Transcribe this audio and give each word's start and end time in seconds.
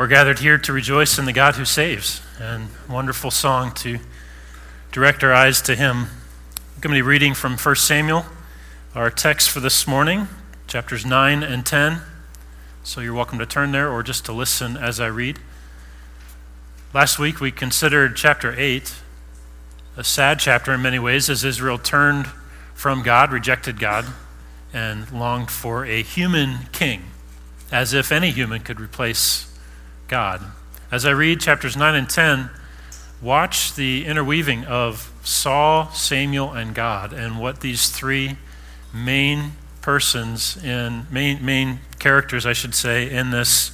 We're 0.00 0.06
gathered 0.06 0.38
here 0.38 0.56
to 0.56 0.72
rejoice 0.72 1.18
in 1.18 1.26
the 1.26 1.32
God 1.34 1.56
who 1.56 1.66
saves, 1.66 2.22
and 2.40 2.68
wonderful 2.88 3.30
song 3.30 3.72
to 3.72 3.98
direct 4.92 5.22
our 5.22 5.34
eyes 5.34 5.60
to 5.60 5.76
Him. 5.76 6.06
I'm 6.54 6.80
going 6.80 6.94
to 6.94 6.96
be 6.96 7.02
reading 7.02 7.34
from 7.34 7.58
1 7.58 7.76
Samuel, 7.76 8.24
our 8.94 9.10
text 9.10 9.50
for 9.50 9.60
this 9.60 9.86
morning, 9.86 10.26
chapters 10.66 11.04
9 11.04 11.42
and 11.42 11.66
10. 11.66 12.00
So 12.82 13.02
you're 13.02 13.12
welcome 13.12 13.38
to 13.40 13.44
turn 13.44 13.72
there 13.72 13.92
or 13.92 14.02
just 14.02 14.24
to 14.24 14.32
listen 14.32 14.78
as 14.78 15.00
I 15.00 15.08
read. 15.08 15.38
Last 16.94 17.18
week 17.18 17.38
we 17.38 17.52
considered 17.52 18.16
chapter 18.16 18.54
8, 18.56 18.94
a 19.98 20.02
sad 20.02 20.38
chapter 20.38 20.72
in 20.72 20.80
many 20.80 20.98
ways, 20.98 21.28
as 21.28 21.44
Israel 21.44 21.76
turned 21.76 22.26
from 22.72 23.02
God, 23.02 23.32
rejected 23.32 23.78
God, 23.78 24.06
and 24.72 25.12
longed 25.12 25.50
for 25.50 25.84
a 25.84 26.02
human 26.02 26.70
king, 26.72 27.02
as 27.70 27.92
if 27.92 28.10
any 28.10 28.30
human 28.30 28.62
could 28.62 28.80
replace 28.80 29.49
God. 30.10 30.42
As 30.90 31.06
I 31.06 31.10
read 31.10 31.40
chapters 31.40 31.76
9 31.76 31.94
and 31.94 32.10
10, 32.10 32.50
watch 33.22 33.74
the 33.74 34.04
interweaving 34.04 34.64
of 34.64 35.12
Saul, 35.22 35.88
Samuel, 35.92 36.52
and 36.52 36.74
God, 36.74 37.12
and 37.12 37.38
what 37.38 37.60
these 37.60 37.90
three 37.90 38.36
main 38.92 39.52
persons 39.82 40.58
and 40.64 41.10
main 41.12 41.44
main 41.44 41.78
characters, 42.00 42.44
I 42.44 42.52
should 42.52 42.74
say, 42.74 43.08
in 43.08 43.30
this 43.30 43.70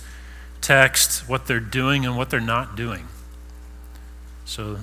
text, 0.60 1.26
what 1.26 1.46
they're 1.46 1.58
doing 1.58 2.04
and 2.04 2.18
what 2.18 2.28
they're 2.28 2.38
not 2.38 2.76
doing. 2.76 3.08
So 4.44 4.80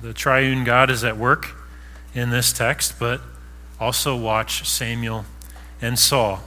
the 0.00 0.14
triune 0.14 0.64
God 0.64 0.90
is 0.90 1.04
at 1.04 1.18
work 1.18 1.54
in 2.14 2.30
this 2.30 2.50
text, 2.50 2.98
but 2.98 3.20
also 3.78 4.16
watch 4.16 4.66
Samuel 4.66 5.26
and 5.82 5.98
Saul. 5.98 6.40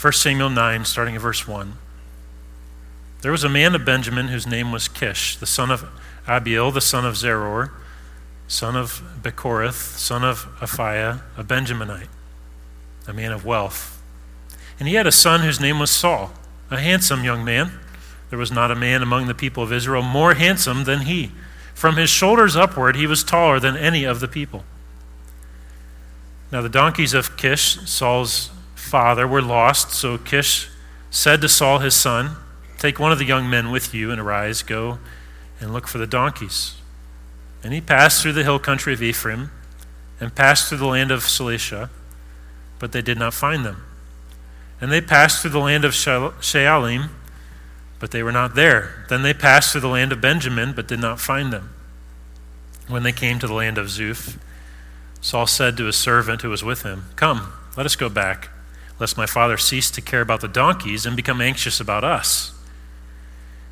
1 0.00 0.12
Samuel 0.14 0.48
9, 0.48 0.86
starting 0.86 1.14
at 1.14 1.20
verse 1.20 1.46
1. 1.46 1.74
There 3.22 3.32
was 3.32 3.44
a 3.44 3.48
man 3.48 3.74
of 3.74 3.84
Benjamin 3.84 4.28
whose 4.28 4.46
name 4.46 4.72
was 4.72 4.88
Kish, 4.88 5.36
the 5.36 5.46
son 5.46 5.70
of 5.70 5.86
Abiel, 6.26 6.70
the 6.70 6.80
son 6.80 7.04
of 7.04 7.14
Zeror, 7.14 7.70
son 8.48 8.76
of 8.76 9.02
Becorath, 9.22 9.96
son 9.98 10.24
of 10.24 10.46
Aphiah, 10.60 11.22
a 11.36 11.44
Benjaminite, 11.44 12.08
a 13.06 13.12
man 13.12 13.32
of 13.32 13.44
wealth. 13.44 14.02
And 14.78 14.88
he 14.88 14.94
had 14.94 15.06
a 15.06 15.12
son 15.12 15.40
whose 15.40 15.60
name 15.60 15.78
was 15.78 15.90
Saul, 15.90 16.32
a 16.70 16.80
handsome 16.80 17.22
young 17.22 17.44
man. 17.44 17.72
There 18.30 18.38
was 18.38 18.50
not 18.50 18.70
a 18.70 18.76
man 18.76 19.02
among 19.02 19.26
the 19.26 19.34
people 19.34 19.62
of 19.62 19.72
Israel 19.72 20.02
more 20.02 20.34
handsome 20.34 20.84
than 20.84 21.00
he. 21.00 21.32
From 21.74 21.96
his 21.96 22.08
shoulders 22.08 22.56
upward, 22.56 22.96
he 22.96 23.06
was 23.06 23.22
taller 23.22 23.60
than 23.60 23.76
any 23.76 24.04
of 24.04 24.20
the 24.20 24.28
people. 24.28 24.64
Now, 26.50 26.62
the 26.62 26.68
donkeys 26.68 27.14
of 27.14 27.36
Kish, 27.36 27.78
Saul's 27.86 28.50
father, 28.74 29.26
were 29.26 29.42
lost, 29.42 29.92
so 29.92 30.18
Kish 30.18 30.68
said 31.10 31.40
to 31.42 31.48
Saul, 31.48 31.78
his 31.80 31.94
son, 31.94 32.36
Take 32.80 32.98
one 32.98 33.12
of 33.12 33.18
the 33.18 33.26
young 33.26 33.50
men 33.50 33.70
with 33.70 33.92
you 33.92 34.10
and 34.10 34.18
arise, 34.18 34.62
go 34.62 34.98
and 35.60 35.70
look 35.70 35.86
for 35.86 35.98
the 35.98 36.06
donkeys. 36.06 36.76
And 37.62 37.74
he 37.74 37.80
passed 37.82 38.22
through 38.22 38.32
the 38.32 38.42
hill 38.42 38.58
country 38.58 38.94
of 38.94 39.02
Ephraim 39.02 39.50
and 40.18 40.34
passed 40.34 40.66
through 40.66 40.78
the 40.78 40.86
land 40.86 41.10
of 41.10 41.20
Shalishah, 41.20 41.90
but 42.78 42.92
they 42.92 43.02
did 43.02 43.18
not 43.18 43.34
find 43.34 43.66
them. 43.66 43.84
And 44.80 44.90
they 44.90 45.02
passed 45.02 45.42
through 45.42 45.50
the 45.50 45.58
land 45.58 45.84
of 45.84 45.92
Shaalim, 45.92 47.10
but 47.98 48.12
they 48.12 48.22
were 48.22 48.32
not 48.32 48.54
there. 48.54 49.04
Then 49.10 49.20
they 49.20 49.34
passed 49.34 49.72
through 49.72 49.82
the 49.82 49.88
land 49.88 50.10
of 50.10 50.22
Benjamin, 50.22 50.72
but 50.72 50.88
did 50.88 51.00
not 51.00 51.20
find 51.20 51.52
them. 51.52 51.74
When 52.88 53.02
they 53.02 53.12
came 53.12 53.38
to 53.40 53.46
the 53.46 53.52
land 53.52 53.76
of 53.76 53.88
Zuph, 53.88 54.38
Saul 55.20 55.46
said 55.46 55.76
to 55.76 55.84
his 55.84 55.96
servant 55.96 56.40
who 56.40 56.48
was 56.48 56.64
with 56.64 56.82
him, 56.82 57.04
Come, 57.16 57.52
let 57.76 57.84
us 57.84 57.94
go 57.94 58.08
back, 58.08 58.48
lest 58.98 59.18
my 59.18 59.26
father 59.26 59.58
cease 59.58 59.90
to 59.90 60.00
care 60.00 60.22
about 60.22 60.40
the 60.40 60.48
donkeys 60.48 61.04
and 61.04 61.14
become 61.14 61.42
anxious 61.42 61.78
about 61.78 62.04
us. 62.04 62.54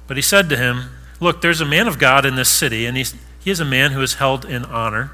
But 0.09 0.17
he 0.17 0.23
said 0.23 0.49
to 0.49 0.57
him, 0.57 0.91
Look, 1.21 1.41
there's 1.41 1.61
a 1.61 1.67
man 1.67 1.87
of 1.87 1.99
God 1.99 2.25
in 2.27 2.35
this 2.35 2.49
city, 2.49 2.87
and 2.87 2.97
he's, 2.97 3.15
he 3.39 3.51
is 3.51 3.61
a 3.61 3.65
man 3.65 3.93
who 3.93 4.03
is 4.03 4.15
held 4.15 4.45
in 4.45 4.65
honor. 4.65 5.13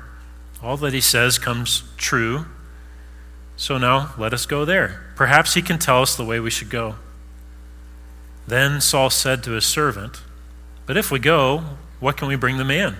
All 0.62 0.78
that 0.78 0.94
he 0.94 1.00
says 1.02 1.38
comes 1.38 1.82
true. 1.98 2.46
So 3.56 3.76
now 3.76 4.14
let 4.16 4.32
us 4.32 4.46
go 4.46 4.64
there. 4.64 5.02
Perhaps 5.16 5.54
he 5.54 5.62
can 5.62 5.78
tell 5.78 6.00
us 6.00 6.16
the 6.16 6.24
way 6.24 6.40
we 6.40 6.50
should 6.50 6.70
go. 6.70 6.96
Then 8.46 8.80
Saul 8.80 9.10
said 9.10 9.42
to 9.44 9.52
his 9.52 9.66
servant, 9.66 10.22
But 10.86 10.96
if 10.96 11.10
we 11.10 11.18
go, 11.18 11.64
what 12.00 12.16
can 12.16 12.28
we 12.28 12.36
bring 12.36 12.58
the 12.58 12.64
man? 12.64 12.96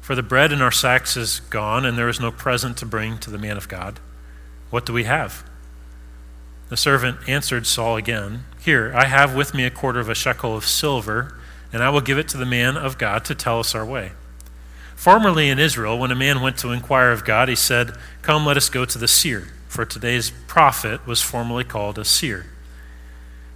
For 0.00 0.14
the 0.14 0.22
bread 0.22 0.52
in 0.52 0.62
our 0.62 0.70
sacks 0.70 1.16
is 1.16 1.40
gone, 1.40 1.84
and 1.84 1.98
there 1.98 2.08
is 2.08 2.20
no 2.20 2.30
present 2.30 2.76
to 2.78 2.86
bring 2.86 3.18
to 3.18 3.30
the 3.30 3.38
man 3.38 3.56
of 3.56 3.68
God. 3.68 4.00
What 4.70 4.86
do 4.86 4.92
we 4.92 5.04
have? 5.04 5.44
The 6.68 6.76
servant 6.76 7.28
answered 7.28 7.66
Saul 7.66 7.96
again, 7.96 8.44
Here, 8.60 8.92
I 8.94 9.06
have 9.06 9.34
with 9.34 9.54
me 9.54 9.64
a 9.64 9.70
quarter 9.70 10.00
of 10.00 10.08
a 10.08 10.14
shekel 10.14 10.56
of 10.56 10.66
silver, 10.66 11.38
and 11.72 11.82
I 11.82 11.90
will 11.90 12.00
give 12.00 12.18
it 12.18 12.28
to 12.28 12.36
the 12.36 12.46
man 12.46 12.76
of 12.76 12.98
God 12.98 13.24
to 13.26 13.34
tell 13.34 13.60
us 13.60 13.74
our 13.74 13.84
way. 13.86 14.12
Formerly 14.94 15.48
in 15.48 15.58
Israel, 15.58 15.98
when 15.98 16.10
a 16.10 16.16
man 16.16 16.40
went 16.40 16.58
to 16.58 16.72
inquire 16.72 17.12
of 17.12 17.24
God, 17.24 17.48
he 17.48 17.54
said, 17.54 17.92
Come, 18.22 18.44
let 18.44 18.56
us 18.56 18.68
go 18.68 18.84
to 18.84 18.98
the 18.98 19.08
seer, 19.08 19.48
for 19.68 19.84
today's 19.84 20.30
prophet 20.46 21.06
was 21.06 21.22
formerly 21.22 21.64
called 21.64 21.98
a 21.98 22.04
seer. 22.04 22.46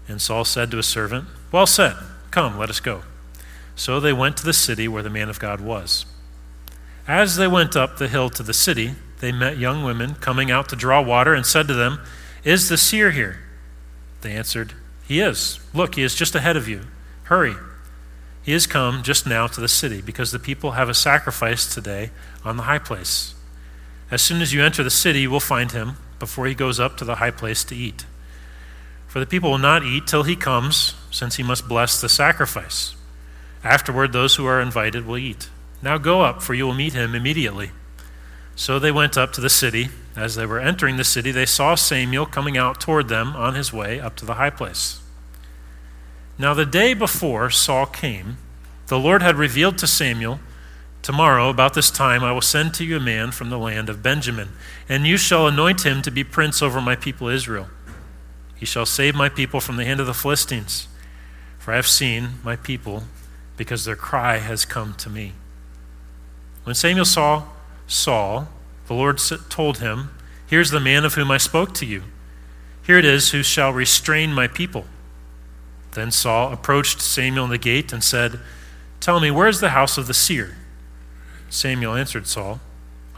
And 0.09 0.21
Saul 0.21 0.45
said 0.45 0.71
to 0.71 0.77
his 0.79 0.87
servant, 0.87 1.27
Well 1.51 1.67
said, 1.67 1.97
come, 2.31 2.59
let 2.59 2.71
us 2.71 2.81
go. 2.81 3.03
So 3.77 4.01
they 4.01 4.13
went 4.13 4.37
to 4.39 4.45
the 4.45 4.53
city 4.53 4.89
where 4.89 5.03
the 5.03 5.11
man 5.11 5.29
of 5.29 5.39
God 5.39 5.61
was. 5.61 6.05
As 7.07 7.37
they 7.37 7.49
went 7.49 7.77
up 7.77 7.99
the 7.99 8.09
hill 8.09 8.31
to 8.31 8.43
the 8.43 8.55
city, 8.55 8.95
they 9.21 9.33
met 9.33 9.59
young 9.59 9.85
women 9.85 10.15
coming 10.17 10.51
out 10.51 10.69
to 10.71 10.77
draw 10.77 11.01
water 11.01 11.35
and 11.35 11.47
said 11.47 11.69
to 11.69 11.75
them, 11.75 12.01
is 12.45 12.69
the 12.69 12.77
seer 12.77 13.11
here? 13.11 13.41
They 14.23 14.33
answered, 14.33 14.75
He 15.07 15.21
is. 15.21 15.61
Look, 15.73 15.95
he 15.95 16.03
is 16.03 16.15
just 16.15 16.35
ahead 16.35 16.57
of 16.57 16.69
you. 16.69 16.83
Hurry. 17.25 17.55
He 18.43 18.53
has 18.53 18.67
come 18.67 19.03
just 19.03 19.27
now 19.27 19.47
to 19.47 19.61
the 19.61 19.69
city 19.69 20.01
because 20.01 20.33
the 20.33 20.39
people 20.39 20.73
have 20.73 20.89
a 20.89 20.95
sacrifice 20.95 21.73
today 21.73 22.11
on 22.45 22.57
the 22.57 22.65
high 22.65 22.79
place. 22.79 23.35
As 24.11 24.21
soon 24.21 24.43
as 24.43 24.53
you 24.53 24.63
enter 24.63 24.83
the 24.83 24.91
city, 24.91 25.21
you 25.21 25.31
will 25.31 25.41
find 25.41 25.73
him 25.73 25.97
before 26.19 26.47
he 26.47 26.55
goes 26.55 26.81
up 26.81 26.97
to 26.97 27.05
the 27.05 27.17
high 27.17 27.31
place 27.31 27.65
to 27.65 27.77
eat. 27.77 28.05
For 29.07 29.21
the 29.21 29.27
people 29.27 29.51
will 29.51 29.59
not 29.59 29.85
eat 29.85 30.07
till 30.07 30.23
he 30.23 30.37
comes, 30.37 30.95
since 31.11 31.37
he 31.37 31.43
must 31.43 31.69
bless 31.69 32.01
the 32.01 32.09
sacrifice. 32.09 32.95
Afterward, 33.63 34.13
those 34.13 34.37
who 34.37 34.47
are 34.47 34.61
invited 34.61 35.07
will 35.07 35.19
eat. 35.19 35.49
Now 35.83 35.99
go 35.99 36.23
up, 36.23 36.43
for 36.43 36.55
you 36.55 36.67
will 36.67 36.75
meet 36.75 36.95
him 36.95 37.15
immediately. 37.15 37.71
So 38.55 38.79
they 38.79 38.93
went 38.93 39.17
up 39.17 39.33
to 39.33 39.41
the 39.41 39.51
city. 39.51 39.89
As 40.15 40.35
they 40.35 40.45
were 40.45 40.61
entering 40.61 40.97
the 40.97 41.05
city, 41.05 41.31
they 41.31 41.47
saw 41.47 41.75
Samuel 41.75 42.27
coming 42.27 42.59
out 42.59 42.81
toward 42.81 43.09
them 43.09 43.35
on 43.35 43.55
his 43.55 43.73
way 43.73 43.99
up 43.99 44.15
to 44.17 44.27
the 44.27 44.35
high 44.35 44.51
place. 44.51 45.01
Now, 46.39 46.55
the 46.55 46.67
day 46.67 46.93
before 46.93 47.51
Saul 47.51 47.87
came, 47.87 48.37
the 48.89 48.99
Lord 48.99 49.23
had 49.23 49.37
revealed 49.37 49.79
to 49.79 49.87
Samuel, 49.87 50.41
Tomorrow, 51.03 51.51
about 51.51 51.75
this 51.75 51.91
time, 51.91 52.23
I 52.23 52.31
will 52.31 52.41
send 52.41 52.75
to 52.75 52.85
you 52.85 52.97
a 52.97 53.01
man 53.01 53.33
from 53.33 53.51
the 53.51 53.59
land 53.59 53.89
of 53.89 54.05
Benjamin, 54.05 54.51
and 54.89 55.05
you 55.05 55.17
shall 55.17 55.49
anoint 55.49 55.85
him 55.85 56.01
to 56.03 56.13
be 56.13 56.23
prince 56.23 56.63
over 56.63 56.81
my 56.81 56.95
people 56.95 57.27
Israel. 57.27 57.67
He 58.55 58.65
shall 58.65 58.87
save 58.87 59.17
my 59.17 59.29
people 59.29 59.59
from 59.59 59.77
the 59.77 59.85
hand 59.85 59.99
of 59.99 60.07
the 60.07 60.15
Philistines, 60.15 60.87
for 61.59 61.73
I 61.73 61.77
have 61.77 61.89
seen 61.89 62.35
my 62.45 62.55
people, 62.55 63.03
because 63.57 63.85
their 63.85 63.97
cry 63.97 64.39
has 64.39 64.65
come 64.65 64.95
to 64.95 65.11
me. 65.11 65.33
When 66.63 66.77
Samuel 66.77 67.05
saw 67.05 67.49
Saul, 67.93 68.49
the 68.87 68.95
Lord 68.95 69.21
told 69.51 69.79
him, 69.79 70.11
Here's 70.47 70.71
the 70.71 70.81
man 70.81 71.05
of 71.05 71.15
whom 71.15 71.31
I 71.31 71.37
spoke 71.37 71.75
to 71.75 71.87
you. 71.87 72.05
Here 72.83 72.99
it 72.99 73.05
is 73.05 73.31
who 73.31 73.43
shall 73.43 73.71
restrain 73.71 74.33
my 74.33 74.49
people. 74.49 74.87
Then 75.93 76.11
Saul 76.11 76.53
approached 76.53 77.03
Samuel 77.03 77.45
in 77.45 77.51
the 77.51 77.59
gate 77.59 77.93
and 77.93 78.03
said, 78.03 78.41
Tell 79.01 79.21
me, 79.21 79.31
where 79.31 79.47
is 79.47 79.61
the 79.61 79.71
house 79.71 79.99
of 79.99 80.07
the 80.07 80.15
seer? 80.15 80.57
Samuel 81.51 81.95
answered 81.95 82.27
Saul, 82.27 82.61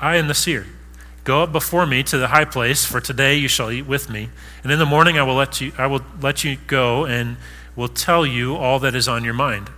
I 0.01 0.17
am 0.17 0.27
the 0.27 0.35
seer. 0.35 0.67
Go 1.23 1.45
up 1.45 1.53
before 1.53 1.87
me 1.87 2.03
to 2.03 2.19
the 2.19 2.29
high 2.29 2.45
place, 2.45 2.85
for 2.85 3.01
today 3.01 3.37
you 3.37 3.47
shall 3.47 3.71
eat 3.71 3.87
with 3.87 4.11
me, 4.11 4.29
and 4.65 4.73
in 4.73 4.81
the 4.81 4.85
morning 4.85 5.17
I 5.17 5.23
will 5.23 5.37
let 5.37 5.61
you, 5.61 5.73
I 5.79 5.87
will 5.87 6.03
let 6.21 6.43
you 6.43 6.59
go 6.67 7.07
and 7.07 7.37
will 7.77 7.89
tell 7.89 8.27
you 8.27 8.57
all 8.57 8.81
that 8.81 8.97
is 8.97 9.07
on 9.07 9.23
your 9.23 9.35
mind. 9.35 9.71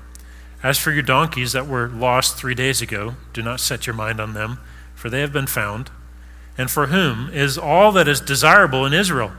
As 0.62 0.78
for 0.78 0.90
your 0.90 1.02
donkeys 1.02 1.52
that 1.52 1.66
were 1.66 1.86
lost 1.86 2.38
three 2.38 2.54
days 2.54 2.80
ago, 2.80 3.16
do 3.34 3.42
not 3.42 3.60
set 3.60 3.86
your 3.86 3.94
mind 3.94 4.20
on 4.20 4.32
them 4.32 4.58
for 4.96 5.08
they 5.08 5.20
have 5.20 5.32
been 5.32 5.46
found, 5.46 5.90
and 6.58 6.68
for 6.68 6.88
whom 6.88 7.30
is 7.30 7.56
all 7.56 7.92
that 7.92 8.08
is 8.08 8.20
desirable 8.20 8.84
in 8.84 8.92
Israel? 8.92 9.30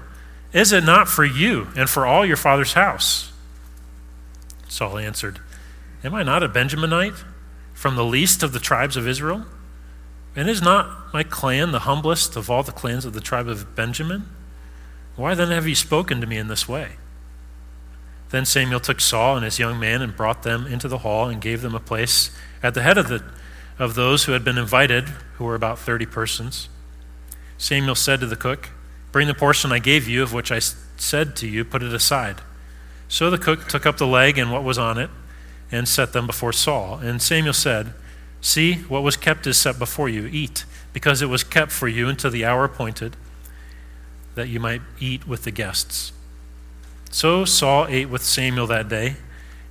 Is 0.54 0.72
it 0.72 0.86
not 0.86 1.10
for 1.10 1.26
you 1.26 1.68
and 1.76 1.90
for 1.90 2.06
all 2.06 2.26
your 2.26 2.38
father's 2.38 2.74
house? 2.74 3.34
Saul 4.70 4.98
answered, 4.98 5.40
Am 6.04 6.14
I 6.14 6.24
not 6.24 6.44
a 6.44 6.48
Benjaminite 6.48 7.24
from 7.74 7.96
the 7.96 8.06
least 8.06 8.44
of 8.44 8.54
the 8.54 8.60
tribes 8.60 8.96
of 8.96 9.08
Israel? 9.08 9.46
And 10.36 10.48
is 10.48 10.62
not 10.62 11.12
my 11.14 11.24
clan 11.24 11.72
the 11.72 11.80
humblest 11.80 12.36
of 12.36 12.50
all 12.50 12.64
the 12.64 12.72
clans 12.72 13.04
of 13.04 13.14
the 13.14 13.20
tribe 13.20 13.48
of 13.48 13.76
Benjamin? 13.76 14.30
Why 15.16 15.34
then 15.34 15.50
have 15.50 15.68
you 15.68 15.76
spoken 15.76 16.22
to 16.22 16.28
me 16.28 16.38
in 16.38 16.48
this 16.48 16.70
way? 16.70 16.92
Then 18.30 18.46
Samuel 18.46 18.80
took 18.80 19.00
Saul 19.02 19.36
and 19.36 19.46
his 19.46 19.58
young 19.58 19.80
man 19.80 20.02
and 20.02 20.16
brought 20.16 20.44
them 20.44 20.68
into 20.68 20.88
the 20.88 21.00
hall 21.00 21.28
and 21.28 21.42
gave 21.42 21.62
them 21.62 21.74
a 21.74 21.80
place 21.80 22.30
at 22.62 22.74
the 22.74 22.84
head 22.84 22.98
of 22.98 23.08
the 23.08 23.24
of 23.80 23.96
those 23.96 24.24
who 24.24 24.32
had 24.32 24.44
been 24.44 24.58
invited, 24.58 25.10
who 25.38 25.46
were 25.46 25.56
about 25.56 25.80
30 25.80 26.06
persons. 26.06 26.70
Samuel 27.58 27.96
said 27.96 28.20
to 28.20 28.26
the 28.26 28.36
cook, 28.36 28.70
Bring 29.12 29.28
the 29.28 29.34
portion 29.34 29.72
I 29.72 29.80
gave 29.80 30.08
you, 30.08 30.22
of 30.24 30.34
which 30.34 30.52
I 30.52 30.60
said 30.60 31.36
to 31.38 31.48
you, 31.48 31.64
put 31.64 31.84
it 31.84 31.94
aside. 31.94 32.42
So 33.08 33.30
the 33.30 33.38
cook 33.38 33.68
took 33.68 33.86
up 33.86 33.98
the 33.98 34.08
leg 34.08 34.38
and 34.38 34.52
what 34.52 34.64
was 34.64 34.78
on 34.78 34.98
it 34.98 35.10
and 35.72 35.88
set 35.88 36.14
them 36.14 36.28
before 36.28 36.54
Saul. 36.54 36.98
And 36.98 37.22
Samuel 37.22 37.54
said, 37.54 37.94
See, 38.42 38.76
what 38.76 39.04
was 39.04 39.18
kept 39.18 39.48
is 39.48 39.58
set 39.58 39.80
before 39.80 40.10
you. 40.10 40.28
Eat, 40.28 40.66
because 40.94 41.22
it 41.22 41.28
was 41.28 41.44
kept 41.44 41.72
for 41.72 41.88
you 41.88 42.08
until 42.08 42.32
the 42.32 42.46
hour 42.46 42.64
appointed, 42.64 43.16
that 44.36 44.48
you 44.48 44.60
might 44.60 44.82
eat 45.00 45.28
with 45.28 45.44
the 45.44 45.52
guests. 45.52 46.12
So 47.10 47.46
Saul 47.46 47.88
ate 47.90 48.10
with 48.10 48.24
Samuel 48.24 48.68
that 48.68 48.90
day. 48.90 49.16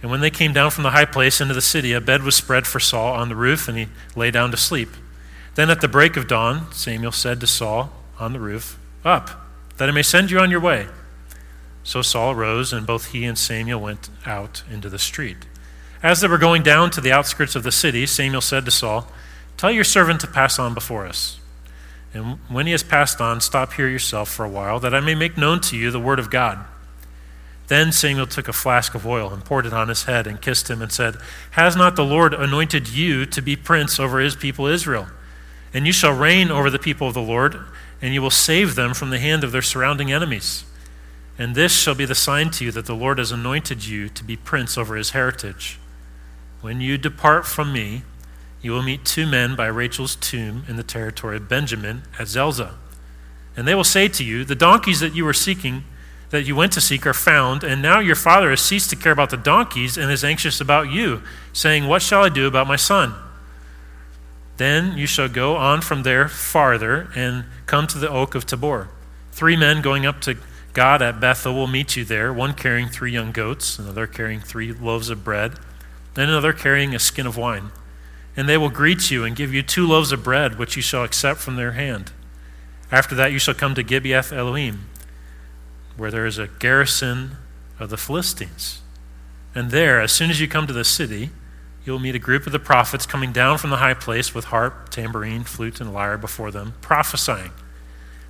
And 0.02 0.10
when 0.10 0.20
they 0.20 0.30
came 0.30 0.52
down 0.52 0.70
from 0.70 0.84
the 0.84 0.90
high 0.90 1.04
place 1.04 1.40
into 1.40 1.54
the 1.54 1.60
city, 1.60 1.92
a 1.92 2.00
bed 2.00 2.22
was 2.22 2.34
spread 2.34 2.66
for 2.66 2.78
Saul 2.80 3.14
on 3.14 3.28
the 3.28 3.36
roof, 3.36 3.68
and 3.68 3.78
he 3.78 3.88
lay 4.14 4.30
down 4.30 4.50
to 4.50 4.56
sleep. 4.56 4.90
Then 5.54 5.70
at 5.70 5.80
the 5.80 5.88
break 5.88 6.16
of 6.16 6.28
dawn, 6.28 6.70
Samuel 6.72 7.12
said 7.12 7.40
to 7.40 7.46
Saul 7.46 7.92
on 8.18 8.32
the 8.32 8.40
roof, 8.40 8.78
Up, 9.04 9.30
that 9.78 9.88
I 9.88 9.92
may 9.92 10.02
send 10.02 10.30
you 10.30 10.38
on 10.38 10.50
your 10.50 10.60
way. 10.60 10.86
So 11.82 12.02
Saul 12.02 12.34
rose, 12.34 12.72
and 12.72 12.86
both 12.86 13.12
he 13.12 13.24
and 13.24 13.38
Samuel 13.38 13.80
went 13.80 14.10
out 14.26 14.62
into 14.70 14.88
the 14.88 14.98
street. 14.98 15.38
As 16.02 16.20
they 16.20 16.28
were 16.28 16.38
going 16.38 16.62
down 16.62 16.90
to 16.90 17.00
the 17.00 17.12
outskirts 17.12 17.56
of 17.56 17.62
the 17.62 17.72
city, 17.72 18.06
Samuel 18.06 18.42
said 18.42 18.64
to 18.64 18.70
Saul, 18.70 19.10
Tell 19.56 19.70
your 19.70 19.84
servant 19.84 20.20
to 20.20 20.26
pass 20.26 20.58
on 20.58 20.74
before 20.74 21.06
us. 21.06 21.40
And 22.12 22.38
when 22.48 22.66
he 22.66 22.72
has 22.72 22.82
passed 22.82 23.20
on, 23.20 23.40
stop 23.40 23.72
here 23.74 23.88
yourself 23.88 24.28
for 24.28 24.44
a 24.44 24.48
while, 24.48 24.78
that 24.80 24.94
I 24.94 25.00
may 25.00 25.14
make 25.14 25.36
known 25.36 25.60
to 25.62 25.76
you 25.76 25.90
the 25.90 26.00
word 26.00 26.18
of 26.18 26.30
God. 26.30 26.64
Then 27.68 27.90
Samuel 27.90 28.26
took 28.26 28.48
a 28.48 28.52
flask 28.52 28.94
of 28.94 29.06
oil 29.06 29.32
and 29.32 29.44
poured 29.44 29.66
it 29.66 29.72
on 29.72 29.88
his 29.88 30.04
head 30.04 30.26
and 30.26 30.40
kissed 30.40 30.70
him 30.70 30.80
and 30.80 30.92
said, 30.92 31.16
Has 31.52 31.74
not 31.74 31.96
the 31.96 32.04
Lord 32.04 32.32
anointed 32.32 32.88
you 32.88 33.26
to 33.26 33.42
be 33.42 33.56
prince 33.56 33.98
over 33.98 34.20
his 34.20 34.36
people 34.36 34.66
Israel? 34.66 35.08
And 35.74 35.86
you 35.86 35.92
shall 35.92 36.16
reign 36.16 36.50
over 36.50 36.70
the 36.70 36.78
people 36.78 37.08
of 37.08 37.14
the 37.14 37.20
Lord, 37.20 37.58
and 38.00 38.14
you 38.14 38.22
will 38.22 38.30
save 38.30 38.74
them 38.74 38.94
from 38.94 39.10
the 39.10 39.18
hand 39.18 39.42
of 39.42 39.52
their 39.52 39.62
surrounding 39.62 40.12
enemies. 40.12 40.64
And 41.38 41.54
this 41.54 41.76
shall 41.76 41.94
be 41.94 42.04
the 42.04 42.14
sign 42.14 42.50
to 42.52 42.64
you 42.64 42.72
that 42.72 42.86
the 42.86 42.94
Lord 42.94 43.18
has 43.18 43.32
anointed 43.32 43.84
you 43.84 44.08
to 44.10 44.24
be 44.24 44.36
prince 44.36 44.78
over 44.78 44.96
his 44.96 45.10
heritage. 45.10 45.78
When 46.60 46.80
you 46.80 46.96
depart 46.96 47.46
from 47.46 47.72
me, 47.72 48.02
you 48.62 48.72
will 48.72 48.82
meet 48.82 49.04
two 49.04 49.26
men 49.26 49.54
by 49.54 49.66
Rachel's 49.66 50.16
tomb 50.16 50.64
in 50.66 50.76
the 50.76 50.82
territory 50.82 51.36
of 51.36 51.48
Benjamin 51.48 52.04
at 52.18 52.28
Zelzah. 52.28 52.74
And 53.56 53.66
they 53.66 53.74
will 53.74 53.84
say 53.84 54.08
to 54.08 54.24
you, 54.24 54.44
The 54.44 54.54
donkeys 54.54 55.00
that 55.00 55.14
you 55.14 55.24
were 55.24 55.32
seeking, 55.32 55.84
that 56.30 56.44
you 56.44 56.56
went 56.56 56.72
to 56.72 56.80
seek, 56.80 57.06
are 57.06 57.14
found, 57.14 57.62
and 57.62 57.80
now 57.80 58.00
your 58.00 58.16
father 58.16 58.50
has 58.50 58.60
ceased 58.60 58.90
to 58.90 58.96
care 58.96 59.12
about 59.12 59.30
the 59.30 59.36
donkeys 59.36 59.96
and 59.96 60.10
is 60.10 60.24
anxious 60.24 60.60
about 60.60 60.90
you, 60.90 61.22
saying, 61.52 61.86
What 61.86 62.02
shall 62.02 62.24
I 62.24 62.28
do 62.28 62.46
about 62.46 62.66
my 62.66 62.76
son? 62.76 63.14
Then 64.56 64.96
you 64.96 65.06
shall 65.06 65.28
go 65.28 65.56
on 65.56 65.82
from 65.82 66.02
there 66.02 66.28
farther 66.28 67.10
and 67.14 67.44
come 67.66 67.86
to 67.88 67.98
the 67.98 68.08
oak 68.08 68.34
of 68.34 68.46
Tabor. 68.46 68.88
Three 69.32 69.56
men 69.56 69.82
going 69.82 70.06
up 70.06 70.20
to 70.22 70.36
God 70.72 71.02
at 71.02 71.20
Bethel 71.20 71.54
will 71.54 71.66
meet 71.66 71.96
you 71.96 72.04
there, 72.04 72.32
one 72.32 72.54
carrying 72.54 72.88
three 72.88 73.12
young 73.12 73.32
goats, 73.32 73.78
another 73.78 74.06
carrying 74.06 74.40
three 74.40 74.72
loaves 74.72 75.10
of 75.10 75.24
bread 75.24 75.58
and 76.16 76.30
another 76.30 76.52
carrying 76.52 76.94
a 76.94 76.98
skin 76.98 77.26
of 77.26 77.36
wine. 77.36 77.70
And 78.36 78.48
they 78.48 78.58
will 78.58 78.70
greet 78.70 79.10
you 79.10 79.24
and 79.24 79.36
give 79.36 79.54
you 79.54 79.62
two 79.62 79.86
loaves 79.86 80.12
of 80.12 80.22
bread, 80.22 80.58
which 80.58 80.76
you 80.76 80.82
shall 80.82 81.04
accept 81.04 81.40
from 81.40 81.56
their 81.56 81.72
hand. 81.72 82.12
After 82.90 83.14
that, 83.14 83.32
you 83.32 83.38
shall 83.38 83.54
come 83.54 83.74
to 83.74 83.84
Gibeath 83.84 84.32
Elohim, 84.32 84.86
where 85.96 86.10
there 86.10 86.26
is 86.26 86.38
a 86.38 86.48
garrison 86.48 87.36
of 87.78 87.90
the 87.90 87.96
Philistines. 87.96 88.80
And 89.54 89.70
there, 89.70 90.00
as 90.00 90.12
soon 90.12 90.30
as 90.30 90.40
you 90.40 90.48
come 90.48 90.66
to 90.66 90.72
the 90.72 90.84
city, 90.84 91.30
you 91.84 91.92
will 91.92 92.00
meet 92.00 92.14
a 92.14 92.20
group 92.20 92.46
of 92.46 92.52
the 92.52 92.58
prophets 92.58 93.06
coming 93.06 93.32
down 93.32 93.58
from 93.58 93.70
the 93.70 93.76
high 93.76 93.94
place 93.94 94.34
with 94.34 94.46
harp, 94.46 94.90
tambourine, 94.90 95.44
flute, 95.44 95.80
and 95.80 95.94
lyre 95.94 96.18
before 96.18 96.50
them, 96.50 96.74
prophesying. 96.80 97.52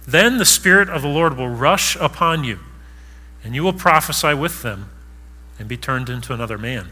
Then 0.06 0.38
the 0.38 0.44
Spirit 0.44 0.88
of 0.88 1.02
the 1.02 1.08
Lord 1.08 1.36
will 1.36 1.48
rush 1.48 1.96
upon 1.96 2.44
you, 2.44 2.60
and 3.42 3.54
you 3.54 3.62
will 3.62 3.72
prophesy 3.72 4.34
with 4.34 4.62
them 4.62 4.90
and 5.58 5.68
be 5.68 5.76
turned 5.76 6.08
into 6.08 6.32
another 6.32 6.58
man. 6.58 6.88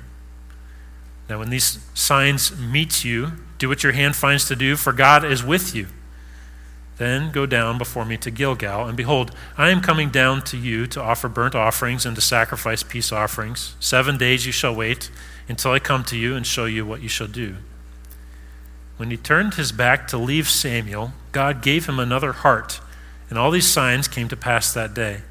Now, 1.28 1.38
when 1.38 1.50
these 1.50 1.78
signs 1.94 2.58
meet 2.58 3.04
you, 3.04 3.32
do 3.58 3.68
what 3.68 3.82
your 3.82 3.92
hand 3.92 4.16
finds 4.16 4.46
to 4.46 4.56
do, 4.56 4.76
for 4.76 4.92
God 4.92 5.24
is 5.24 5.44
with 5.44 5.74
you. 5.74 5.86
Then 6.96 7.32
go 7.32 7.44
down 7.44 7.76
before 7.76 8.04
me 8.04 8.16
to 8.18 8.30
Gilgal, 8.30 8.86
and 8.86 8.96
behold, 8.96 9.32
I 9.58 9.70
am 9.70 9.80
coming 9.80 10.10
down 10.10 10.42
to 10.42 10.56
you 10.56 10.86
to 10.88 11.02
offer 11.02 11.28
burnt 11.28 11.54
offerings 11.54 12.06
and 12.06 12.14
to 12.14 12.22
sacrifice 12.22 12.82
peace 12.82 13.10
offerings. 13.10 13.74
Seven 13.80 14.16
days 14.16 14.46
you 14.46 14.52
shall 14.52 14.74
wait 14.74 15.10
until 15.48 15.72
I 15.72 15.80
come 15.80 16.04
to 16.04 16.16
you 16.16 16.36
and 16.36 16.46
show 16.46 16.66
you 16.66 16.86
what 16.86 17.02
you 17.02 17.08
shall 17.08 17.26
do. 17.26 17.56
When 18.96 19.10
he 19.10 19.16
turned 19.16 19.54
his 19.54 19.72
back 19.72 20.06
to 20.08 20.18
leave 20.18 20.48
Samuel, 20.48 21.12
God 21.32 21.62
gave 21.62 21.86
him 21.86 21.98
another 21.98 22.32
heart, 22.32 22.80
and 23.28 23.38
all 23.38 23.50
these 23.50 23.66
signs 23.66 24.06
came 24.06 24.28
to 24.28 24.36
pass 24.36 24.72
that 24.72 24.94
day. 24.94 25.22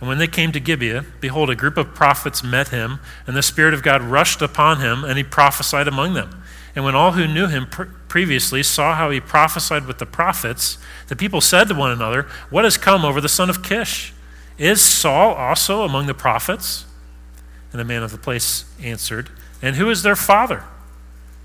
And 0.00 0.08
when 0.08 0.18
they 0.18 0.26
came 0.26 0.52
to 0.52 0.60
Gibeah, 0.60 1.04
behold, 1.20 1.48
a 1.48 1.54
group 1.54 1.76
of 1.76 1.94
prophets 1.94 2.42
met 2.42 2.68
him, 2.68 2.98
and 3.26 3.36
the 3.36 3.42
Spirit 3.42 3.74
of 3.74 3.82
God 3.82 4.02
rushed 4.02 4.42
upon 4.42 4.80
him, 4.80 5.04
and 5.04 5.16
he 5.16 5.24
prophesied 5.24 5.88
among 5.88 6.14
them. 6.14 6.42
And 6.74 6.84
when 6.84 6.94
all 6.96 7.12
who 7.12 7.26
knew 7.26 7.46
him 7.46 7.66
previously 8.08 8.62
saw 8.62 8.94
how 8.94 9.10
he 9.10 9.20
prophesied 9.20 9.86
with 9.86 9.98
the 9.98 10.06
prophets, 10.06 10.78
the 11.08 11.16
people 11.16 11.40
said 11.40 11.68
to 11.68 11.74
one 11.74 11.90
another, 11.90 12.26
What 12.50 12.64
has 12.64 12.76
come 12.76 13.04
over 13.04 13.20
the 13.20 13.28
son 13.28 13.50
of 13.50 13.62
Kish? 13.62 14.12
Is 14.58 14.80
Saul 14.80 15.34
also 15.34 15.82
among 15.82 16.06
the 16.06 16.14
prophets? 16.14 16.86
And 17.72 17.80
the 17.80 17.84
man 17.84 18.02
of 18.02 18.10
the 18.10 18.18
place 18.18 18.64
answered, 18.82 19.30
And 19.60 19.76
who 19.76 19.90
is 19.90 20.02
their 20.02 20.16
father? 20.16 20.64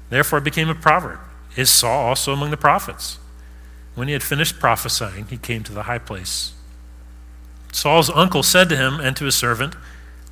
Therefore 0.09 0.39
it 0.39 0.43
became 0.43 0.69
a 0.69 0.75
proverb 0.75 1.19
Is 1.55 1.69
Saul 1.69 2.07
also 2.07 2.33
among 2.33 2.51
the 2.51 2.57
prophets? 2.57 3.17
When 3.95 4.07
he 4.07 4.13
had 4.13 4.23
finished 4.23 4.59
prophesying, 4.59 5.25
he 5.25 5.37
came 5.37 5.63
to 5.63 5.73
the 5.73 5.83
high 5.83 5.99
place. 5.99 6.53
Saul's 7.73 8.09
uncle 8.09 8.43
said 8.43 8.69
to 8.69 8.77
him 8.77 8.99
and 8.99 9.15
to 9.17 9.25
his 9.25 9.35
servant, 9.35 9.75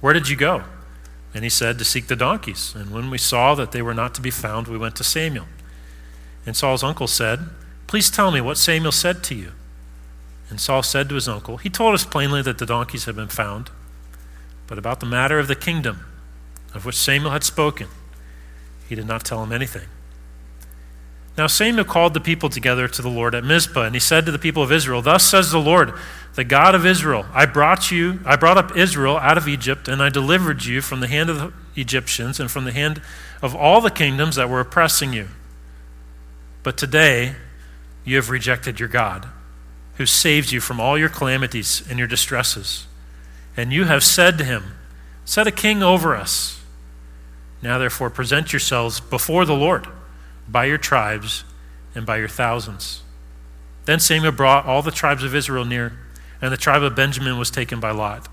Where 0.02 0.14
did 0.14 0.30
you 0.30 0.36
go? 0.36 0.64
And 1.34 1.44
he 1.44 1.50
said, 1.50 1.78
To 1.78 1.86
seek 1.86 2.08
the 2.08 2.16
donkeys. 2.16 2.74
And 2.76 2.92
when 2.92 3.10
we 3.10 3.18
saw 3.18 3.56
that 3.56 3.72
they 3.72 3.82
were 3.82 3.94
not 3.94 4.16
to 4.16 4.22
be 4.22 4.32
found, 4.32 4.68
we 4.68 4.78
went 4.78 4.96
to 4.98 5.04
Samuel. 5.04 5.46
And 6.50 6.58
Saul's 6.58 6.84
uncle 6.84 7.06
said, 7.06 7.42
Please 7.86 8.10
tell 8.10 8.32
me 8.32 8.42
what 8.42 8.58
Samuel 8.58 8.92
said 8.92 9.24
to 9.26 9.36
you. 9.36 9.52
And 10.50 10.60
Saul 10.60 10.82
said 10.82 11.08
to 11.10 11.14
his 11.14 11.28
uncle, 11.28 11.58
He 11.58 11.70
told 11.70 11.94
us 11.94 12.06
plainly 12.06 12.42
that 12.42 12.58
the 12.58 12.66
donkeys 12.66 13.06
had 13.06 13.16
been 13.16 13.28
found. 13.28 13.70
But 14.66 14.80
about 14.80 15.00
the 15.00 15.06
matter 15.06 15.38
of 15.38 15.48
the 15.48 15.56
kingdom, 15.56 16.08
of 16.74 16.88
which 16.88 16.96
Samuel 16.96 17.30
had 17.30 17.44
spoken, 17.44 17.88
he 18.88 18.96
did 18.96 19.06
not 19.06 19.24
tell 19.24 19.44
him 19.44 19.52
anything. 19.52 19.90
Now 21.38 21.46
Samuel 21.46 21.86
called 21.86 22.16
the 22.16 22.20
people 22.20 22.50
together 22.50 22.88
to 22.88 23.02
the 23.04 23.10
Lord 23.10 23.36
at 23.36 23.44
Mizpah, 23.44 23.84
and 23.84 23.94
he 23.94 24.00
said 24.00 24.26
to 24.26 24.32
the 24.32 24.40
people 24.40 24.64
of 24.64 24.72
Israel, 24.72 25.04
Thus 25.04 25.24
says 25.24 25.52
the 25.52 25.60
Lord, 25.60 25.94
the 26.34 26.44
God 26.44 26.74
of 26.74 26.84
Israel, 26.84 27.28
I 27.32 27.46
brought 27.46 27.92
you, 27.92 28.22
I 28.26 28.38
brought 28.38 28.58
up 28.58 28.76
Israel 28.76 29.18
out 29.18 29.38
of 29.38 29.48
Egypt, 29.48 29.88
and 29.88 30.02
I 30.02 30.10
delivered 30.10 30.66
you 30.66 30.82
from 30.82 31.00
the 31.00 31.08
hand 31.08 31.30
of 31.30 31.38
the 31.38 31.54
Egyptians 31.76 32.40
and 32.40 32.50
from 32.50 32.66
the 32.66 32.72
hand 32.72 33.04
of 33.40 33.56
all 33.56 33.82
the 33.82 33.92
kingdoms 33.92 34.36
that 34.36 34.50
were 34.50 34.62
oppressing 34.62 35.14
you. 35.14 35.28
But 36.64 36.78
today 36.78 37.36
you 38.04 38.16
have 38.16 38.30
rejected 38.30 38.80
your 38.80 38.90
God, 38.90 39.28
who 39.96 40.06
saved 40.06 40.52
you 40.52 40.60
from 40.60 40.80
all 40.80 40.98
your 40.98 41.10
calamities 41.10 41.84
and 41.90 42.00
your 42.00 42.08
distresses. 42.08 42.88
And 43.58 43.74
you 43.74 43.86
have 43.86 44.04
said 44.04 44.38
to 44.38 44.44
him, 44.44 44.76
Set 45.26 45.48
a 45.48 45.52
king 45.52 45.84
over 45.84 46.16
us. 46.16 46.62
Now 47.62 47.78
therefore 47.78 48.10
present 48.10 48.54
yourselves 48.54 49.00
before 49.00 49.46
the 49.46 49.56
Lord 49.56 49.88
by 50.48 50.66
your 50.66 50.78
tribes 50.78 51.44
and 51.94 52.06
by 52.06 52.18
your 52.18 52.28
thousands. 52.28 53.04
Then 53.86 54.00
Samuel 54.00 54.32
brought 54.32 54.66
all 54.66 54.82
the 54.82 54.92
tribes 54.92 55.24
of 55.24 55.36
Israel 55.36 55.66
near 55.66 55.94
and 56.42 56.52
the 56.52 56.58
tribe 56.58 56.84
of 56.84 56.96
Benjamin 56.96 57.38
was 57.38 57.52
taken 57.52 57.80
by 57.80 57.92
Lot. 57.92 58.28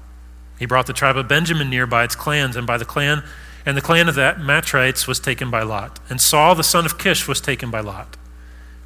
He 0.59 0.67
brought 0.67 0.87
the 0.87 0.93
tribe 0.93 1.17
of 1.17 1.29
Benjamin 1.29 1.69
near 1.69 1.87
by 1.87 2.05
its 2.05 2.15
clans, 2.15 2.57
and 2.57 2.67
by 2.67 2.79
the 2.79 2.85
clan, 2.85 3.23
and 3.67 3.77
the 3.77 3.83
clan 3.83 4.09
of 4.09 4.15
the 4.15 4.37
Matrites 4.39 5.09
was 5.09 5.19
taken 5.19 5.51
by 5.51 5.63
Lot. 5.63 5.99
And 6.09 6.21
Saul 6.21 6.55
the 6.55 6.63
son 6.63 6.87
of 6.87 6.99
Kish 6.99 7.27
was 7.27 7.41
taken 7.41 7.69
by 7.69 7.81
Lot. 7.81 8.17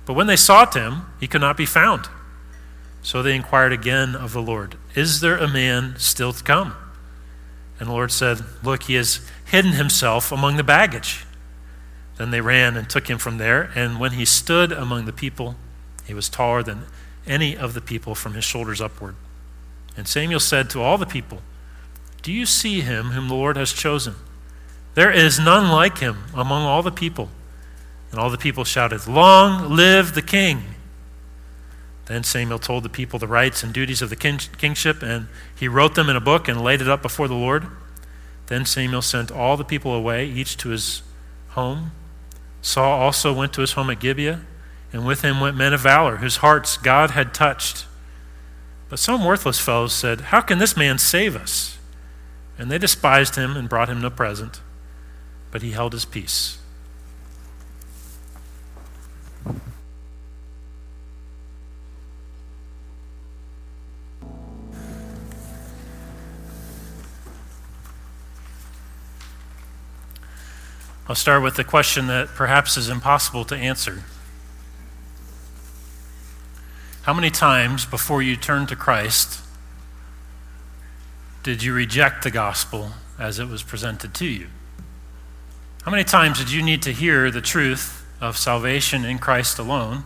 But 0.06 0.14
when 0.14 0.26
they 0.26 0.37
sought 0.37 0.75
him, 0.75 1.02
he 1.20 1.28
could 1.28 1.42
not 1.42 1.58
be 1.58 1.66
found. 1.66 2.08
So 3.02 3.22
they 3.22 3.37
inquired 3.37 3.72
again 3.72 4.16
of 4.16 4.32
the 4.32 4.42
Lord, 4.42 4.76
Is 4.94 5.20
there 5.20 5.37
a 5.37 5.46
man 5.46 5.96
still 5.99 6.32
to 6.32 6.42
come? 6.42 6.75
And 7.78 7.88
the 7.88 7.92
Lord 7.92 8.10
said, 8.10 8.40
Look, 8.62 8.84
he 8.84 8.94
has 8.94 9.20
hidden 9.44 9.72
himself 9.72 10.32
among 10.32 10.56
the 10.56 10.64
baggage. 10.64 11.25
Then 12.16 12.30
they 12.30 12.40
ran 12.40 12.76
and 12.76 12.88
took 12.88 13.08
him 13.08 13.18
from 13.18 13.38
there, 13.38 13.70
and 13.75 14.00
when 14.00 14.12
he 14.12 14.25
stood 14.25 14.72
among 14.72 15.04
the 15.04 15.12
people, 15.12 15.56
he 16.04 16.12
was 16.12 16.28
taller 16.28 16.62
than 16.62 16.84
any 17.26 17.56
of 17.56 17.72
the 17.72 17.80
people 17.80 18.14
from 18.14 18.34
his 18.34 18.44
shoulders 18.44 18.80
upward. 18.80 19.14
And 19.96 20.08
Samuel 20.08 20.40
said 20.40 20.68
to 20.70 20.82
all 20.82 20.99
the 20.99 21.06
people, 21.06 21.40
Do 22.22 22.32
you 22.32 22.46
see 22.46 22.80
him 22.80 23.10
whom 23.10 23.28
the 23.28 23.34
Lord 23.34 23.56
has 23.56 23.72
chosen? 23.72 24.16
There 25.00 25.11
is 25.11 25.40
none 25.40 25.71
like 25.71 25.97
him 25.97 26.25
among 26.35 26.64
all 26.64 26.83
the 26.83 26.92
people. 26.92 27.30
And 28.11 28.21
all 28.21 28.28
the 28.28 28.37
people 28.37 28.64
shouted, 28.64 29.07
Long 29.07 29.75
live 29.75 30.12
the 30.12 30.21
king! 30.21 30.75
Then 32.04 32.23
Samuel 32.23 32.59
told 32.59 32.83
the 32.83 32.90
people 32.90 33.19
the 33.19 33.26
rights 33.26 33.62
and 33.62 33.73
duties 33.73 34.02
of 34.02 34.11
the 34.11 34.14
kingship, 34.16 35.02
and 35.02 35.28
he 35.57 35.69
wrote 35.69 35.95
them 35.95 36.11
in 36.11 36.16
a 36.16 36.21
book 36.21 36.49
and 36.49 36.61
laid 36.61 36.83
it 36.83 36.88
up 36.90 37.00
before 37.00 37.28
the 37.28 37.35
Lord. 37.35 37.66
Then 38.49 38.66
Samuel 38.66 39.00
sent 39.00 39.33
all 39.33 39.57
the 39.57 39.64
people 39.64 39.95
away, 39.95 40.26
each 40.26 40.59
to 40.59 40.69
his 40.69 41.00
home. 41.57 41.92
Saul 42.61 43.00
also 43.00 43.33
went 43.33 43.54
to 43.54 43.62
his 43.62 43.73
home 43.73 43.88
at 43.88 44.00
Gibeah 44.00 44.42
and 44.92 45.07
with 45.07 45.23
him 45.23 45.40
went 45.40 45.57
men 45.57 45.73
of 45.73 45.80
valor, 45.80 46.19
whose 46.19 46.37
hearts 46.45 46.76
God 46.76 47.12
had 47.12 47.33
touched. 47.33 47.87
But 48.90 48.99
some 48.99 49.25
worthless 49.25 49.61
fellows 49.61 49.95
said, 49.95 50.21
How 50.21 50.42
can 50.42 50.59
this 50.59 50.76
man 50.76 50.99
save 50.99 51.37
us? 51.37 51.78
And 52.59 52.71
they 52.71 52.76
despised 52.76 53.37
him 53.37 53.57
and 53.57 53.66
brought 53.66 53.88
him 53.88 54.02
no 54.02 54.11
present, 54.11 54.61
but 55.50 55.62
he 55.62 55.73
held 55.73 55.92
his 55.92 56.04
peace. 56.04 56.59
I'll 71.11 71.16
start 71.16 71.42
with 71.42 71.57
the 71.57 71.64
question 71.64 72.07
that 72.07 72.28
perhaps 72.28 72.76
is 72.76 72.88
impossible 72.88 73.45
to 73.47 73.57
answer. 73.57 74.04
How 77.02 77.12
many 77.12 77.30
times 77.30 77.85
before 77.85 78.23
you 78.23 78.37
turned 78.37 78.69
to 78.69 78.76
Christ 78.76 79.40
did 81.42 81.64
you 81.64 81.73
reject 81.73 82.23
the 82.23 82.30
gospel 82.30 82.92
as 83.19 83.40
it 83.40 83.49
was 83.49 83.64
presented 83.64 84.14
to 84.14 84.26
you? 84.26 84.47
How 85.82 85.90
many 85.90 86.04
times 86.04 86.38
did 86.38 86.52
you 86.52 86.60
need 86.60 86.82
to 86.82 86.92
hear 86.92 87.30
the 87.30 87.40
truth 87.40 88.04
of 88.20 88.37
salvation 88.37 89.02
in 89.02 89.18
Christ 89.18 89.58
alone 89.58 90.04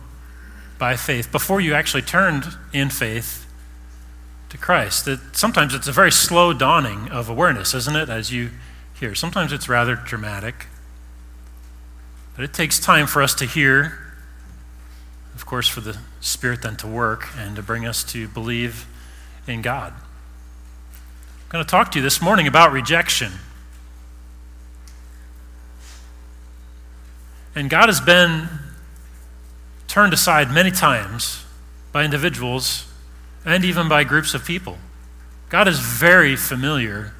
by 0.77 0.95
faith 0.95 1.33
before 1.33 1.59
you 1.59 1.73
actually 1.73 2.01
turned 2.01 2.45
in 2.71 2.89
faith 2.89 3.45
to 4.49 4.57
Christ? 4.57 5.03
That 5.03 5.35
sometimes 5.35 5.73
it's 5.73 5.89
a 5.89 5.91
very 5.91 6.13
slow 6.13 6.53
dawning 6.53 7.09
of 7.09 7.27
awareness, 7.27 7.73
isn't 7.73 7.95
it, 7.95 8.07
as 8.07 8.31
you 8.31 8.51
hear? 8.97 9.13
Sometimes 9.13 9.51
it's 9.51 9.67
rather 9.67 9.97
dramatic. 9.97 10.67
But 12.37 12.45
it 12.45 12.53
takes 12.53 12.79
time 12.79 13.05
for 13.05 13.21
us 13.21 13.35
to 13.35 13.45
hear, 13.45 13.99
of 15.35 15.45
course, 15.45 15.67
for 15.67 15.81
the 15.81 15.97
Spirit 16.21 16.61
then 16.61 16.77
to 16.77 16.87
work 16.87 17.27
and 17.37 17.53
to 17.57 17.61
bring 17.61 17.85
us 17.85 18.01
to 18.13 18.29
believe 18.29 18.87
in 19.45 19.61
God. 19.61 19.91
I'm 19.91 21.49
going 21.49 21.65
to 21.65 21.69
talk 21.69 21.91
to 21.91 21.99
you 21.99 22.03
this 22.03 22.21
morning 22.21 22.47
about 22.47 22.71
rejection. 22.71 23.33
And 27.55 27.69
God 27.69 27.87
has 27.87 28.01
been 28.01 28.49
turned 29.87 30.13
aside 30.13 30.51
many 30.51 30.71
times 30.71 31.45
by 31.93 32.03
individuals 32.03 32.85
and 33.45 33.63
even 33.63 33.87
by 33.87 34.03
groups 34.03 34.33
of 34.33 34.43
people. 34.45 34.77
God 35.47 35.67
is 35.67 35.79
very 35.79 36.35
familiar 36.35 37.13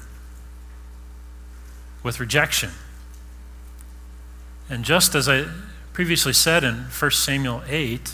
with 2.02 2.20
rejection. 2.20 2.70
And 4.68 4.84
just 4.84 5.14
as 5.14 5.28
I 5.28 5.46
previously 5.94 6.34
said 6.34 6.64
in 6.64 6.74
1 6.74 7.10
Samuel 7.12 7.62
8, 7.66 8.12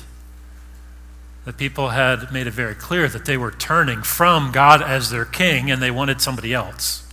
the 1.45 1.53
people 1.53 1.89
had 1.89 2.33
made 2.33 2.47
it 2.47 2.53
very 2.53 2.75
clear 2.75 3.09
that 3.09 3.25
they 3.25 3.37
were 3.37 3.51
turning 3.51 4.03
from 4.03 4.53
God 4.53 4.81
as 4.81 5.11
their 5.11 5.25
king 5.25 5.71
and 5.71 5.83
they 5.83 5.91
wanted 5.91 6.21
somebody 6.21 6.55
else. 6.55 7.05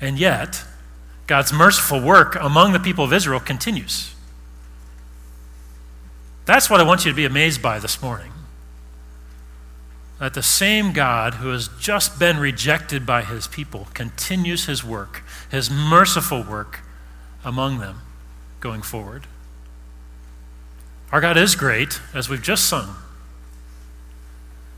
And 0.00 0.18
yet, 0.18 0.64
God's 1.26 1.52
merciful 1.52 2.00
work 2.00 2.36
among 2.40 2.72
the 2.72 2.78
people 2.78 3.04
of 3.04 3.12
Israel 3.12 3.40
continues. 3.40 4.14
That's 6.44 6.68
what 6.68 6.80
I 6.80 6.84
want 6.84 7.04
you 7.04 7.10
to 7.10 7.16
be 7.16 7.24
amazed 7.24 7.62
by 7.62 7.78
this 7.78 8.02
morning. 8.02 8.32
That 10.18 10.34
the 10.34 10.42
same 10.42 10.92
God 10.92 11.34
who 11.34 11.48
has 11.48 11.68
just 11.80 12.18
been 12.18 12.38
rejected 12.38 13.06
by 13.06 13.22
his 13.22 13.46
people 13.46 13.88
continues 13.94 14.66
his 14.66 14.84
work, 14.84 15.22
his 15.50 15.70
merciful 15.70 16.42
work 16.42 16.80
among 17.44 17.78
them 17.78 18.00
going 18.60 18.82
forward. 18.82 19.26
Our 21.12 21.20
God 21.20 21.36
is 21.36 21.54
great, 21.54 22.00
as 22.12 22.28
we've 22.28 22.42
just 22.42 22.68
sung. 22.68 22.96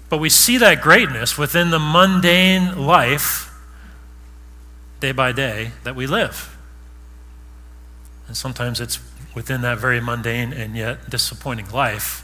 But 0.08 0.18
we 0.18 0.28
see 0.28 0.58
that 0.58 0.82
greatness 0.82 1.36
within 1.36 1.70
the 1.70 1.78
mundane 1.78 2.78
life, 2.86 3.50
day 5.00 5.12
by 5.12 5.32
day, 5.32 5.72
that 5.84 5.94
we 5.94 6.06
live. 6.06 6.56
And 8.26 8.36
sometimes 8.36 8.80
it's 8.80 8.98
within 9.34 9.60
that 9.62 9.78
very 9.78 10.00
mundane 10.00 10.52
and 10.52 10.76
yet 10.76 11.10
disappointing 11.10 11.70
life 11.70 12.22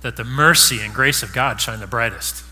that 0.00 0.16
the 0.16 0.24
mercy 0.24 0.80
and 0.80 0.94
grace 0.94 1.22
of 1.22 1.32
God 1.32 1.60
shine 1.60 1.80
the 1.80 1.86
brightest. 1.86 2.44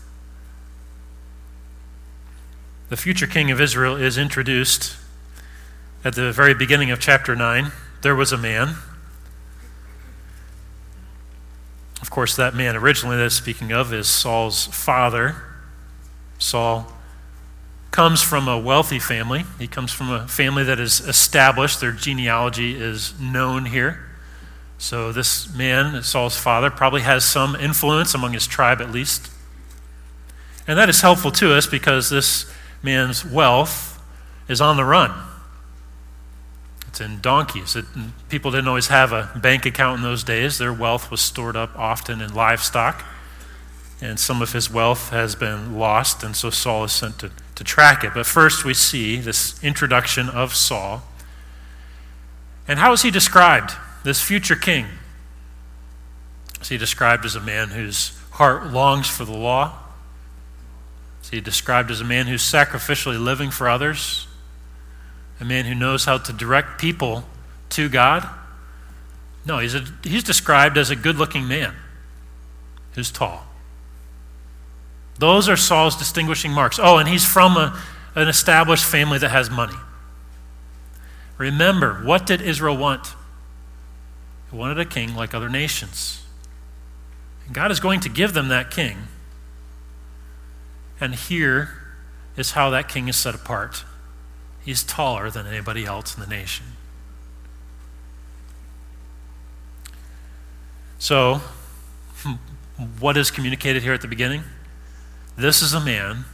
The 2.89 2.97
future 2.97 3.27
king 3.27 3.51
of 3.51 3.59
Israel 3.59 3.95
is 3.95 4.17
introduced 4.17 4.95
at 6.03 6.15
the 6.15 6.31
very 6.31 6.53
beginning 6.53 6.91
of 6.91 6.99
chapter 6.99 7.35
9, 7.35 7.71
there 8.03 8.15
was 8.15 8.31
a 8.31 8.37
man. 8.37 8.75
Of 12.01 12.09
course, 12.09 12.37
that 12.37 12.55
man 12.55 12.77
originally 12.77 13.17
that 13.17 13.31
speaking 13.31 13.73
of 13.73 13.93
is 13.93 14.07
Saul's 14.07 14.67
father. 14.67 15.35
Saul 16.37 16.93
comes 17.91 18.21
from 18.21 18.47
a 18.47 18.57
wealthy 18.57 18.99
family. 18.99 19.45
He 19.57 19.67
comes 19.67 19.91
from 19.91 20.11
a 20.11 20.27
family 20.27 20.63
that 20.63 20.79
is 20.79 21.01
established. 21.01 21.81
Their 21.81 21.91
genealogy 21.91 22.79
is 22.79 23.19
known 23.19 23.65
here. 23.65 24.05
So, 24.77 25.11
this 25.11 25.53
man, 25.53 26.01
Saul's 26.03 26.37
father, 26.37 26.69
probably 26.69 27.01
has 27.01 27.25
some 27.25 27.55
influence 27.55 28.13
among 28.13 28.33
his 28.33 28.47
tribe 28.47 28.79
at 28.81 28.91
least. 28.91 29.29
And 30.67 30.77
that 30.77 30.87
is 30.87 31.01
helpful 31.01 31.31
to 31.31 31.53
us 31.53 31.67
because 31.67 32.09
this 32.09 32.49
man's 32.81 33.25
wealth 33.25 34.01
is 34.47 34.61
on 34.61 34.77
the 34.77 34.85
run. 34.85 35.11
It's 36.87 37.01
in 37.01 37.19
donkeys. 37.21 37.75
It, 37.75 37.85
people 38.29 38.51
didn't 38.51 38.67
always 38.67 38.87
have 38.87 39.11
a 39.11 39.31
bank 39.35 39.65
account 39.65 39.97
in 39.97 40.03
those 40.03 40.23
days. 40.23 40.57
Their 40.57 40.73
wealth 40.73 41.11
was 41.11 41.21
stored 41.21 41.55
up 41.55 41.77
often 41.77 42.21
in 42.21 42.33
livestock. 42.33 43.03
And 44.01 44.19
some 44.19 44.41
of 44.41 44.53
his 44.53 44.71
wealth 44.71 45.09
has 45.09 45.35
been 45.35 45.77
lost, 45.77 46.23
and 46.23 46.35
so 46.35 46.49
Saul 46.49 46.85
is 46.85 46.93
sent 46.93 47.19
to, 47.19 47.31
to 47.59 47.63
track 47.63 48.03
it. 48.03 48.13
But 48.13 48.25
first, 48.25 48.65
we 48.65 48.73
see 48.73 49.17
this 49.17 49.61
introduction 49.63 50.29
of 50.29 50.55
Saul. 50.55 51.03
And 52.67 52.79
how 52.79 52.93
is 52.93 53.01
he 53.01 53.11
described, 53.11 53.73
this 54.03 54.21
future 54.21 54.55
king? 54.55 54.87
Is 56.61 56.69
he 56.69 56.77
described 56.77 57.25
as 57.25 57.35
a 57.35 57.41
man 57.41 57.69
whose 57.69 58.17
heart 58.31 58.67
longs 58.67 59.07
for 59.07 59.25
the 59.25 59.37
law? 59.37 59.77
Is 61.21 61.29
he 61.29 61.41
described 61.41 61.91
as 61.91 62.01
a 62.01 62.05
man 62.05 62.27
who's 62.27 62.41
sacrificially 62.41 63.23
living 63.23 63.51
for 63.51 63.69
others? 63.69 64.25
a 65.39 65.45
man 65.45 65.65
who 65.65 65.75
knows 65.75 66.05
how 66.05 66.17
to 66.17 66.33
direct 66.33 66.79
people 66.79 67.23
to 67.69 67.89
God? 67.89 68.27
No, 69.45 69.59
he's, 69.59 69.73
a, 69.73 69.83
he's 70.03 70.23
described 70.23 70.77
as 70.77 70.89
a 70.89 70.95
good 70.95 71.15
looking 71.15 71.47
man 71.47 71.75
who's 72.93 73.09
tall. 73.09 73.45
Those 75.19 75.49
are 75.49 75.57
Saul's 75.57 75.97
distinguishing 75.97 76.51
marks. 76.51 76.79
Oh, 76.81 76.97
and 76.97 77.07
he's 77.07 77.25
from 77.25 77.57
a, 77.57 77.79
an 78.15 78.29
established 78.29 78.85
family 78.85 79.17
that 79.19 79.29
has 79.29 79.49
money. 79.49 79.75
Remember, 81.37 81.95
what 82.03 82.25
did 82.25 82.41
Israel 82.41 82.77
want? 82.77 83.15
He 84.49 84.57
wanted 84.57 84.79
a 84.79 84.85
king 84.85 85.15
like 85.15 85.33
other 85.33 85.49
nations. 85.49 86.23
And 87.45 87.53
God 87.53 87.69
is 87.69 87.81
going 87.81 87.99
to 88.01 88.09
give 88.09 88.33
them 88.33 88.47
that 88.47 88.71
king. 88.71 88.97
And 91.01 91.15
here 91.15 91.69
is 92.37 92.51
how 92.51 92.69
that 92.69 92.87
king 92.87 93.09
is 93.09 93.17
set 93.17 93.35
apart. 93.35 93.83
He's 94.63 94.83
taller 94.83 95.29
than 95.29 95.45
anybody 95.47 95.85
else 95.85 96.15
in 96.15 96.21
the 96.21 96.27
nation. 96.27 96.65
So, 100.97 101.41
what 102.99 103.17
is 103.17 103.31
communicated 103.31 103.83
here 103.83 103.93
at 103.93 104.01
the 104.01 104.07
beginning? 104.07 104.43
This 105.39 105.61
is 105.61 105.71
a 105.71 105.79
man 105.79 106.25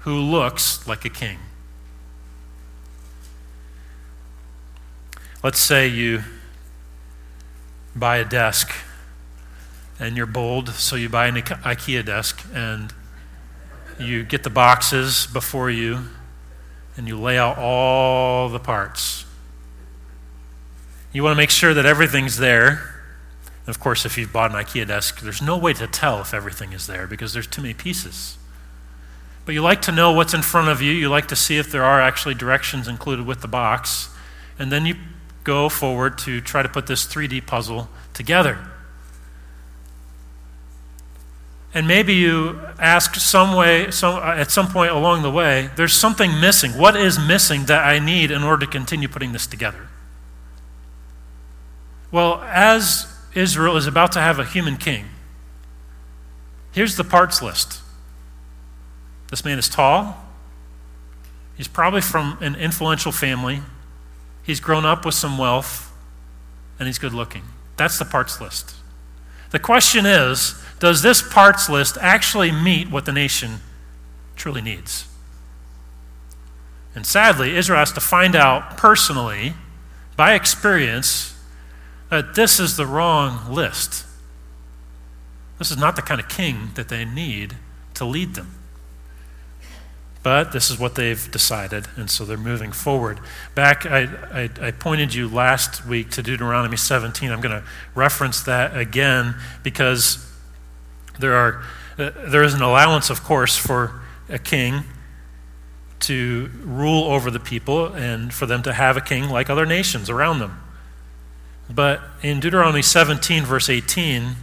who 0.00 0.20
looks 0.20 0.86
like 0.86 1.06
a 1.06 1.08
king. 1.08 1.38
Let's 5.42 5.58
say 5.58 5.88
you 5.88 6.24
buy 7.96 8.18
a 8.18 8.24
desk 8.26 8.70
and 9.98 10.14
you're 10.14 10.26
bold, 10.26 10.68
so 10.68 10.94
you 10.94 11.08
buy 11.08 11.28
an 11.28 11.36
IKEA 11.36 12.04
desk 12.04 12.44
and 12.52 12.92
you 13.98 14.24
get 14.24 14.42
the 14.42 14.50
boxes 14.50 15.26
before 15.32 15.70
you 15.70 16.00
and 16.98 17.08
you 17.08 17.18
lay 17.18 17.38
out 17.38 17.56
all 17.56 18.50
the 18.50 18.60
parts. 18.60 19.24
You 21.14 21.22
want 21.22 21.32
to 21.32 21.38
make 21.38 21.48
sure 21.48 21.72
that 21.72 21.86
everything's 21.86 22.36
there. 22.36 23.04
And 23.64 23.74
of 23.74 23.80
course, 23.80 24.04
if 24.04 24.18
you've 24.18 24.34
bought 24.34 24.50
an 24.50 24.58
IKEA 24.58 24.86
desk, 24.86 25.20
there's 25.20 25.40
no 25.40 25.56
way 25.56 25.72
to 25.72 25.86
tell 25.86 26.20
if 26.20 26.34
everything 26.34 26.74
is 26.74 26.86
there 26.86 27.06
because 27.06 27.32
there's 27.32 27.46
too 27.46 27.62
many 27.62 27.72
pieces. 27.72 28.36
But 29.50 29.54
you 29.54 29.62
like 29.62 29.82
to 29.82 29.90
know 29.90 30.12
what's 30.12 30.32
in 30.32 30.42
front 30.42 30.68
of 30.68 30.80
you. 30.80 30.92
You 30.92 31.08
like 31.08 31.26
to 31.26 31.34
see 31.34 31.58
if 31.58 31.72
there 31.72 31.82
are 31.82 32.00
actually 32.00 32.36
directions 32.36 32.86
included 32.86 33.26
with 33.26 33.40
the 33.40 33.48
box. 33.48 34.08
And 34.60 34.70
then 34.70 34.86
you 34.86 34.94
go 35.42 35.68
forward 35.68 36.18
to 36.18 36.40
try 36.40 36.62
to 36.62 36.68
put 36.68 36.86
this 36.86 37.04
3D 37.04 37.46
puzzle 37.46 37.88
together. 38.14 38.60
And 41.74 41.88
maybe 41.88 42.14
you 42.14 42.60
ask 42.78 43.16
some 43.16 43.56
way, 43.56 43.90
some, 43.90 44.22
uh, 44.22 44.36
at 44.36 44.52
some 44.52 44.68
point 44.68 44.92
along 44.92 45.22
the 45.22 45.32
way, 45.32 45.70
there's 45.74 45.94
something 45.94 46.40
missing. 46.40 46.78
What 46.78 46.94
is 46.94 47.18
missing 47.18 47.64
that 47.64 47.84
I 47.84 47.98
need 47.98 48.30
in 48.30 48.44
order 48.44 48.64
to 48.64 48.70
continue 48.70 49.08
putting 49.08 49.32
this 49.32 49.48
together? 49.48 49.88
Well, 52.12 52.40
as 52.46 53.12
Israel 53.34 53.76
is 53.76 53.88
about 53.88 54.12
to 54.12 54.20
have 54.20 54.38
a 54.38 54.44
human 54.44 54.76
king, 54.76 55.06
here's 56.70 56.94
the 56.94 57.02
parts 57.02 57.42
list. 57.42 57.79
This 59.30 59.44
man 59.44 59.58
is 59.58 59.68
tall, 59.68 60.30
He's 61.60 61.68
probably 61.68 62.00
from 62.00 62.38
an 62.40 62.54
influential 62.54 63.12
family. 63.12 63.60
He's 64.42 64.60
grown 64.60 64.86
up 64.86 65.04
with 65.04 65.14
some 65.14 65.36
wealth, 65.36 65.92
and 66.78 66.86
he's 66.86 66.98
good 66.98 67.12
looking. 67.12 67.42
That's 67.76 67.98
the 67.98 68.06
parts 68.06 68.40
list. 68.40 68.76
The 69.50 69.58
question 69.58 70.06
is 70.06 70.58
does 70.78 71.02
this 71.02 71.20
parts 71.20 71.68
list 71.68 71.98
actually 72.00 72.50
meet 72.50 72.90
what 72.90 73.04
the 73.04 73.12
nation 73.12 73.60
truly 74.36 74.62
needs? 74.62 75.06
And 76.94 77.04
sadly, 77.04 77.54
Israel 77.54 77.80
has 77.80 77.92
to 77.92 78.00
find 78.00 78.34
out 78.34 78.78
personally, 78.78 79.52
by 80.16 80.32
experience, 80.32 81.38
that 82.08 82.34
this 82.36 82.58
is 82.58 82.78
the 82.78 82.86
wrong 82.86 83.52
list. 83.52 84.06
This 85.58 85.70
is 85.70 85.76
not 85.76 85.94
the 85.94 86.00
kind 86.00 86.22
of 86.22 86.28
king 86.30 86.70
that 86.74 86.88
they 86.88 87.04
need 87.04 87.58
to 87.92 88.06
lead 88.06 88.34
them. 88.34 88.59
But 90.22 90.52
this 90.52 90.70
is 90.70 90.78
what 90.78 90.96
they've 90.96 91.30
decided, 91.30 91.88
and 91.96 92.10
so 92.10 92.26
they're 92.26 92.36
moving 92.36 92.72
forward. 92.72 93.20
Back, 93.54 93.86
I, 93.86 94.02
I, 94.32 94.50
I, 94.60 94.70
pointed 94.70 95.14
you 95.14 95.28
last 95.28 95.86
week 95.86 96.10
to 96.10 96.22
Deuteronomy 96.22 96.76
17. 96.76 97.30
I'm 97.30 97.40
going 97.40 97.58
to 97.58 97.66
reference 97.94 98.42
that 98.42 98.76
again 98.76 99.34
because 99.62 100.30
there, 101.18 101.34
are, 101.34 101.62
uh, 101.98 102.10
there 102.28 102.42
is 102.42 102.52
an 102.52 102.60
allowance, 102.60 103.08
of 103.08 103.24
course, 103.24 103.56
for 103.56 104.02
a 104.28 104.38
king 104.38 104.84
to 106.00 106.50
rule 106.64 107.04
over 107.04 107.30
the 107.30 107.40
people 107.40 107.86
and 107.86 108.32
for 108.32 108.44
them 108.44 108.62
to 108.64 108.74
have 108.74 108.98
a 108.98 109.00
king 109.00 109.28
like 109.30 109.48
other 109.48 109.64
nations 109.64 110.10
around 110.10 110.38
them. 110.38 110.60
But 111.68 112.02
in 112.22 112.40
Deuteronomy 112.40 112.82
17, 112.82 113.44
verse 113.44 113.70
18, 113.70 114.34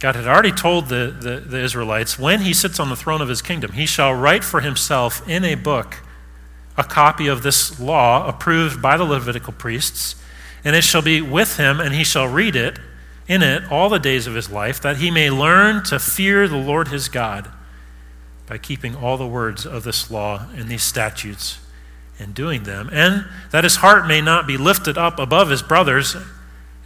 God 0.00 0.14
had 0.14 0.28
already 0.28 0.52
told 0.52 0.88
the, 0.88 1.14
the, 1.18 1.40
the, 1.40 1.58
Israelites 1.58 2.18
when 2.18 2.42
he 2.42 2.52
sits 2.52 2.78
on 2.78 2.88
the 2.88 2.96
throne 2.96 3.20
of 3.20 3.28
his 3.28 3.42
kingdom, 3.42 3.72
he 3.72 3.84
shall 3.84 4.14
write 4.14 4.44
for 4.44 4.60
himself 4.60 5.28
in 5.28 5.44
a 5.44 5.56
book 5.56 6.02
a 6.76 6.84
copy 6.84 7.26
of 7.26 7.42
this 7.42 7.80
law 7.80 8.26
approved 8.28 8.80
by 8.80 8.96
the 8.96 9.04
Levitical 9.04 9.52
priests, 9.52 10.14
and 10.64 10.76
it 10.76 10.84
shall 10.84 11.02
be 11.02 11.20
with 11.20 11.56
him, 11.56 11.80
and 11.80 11.92
he 11.92 12.04
shall 12.04 12.28
read 12.28 12.54
it 12.54 12.78
in 13.26 13.42
it 13.42 13.64
all 13.72 13.88
the 13.88 13.98
days 13.98 14.28
of 14.28 14.34
his 14.34 14.48
life, 14.48 14.80
that 14.80 14.98
he 14.98 15.10
may 15.10 15.28
learn 15.30 15.82
to 15.82 15.98
fear 15.98 16.46
the 16.46 16.56
Lord 16.56 16.88
his 16.88 17.08
God 17.08 17.50
by 18.46 18.56
keeping 18.56 18.94
all 18.94 19.16
the 19.16 19.26
words 19.26 19.66
of 19.66 19.82
this 19.82 20.10
law 20.10 20.46
and 20.54 20.68
these 20.68 20.84
statutes 20.84 21.58
and 22.20 22.34
doing 22.34 22.62
them, 22.62 22.88
and 22.92 23.26
that 23.50 23.64
his 23.64 23.76
heart 23.76 24.06
may 24.06 24.20
not 24.20 24.46
be 24.46 24.56
lifted 24.56 24.96
up 24.96 25.18
above 25.18 25.50
his 25.50 25.62
brothers, 25.62 26.16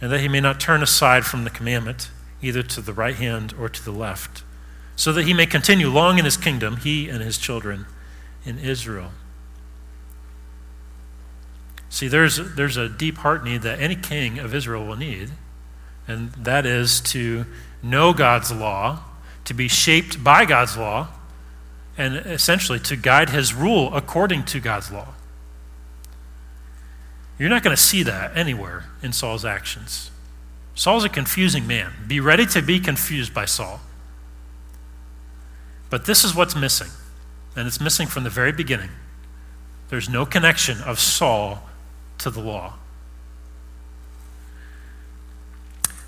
and 0.01 0.11
that 0.11 0.19
he 0.19 0.27
may 0.27 0.41
not 0.41 0.59
turn 0.59 0.81
aside 0.81 1.25
from 1.25 1.43
the 1.43 1.49
commandment 1.51 2.09
either 2.43 2.61
to 2.61 2.81
the 2.81 2.93
right 2.93 3.15
hand 3.15 3.53
or 3.59 3.69
to 3.69 3.83
the 3.83 3.91
left, 3.91 4.43
so 4.95 5.11
that 5.13 5.23
he 5.23 5.33
may 5.33 5.45
continue 5.45 5.89
long 5.89 6.19
in 6.19 6.25
his 6.25 6.37
kingdom, 6.37 6.77
he 6.77 7.09
and 7.09 7.23
his 7.23 7.37
children 7.37 7.85
in 8.45 8.59
Israel. 8.59 9.11
See, 11.89 12.07
there's, 12.07 12.55
there's 12.55 12.77
a 12.77 12.89
deep 12.89 13.17
heart 13.19 13.43
need 13.43 13.61
that 13.61 13.79
any 13.79 13.95
king 13.95 14.39
of 14.39 14.53
Israel 14.53 14.85
will 14.85 14.95
need, 14.95 15.31
and 16.07 16.31
that 16.33 16.65
is 16.65 16.99
to 17.01 17.45
know 17.81 18.13
God's 18.13 18.51
law, 18.51 19.03
to 19.45 19.53
be 19.53 19.67
shaped 19.67 20.23
by 20.23 20.45
God's 20.45 20.75
law, 20.75 21.09
and 21.97 22.15
essentially 22.15 22.79
to 22.79 22.95
guide 22.95 23.29
his 23.29 23.53
rule 23.53 23.93
according 23.93 24.43
to 24.45 24.59
God's 24.59 24.91
law. 24.91 25.09
You're 27.37 27.49
not 27.49 27.63
going 27.63 27.75
to 27.75 27.81
see 27.81 28.03
that 28.03 28.35
anywhere 28.35 28.85
in 29.01 29.13
Saul's 29.13 29.45
actions. 29.45 30.09
Saul's 30.75 31.03
a 31.03 31.09
confusing 31.09 31.67
man. 31.67 31.93
Be 32.07 32.19
ready 32.19 32.45
to 32.47 32.61
be 32.61 32.79
confused 32.79 33.33
by 33.33 33.45
Saul. 33.45 33.79
But 35.89 36.05
this 36.05 36.23
is 36.23 36.33
what's 36.33 36.55
missing, 36.55 36.89
and 37.55 37.67
it's 37.67 37.79
missing 37.79 38.07
from 38.07 38.23
the 38.23 38.29
very 38.29 38.51
beginning. 38.51 38.89
There's 39.89 40.09
no 40.09 40.25
connection 40.25 40.81
of 40.81 40.99
Saul 40.99 41.69
to 42.17 42.31
the 42.31 42.39
law. 42.39 42.73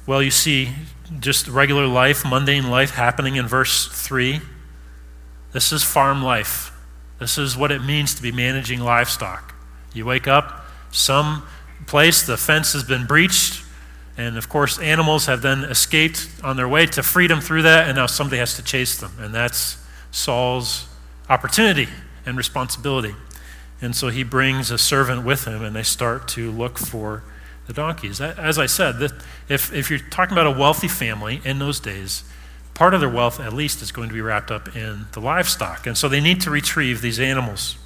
Well, 0.07 0.23
you 0.23 0.31
see 0.31 0.69
just 1.19 1.47
regular 1.47 1.87
life, 1.87 2.23
mundane 2.25 2.69
life 2.69 2.91
happening 2.91 3.35
in 3.35 3.47
verse 3.47 3.87
3. 3.87 4.41
This 5.51 5.71
is 5.71 5.83
farm 5.83 6.23
life. 6.23 6.71
This 7.19 7.37
is 7.37 7.55
what 7.55 7.71
it 7.71 7.83
means 7.83 8.13
to 8.15 8.21
be 8.21 8.31
managing 8.31 8.79
livestock. 8.79 9.53
You 9.93 10.05
wake 10.05 10.27
up, 10.27 10.65
some 10.91 11.43
place 11.87 12.23
the 12.23 12.37
fence 12.37 12.73
has 12.73 12.83
been 12.83 13.05
breached, 13.05 13.63
and 14.17 14.37
of 14.37 14.47
course, 14.47 14.79
animals 14.79 15.25
have 15.25 15.41
then 15.41 15.63
escaped 15.65 16.29
on 16.43 16.55
their 16.55 16.67
way 16.67 16.85
to 16.87 17.03
freedom 17.03 17.41
through 17.41 17.63
that, 17.63 17.87
and 17.87 17.97
now 17.97 18.05
somebody 18.05 18.37
has 18.37 18.55
to 18.55 18.63
chase 18.63 18.97
them. 18.97 19.11
And 19.19 19.33
that's 19.33 19.77
Saul's 20.11 20.87
opportunity 21.29 21.87
and 22.25 22.37
responsibility. 22.37 23.15
And 23.81 23.95
so 23.95 24.07
he 24.07 24.23
brings 24.23 24.71
a 24.71 24.77
servant 24.77 25.25
with 25.25 25.45
him, 25.45 25.63
and 25.63 25.75
they 25.75 25.83
start 25.83 26.27
to 26.29 26.49
look 26.49 26.77
for 26.77 27.23
the 27.67 27.73
donkeys. 27.73 28.21
As 28.21 28.57
I 28.57 28.67
said, 28.67 29.11
if, 29.49 29.73
if 29.73 29.89
you're 29.89 29.99
talking 29.99 30.33
about 30.33 30.47
a 30.47 30.57
wealthy 30.57 30.87
family 30.87 31.41
in 31.43 31.59
those 31.59 31.79
days, 31.79 32.23
part 32.73 32.93
of 32.93 32.99
their 32.99 33.09
wealth 33.09 33.39
at 33.39 33.53
least 33.53 33.81
is 33.81 33.91
going 33.91 34.07
to 34.07 34.13
be 34.13 34.21
wrapped 34.21 34.51
up 34.51 34.75
in 34.75 35.07
the 35.11 35.19
livestock. 35.19 35.87
And 35.87 35.97
so 35.97 36.07
they 36.07 36.21
need 36.21 36.41
to 36.41 36.49
retrieve 36.49 37.01
these 37.01 37.19
animals. 37.19 37.77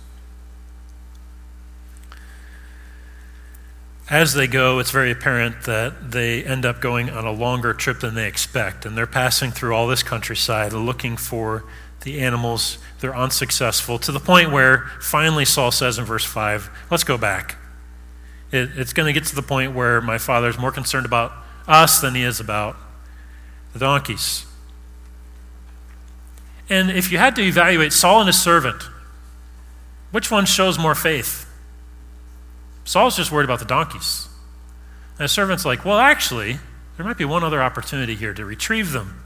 As 4.10 4.34
they 4.34 4.48
go, 4.48 4.80
it's 4.80 4.92
very 4.92 5.12
apparent 5.12 5.64
that 5.64 6.12
they 6.12 6.44
end 6.44 6.66
up 6.66 6.82
going 6.82 7.10
on 7.10 7.26
a 7.26 7.32
longer 7.32 7.74
trip 7.74 8.00
than 8.00 8.16
they 8.16 8.28
expect. 8.28 8.86
And 8.86 8.98
they're 8.98 9.08
passing 9.08 9.52
through 9.52 9.74
all 9.76 9.88
this 9.88 10.02
countryside 10.02 10.74
looking 10.74 11.16
for 11.16 11.64
the 12.02 12.22
animals. 12.22 12.80
They're 13.00 13.16
unsuccessful 13.16 14.00
to 14.00 14.12
the 14.12 14.20
point 14.20 14.52
where 14.52 14.90
finally 15.00 15.46
Saul 15.46 15.72
says 15.72 16.00
in 16.00 16.06
verse 16.06 16.26
5, 16.26 16.70
Let's 16.90 17.04
go 17.04 17.18
back. 17.18 17.58
It, 18.52 18.72
it's 18.76 18.94
going 18.94 19.06
to 19.06 19.14
get 19.14 19.28
to 19.28 19.36
the 19.36 19.44
point 19.44 19.76
where 19.76 20.02
my 20.02 20.18
father 20.18 20.48
is 20.48 20.58
more 20.58 20.72
concerned 20.72 21.06
about 21.06 21.32
us 21.68 22.02
than 22.02 22.16
he 22.16 22.24
is 22.24 22.40
about 22.40 22.78
the 23.74 23.80
donkeys. 23.80 24.48
And 26.68 26.90
if 26.90 27.12
you 27.12 27.18
had 27.18 27.36
to 27.36 27.44
evaluate 27.44 27.94
Saul 27.94 28.22
and 28.22 28.28
his 28.28 28.42
servant, 28.42 28.82
which 30.12 30.32
one 30.32 30.46
shows 30.46 30.80
more 30.80 30.96
faith? 30.96 31.49
Saul's 32.90 33.16
just 33.16 33.32
worried 33.32 33.44
about 33.44 33.60
the 33.60 33.66
donkeys. 33.66 34.28
And 35.12 35.26
the 35.26 35.28
servant's 35.28 35.64
like, 35.64 35.86
well, 35.86 36.00
actually, 36.00 36.58
there 36.98 37.06
might 37.06 37.20
be 37.20 37.24
one 37.26 37.44
other 37.44 37.62
opportunity 37.62 38.16
here 38.16 38.34
to 38.34 38.44
retrieve 38.44 38.94
them. 38.94 39.24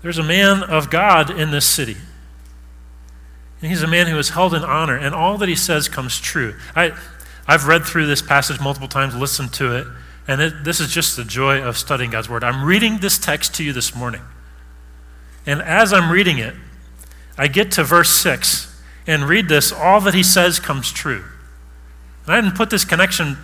There's 0.00 0.16
a 0.16 0.22
man 0.22 0.62
of 0.62 0.88
God 0.88 1.28
in 1.28 1.50
this 1.50 1.66
city. 1.66 1.98
And 3.60 3.70
he's 3.70 3.82
a 3.82 3.86
man 3.86 4.06
who 4.06 4.16
is 4.16 4.30
held 4.30 4.54
in 4.54 4.64
honor, 4.64 4.96
and 4.96 5.14
all 5.14 5.36
that 5.36 5.50
he 5.50 5.54
says 5.54 5.86
comes 5.86 6.18
true. 6.18 6.54
I, 6.74 6.92
I've 7.46 7.66
read 7.66 7.84
through 7.84 8.06
this 8.06 8.22
passage 8.22 8.58
multiple 8.58 8.88
times, 8.88 9.14
listened 9.14 9.52
to 9.52 9.76
it, 9.76 9.86
and 10.26 10.40
it, 10.40 10.64
this 10.64 10.80
is 10.80 10.88
just 10.88 11.14
the 11.18 11.24
joy 11.24 11.62
of 11.62 11.76
studying 11.76 12.10
God's 12.10 12.30
Word. 12.30 12.42
I'm 12.42 12.64
reading 12.64 13.00
this 13.00 13.18
text 13.18 13.54
to 13.56 13.64
you 13.64 13.74
this 13.74 13.94
morning. 13.94 14.22
And 15.44 15.60
as 15.60 15.92
I'm 15.92 16.10
reading 16.10 16.38
it, 16.38 16.54
I 17.36 17.48
get 17.48 17.72
to 17.72 17.84
verse 17.84 18.08
6, 18.12 18.77
and 19.08 19.24
read 19.24 19.48
this, 19.48 19.72
all 19.72 20.00
that 20.02 20.14
he 20.14 20.22
says 20.22 20.60
comes 20.60 20.92
true. 20.92 21.24
And 22.26 22.34
I 22.34 22.40
didn't 22.40 22.56
put 22.56 22.68
this 22.68 22.84
connection, 22.84 23.38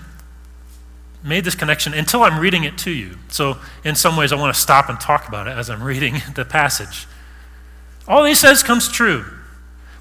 made 1.22 1.44
this 1.44 1.55
connection 1.55 1.94
until 1.94 2.22
I'm 2.22 2.38
reading 2.38 2.64
it 2.64 2.77
to 2.79 2.90
you. 2.90 3.16
So, 3.29 3.57
in 3.83 3.94
some 3.96 4.14
ways, 4.14 4.31
I 4.31 4.37
want 4.37 4.55
to 4.55 4.61
stop 4.61 4.90
and 4.90 5.00
talk 5.00 5.27
about 5.27 5.48
it 5.48 5.53
as 5.53 5.70
I'm 5.70 5.83
reading 5.83 6.22
the 6.35 6.44
passage. 6.44 7.07
All 8.07 8.24
he 8.24 8.35
says 8.35 8.62
comes 8.62 8.87
true. 8.88 9.24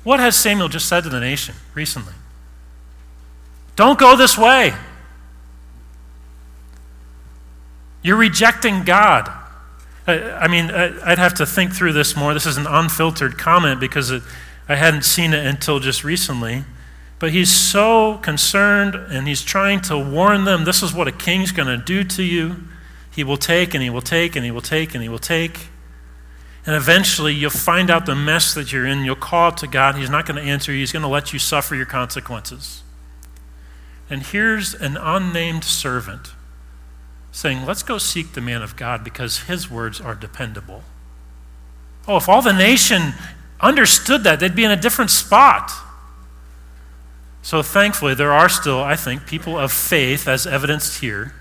What 0.04 0.19
has 0.19 0.36
Samuel 0.36 0.67
just 0.67 0.89
said 0.89 1.06
to 1.06 1.10
the 1.10 1.21
nation 1.21 1.56
recently? 1.73 2.13
Don't 3.78 3.97
go 3.97 4.17
this 4.17 4.38
way. 4.38 4.73
You're 8.02 8.17
rejecting 8.17 8.84
God. 8.84 9.32
I, 10.06 10.49
mean, 10.49 10.69
I'd 10.69 11.17
have 11.17 11.36
to 11.36 11.45
think 11.45 11.73
through 11.73 11.93
this 11.93 12.17
more. 12.17 12.34
This 12.34 12.45
is 12.45 12.58
an 12.58 12.67
unfiltered 12.67 13.38
comment 13.38 13.80
because 13.80 14.12
it, 14.12 14.21
I 14.67 14.76
hadn't 14.76 15.04
seen 15.04 15.34
it 15.34 15.45
until 15.45 15.80
just 15.80 16.04
recently. 16.04 16.63
But 17.19 17.32
he's 17.32 17.52
so 17.52 18.17
concerned 18.17 18.95
and 18.95 19.28
he's 19.28 19.43
trying 19.43 19.82
to 19.84 19.97
warn 19.97 20.43
them 20.43 20.65
this 20.65 20.84
is 20.84 20.93
what 20.93 21.08
a 21.08 21.12
king's 21.12 21.52
going 21.52 21.67
to 21.67 21.78
do 21.78 22.04
to 22.04 22.23
you. 22.23 22.58
He 23.12 23.23
will 23.23 23.38
take 23.38 23.73
and 23.73 23.82
he 23.82 23.89
will 23.89 24.02
take 24.02 24.36
and 24.36 24.43
he 24.43 24.52
will 24.52 24.62
take 24.62 24.93
and 24.93 25.02
he 25.02 25.08
will 25.08 25.19
take. 25.19 25.67
And 26.65 26.76
eventually 26.76 27.34
you'll 27.34 27.49
find 27.49 27.89
out 27.89 28.06
the 28.06 28.15
mess 28.15 28.54
that 28.54 28.71
you're 28.71 28.86
in. 28.86 29.06
You'll 29.06 29.15
call 29.15 29.52
to 29.54 29.67
God. 29.67 29.95
He's 29.95 30.10
not 30.10 30.26
going 30.26 30.43
to 30.43 30.49
answer 30.49 30.71
you, 30.71 30.80
He's 30.80 30.91
going 30.91 31.04
to 31.04 31.10
let 31.10 31.34
you 31.34 31.39
suffer 31.39 31.76
your 31.76 31.86
consequences. 31.86 32.84
And 34.10 34.23
here's 34.23 34.73
an 34.73 34.97
unnamed 34.97 35.63
servant 35.63 36.34
saying, 37.32 37.65
Let's 37.65 37.84
go 37.84 37.97
seek 37.97 38.34
the 38.34 38.41
man 38.41 38.62
of 38.62 38.76
God 38.76 39.04
because 39.04 39.43
his 39.43 39.69
words 39.69 40.02
are 40.02 40.15
dependable. 40.15 40.84
Oh, 42.08 42.17
if 42.17 42.28
all 42.28 42.41
the 42.41 42.54
nation 42.54 43.13
understood 43.63 44.23
that, 44.26 44.39
they'd 44.39 44.56
be 44.56 44.65
in 44.65 44.71
a 44.71 44.76
different 44.76 45.10
spot. 45.10 45.71
So 47.41 47.63
thankfully, 47.63 48.13
there 48.13 48.32
are 48.32 48.49
still, 48.49 48.82
I 48.82 48.95
think, 48.95 49.26
people 49.26 49.58
of 49.58 49.71
faith, 49.71 50.28
as 50.28 50.45
evidenced 50.45 51.02
here. 51.02 51.34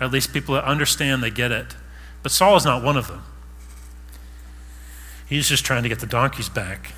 At 0.00 0.12
least 0.12 0.32
people 0.32 0.54
that 0.54 0.64
understand, 0.64 1.22
they 1.22 1.30
get 1.30 1.50
it. 1.50 1.74
But 2.22 2.32
Saul 2.32 2.56
is 2.56 2.64
not 2.64 2.82
one 2.82 2.96
of 2.96 3.08
them. 3.08 3.22
He's 5.28 5.48
just 5.48 5.64
trying 5.64 5.82
to 5.82 5.88
get 5.88 6.00
the 6.00 6.06
donkeys 6.06 6.48
back. 6.48 6.92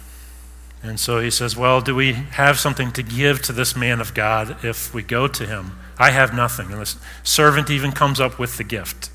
And 0.82 1.00
so 1.00 1.20
he 1.20 1.30
says, 1.30 1.56
Well, 1.56 1.80
do 1.80 1.94
we 1.94 2.12
have 2.12 2.58
something 2.58 2.92
to 2.92 3.02
give 3.02 3.42
to 3.42 3.52
this 3.52 3.74
man 3.74 4.00
of 4.00 4.14
God 4.14 4.64
if 4.64 4.92
we 4.94 5.02
go 5.02 5.26
to 5.26 5.46
him? 5.46 5.78
I 5.98 6.10
have 6.10 6.34
nothing. 6.34 6.70
And 6.70 6.80
the 6.80 6.94
servant 7.24 7.70
even 7.70 7.92
comes 7.92 8.20
up 8.20 8.38
with 8.38 8.56
the 8.56 8.64
gift. 8.64 9.10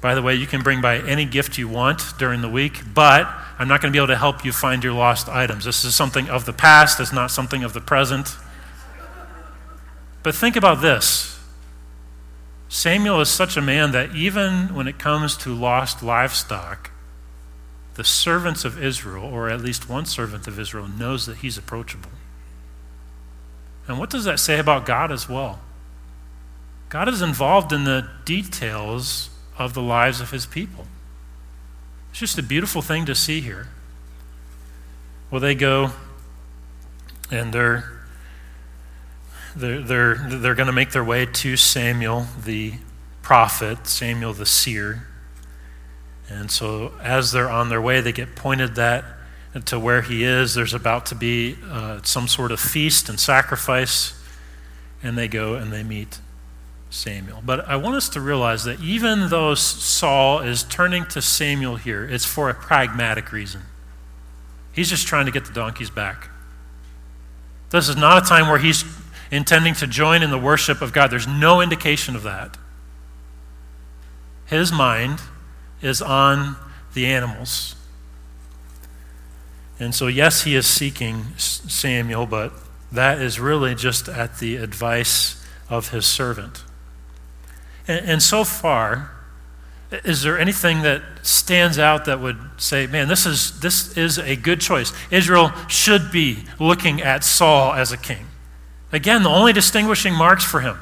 By 0.00 0.14
the 0.14 0.22
way, 0.22 0.34
you 0.34 0.46
can 0.46 0.62
bring 0.62 0.80
by 0.80 0.98
any 0.98 1.24
gift 1.24 1.58
you 1.58 1.68
want 1.68 2.02
during 2.18 2.40
the 2.40 2.48
week, 2.48 2.80
but 2.94 3.28
I'm 3.58 3.66
not 3.66 3.80
going 3.80 3.92
to 3.92 3.96
be 3.96 3.98
able 3.98 4.08
to 4.08 4.16
help 4.16 4.44
you 4.44 4.52
find 4.52 4.84
your 4.84 4.92
lost 4.92 5.28
items. 5.28 5.64
This 5.64 5.84
is 5.84 5.96
something 5.96 6.28
of 6.28 6.44
the 6.44 6.52
past, 6.52 7.00
it's 7.00 7.12
not 7.12 7.30
something 7.30 7.64
of 7.64 7.72
the 7.72 7.80
present. 7.80 8.36
But 10.22 10.34
think 10.34 10.56
about 10.56 10.80
this 10.80 11.38
Samuel 12.68 13.20
is 13.20 13.30
such 13.30 13.56
a 13.56 13.62
man 13.62 13.92
that 13.92 14.14
even 14.14 14.74
when 14.74 14.86
it 14.86 14.98
comes 14.98 15.36
to 15.38 15.54
lost 15.54 16.02
livestock, 16.02 16.90
the 17.94 18.04
servants 18.04 18.64
of 18.64 18.82
Israel, 18.82 19.24
or 19.24 19.48
at 19.48 19.60
least 19.60 19.88
one 19.88 20.04
servant 20.04 20.46
of 20.46 20.58
Israel, 20.58 20.86
knows 20.86 21.26
that 21.26 21.38
he's 21.38 21.58
approachable. 21.58 22.10
And 23.88 23.98
what 23.98 24.10
does 24.10 24.24
that 24.24 24.38
say 24.38 24.58
about 24.58 24.84
God 24.84 25.10
as 25.10 25.28
well? 25.28 25.60
God 26.90 27.08
is 27.08 27.22
involved 27.22 27.72
in 27.72 27.84
the 27.84 28.08
details 28.24 29.30
of 29.58 29.74
the 29.74 29.82
lives 29.82 30.20
of 30.20 30.30
his 30.30 30.46
people. 30.46 30.86
It's 32.10 32.18
just 32.18 32.38
a 32.38 32.42
beautiful 32.42 32.82
thing 32.82 33.04
to 33.06 33.14
see 33.14 33.40
here. 33.40 33.68
Well, 35.30 35.40
they 35.40 35.54
go 35.54 35.92
and 37.30 37.52
they're 37.52 37.98
they're, 39.56 39.80
they're, 39.80 40.14
they're 40.14 40.54
going 40.54 40.66
to 40.68 40.72
make 40.72 40.92
their 40.92 41.04
way 41.04 41.26
to 41.26 41.56
Samuel 41.56 42.26
the 42.44 42.74
prophet, 43.22 43.86
Samuel 43.86 44.32
the 44.32 44.46
seer. 44.46 45.06
And 46.28 46.50
so, 46.50 46.92
as 47.02 47.32
they're 47.32 47.50
on 47.50 47.68
their 47.68 47.80
way, 47.80 48.00
they 48.00 48.12
get 48.12 48.36
pointed 48.36 48.74
that 48.76 49.04
to 49.64 49.80
where 49.80 50.02
he 50.02 50.22
is. 50.22 50.54
There's 50.54 50.74
about 50.74 51.06
to 51.06 51.14
be 51.14 51.56
uh, 51.70 52.00
some 52.02 52.28
sort 52.28 52.52
of 52.52 52.60
feast 52.60 53.08
and 53.08 53.18
sacrifice, 53.18 54.14
and 55.02 55.16
they 55.16 55.26
go 55.26 55.54
and 55.54 55.72
they 55.72 55.82
meet 55.82 56.20
Samuel. 56.90 57.42
But 57.44 57.68
I 57.68 57.76
want 57.76 57.96
us 57.96 58.08
to 58.10 58.20
realize 58.20 58.64
that 58.64 58.80
even 58.80 59.28
though 59.28 59.54
Saul 59.54 60.40
is 60.40 60.64
turning 60.64 61.04
to 61.06 61.20
Samuel 61.20 61.76
here, 61.76 62.04
it's 62.04 62.24
for 62.24 62.48
a 62.48 62.54
pragmatic 62.54 63.32
reason. 63.32 63.62
He's 64.72 64.88
just 64.88 65.06
trying 65.06 65.26
to 65.26 65.32
get 65.32 65.44
the 65.44 65.52
donkeys 65.52 65.90
back. 65.90 66.30
This 67.70 67.88
is 67.88 67.96
not 67.96 68.24
a 68.24 68.26
time 68.26 68.48
where 68.48 68.58
he's 68.58 68.84
intending 69.30 69.74
to 69.74 69.86
join 69.86 70.22
in 70.22 70.30
the 70.30 70.38
worship 70.38 70.80
of 70.80 70.92
God. 70.92 71.10
There's 71.10 71.26
no 71.26 71.60
indication 71.60 72.16
of 72.16 72.22
that. 72.22 72.56
His 74.46 74.72
mind 74.72 75.20
is 75.82 76.00
on 76.00 76.56
the 76.94 77.06
animals. 77.06 77.74
And 79.78 79.94
so, 79.94 80.06
yes, 80.06 80.44
he 80.44 80.56
is 80.56 80.66
seeking 80.66 81.26
Samuel, 81.36 82.26
but 82.26 82.52
that 82.90 83.20
is 83.20 83.38
really 83.38 83.74
just 83.74 84.08
at 84.08 84.38
the 84.38 84.56
advice 84.56 85.44
of 85.68 85.90
his 85.90 86.06
servant. 86.06 86.64
And, 87.88 88.06
and, 88.06 88.22
so 88.22 88.44
far, 88.44 89.10
is 89.90 90.22
there 90.22 90.38
anything 90.38 90.82
that 90.82 91.02
stands 91.22 91.78
out 91.78 92.04
that 92.04 92.20
would 92.20 92.38
say, 92.58 92.86
man, 92.86 93.08
this 93.08 93.26
is, 93.26 93.58
this 93.60 93.96
is 93.96 94.18
a 94.18 94.36
good 94.36 94.60
choice? 94.60 94.92
Israel 95.10 95.50
should 95.66 96.12
be 96.12 96.44
looking 96.60 97.02
at 97.02 97.24
Saul 97.24 97.72
as 97.72 97.90
a 97.90 97.96
king. 97.96 98.26
Again, 98.92 99.22
the 99.22 99.30
only 99.30 99.52
distinguishing 99.52 100.14
marks 100.14 100.44
for 100.44 100.60
him 100.60 100.78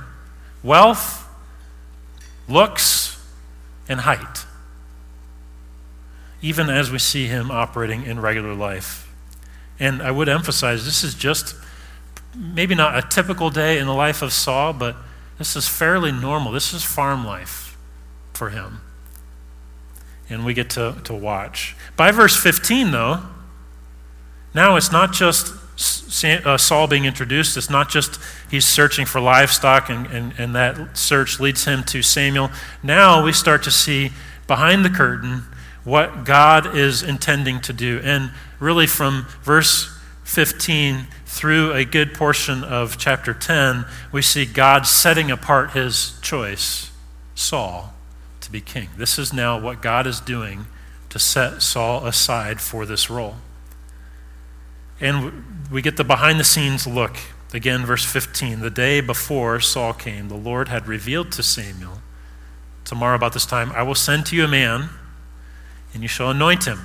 wealth, 0.62 1.26
looks, 2.48 3.24
and 3.88 4.00
height 4.00 4.46
even 6.42 6.70
as 6.70 6.90
we 6.90 6.98
see 6.98 7.26
him 7.26 7.50
operating 7.50 8.04
in 8.04 8.20
regular 8.20 8.54
life. 8.54 9.12
And 9.78 10.02
I 10.02 10.10
would 10.10 10.28
emphasize 10.28 10.84
this 10.84 11.02
is 11.02 11.14
just 11.14 11.54
maybe 12.34 12.74
not 12.74 12.96
a 12.96 13.02
typical 13.02 13.50
day 13.50 13.78
in 13.78 13.86
the 13.86 13.94
life 13.94 14.22
of 14.22 14.32
Saul, 14.32 14.72
but 14.72 14.96
this 15.38 15.56
is 15.56 15.68
fairly 15.68 16.12
normal. 16.12 16.52
This 16.52 16.72
is 16.72 16.82
farm 16.82 17.26
life 17.26 17.76
for 18.32 18.50
him. 18.50 18.80
And 20.28 20.44
we 20.44 20.54
get 20.54 20.70
to, 20.70 20.96
to 21.04 21.14
watch. 21.14 21.76
By 21.96 22.10
verse 22.10 22.36
15, 22.36 22.90
though, 22.90 23.20
now 24.54 24.76
it's 24.76 24.90
not 24.90 25.12
just 25.12 25.54
uh, 26.24 26.56
Saul 26.56 26.86
being 26.86 27.04
introduced. 27.04 27.56
It's 27.56 27.70
not 27.70 27.90
just 27.90 28.18
he's 28.50 28.64
searching 28.64 29.04
for 29.04 29.20
livestock 29.20 29.90
and, 29.90 30.06
and, 30.06 30.32
and 30.38 30.54
that 30.54 30.96
search 30.96 31.38
leads 31.38 31.64
him 31.66 31.84
to 31.84 32.02
Samuel. 32.02 32.50
Now 32.82 33.22
we 33.22 33.32
start 33.32 33.62
to 33.64 33.70
see 33.70 34.12
behind 34.46 34.84
the 34.84 34.90
curtain 34.90 35.42
what 35.84 36.24
God 36.24 36.76
is 36.76 37.02
intending 37.02 37.60
to 37.60 37.72
do. 37.72 38.00
And 38.02 38.32
really, 38.58 38.86
from 38.86 39.26
verse 39.42 39.96
15 40.24 41.06
through 41.36 41.72
a 41.72 41.84
good 41.84 42.14
portion 42.14 42.64
of 42.64 42.96
chapter 42.96 43.34
10, 43.34 43.84
we 44.10 44.22
see 44.22 44.46
God 44.46 44.86
setting 44.86 45.30
apart 45.30 45.72
his 45.72 46.18
choice, 46.22 46.90
Saul, 47.34 47.92
to 48.40 48.50
be 48.50 48.60
king. 48.62 48.88
This 48.96 49.18
is 49.18 49.32
now 49.32 49.60
what 49.60 49.82
God 49.82 50.06
is 50.06 50.18
doing 50.18 50.66
to 51.10 51.18
set 51.18 51.60
Saul 51.60 52.06
aside 52.06 52.60
for 52.60 52.86
this 52.86 53.10
role. 53.10 53.36
And 54.98 55.68
we 55.70 55.82
get 55.82 55.98
the 55.98 56.04
behind 56.04 56.40
the 56.40 56.44
scenes 56.44 56.86
look. 56.86 57.16
Again, 57.52 57.84
verse 57.84 58.04
15. 58.04 58.60
The 58.60 58.70
day 58.70 59.02
before 59.02 59.60
Saul 59.60 59.92
came, 59.92 60.28
the 60.28 60.34
Lord 60.34 60.68
had 60.68 60.88
revealed 60.88 61.32
to 61.32 61.42
Samuel, 61.42 62.00
Tomorrow, 62.86 63.16
about 63.16 63.32
this 63.32 63.44
time, 63.44 63.72
I 63.72 63.82
will 63.82 63.96
send 63.96 64.26
to 64.26 64.36
you 64.36 64.44
a 64.44 64.48
man 64.48 64.90
and 65.92 66.02
you 66.02 66.08
shall 66.08 66.30
anoint 66.30 66.66
him. 66.66 66.78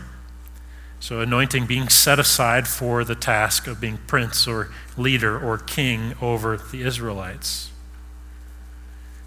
So, 1.02 1.20
anointing 1.20 1.66
being 1.66 1.90
set 1.90 2.20
aside 2.20 2.68
for 2.68 3.04
the 3.04 3.16
task 3.16 3.66
of 3.66 3.82
being 3.82 3.98
prince 4.06 4.48
or 4.48 4.70
leader 4.96 5.38
or 5.38 5.58
king 5.58 6.14
over 6.22 6.58
the 6.58 6.84
Israelites. 6.84 7.72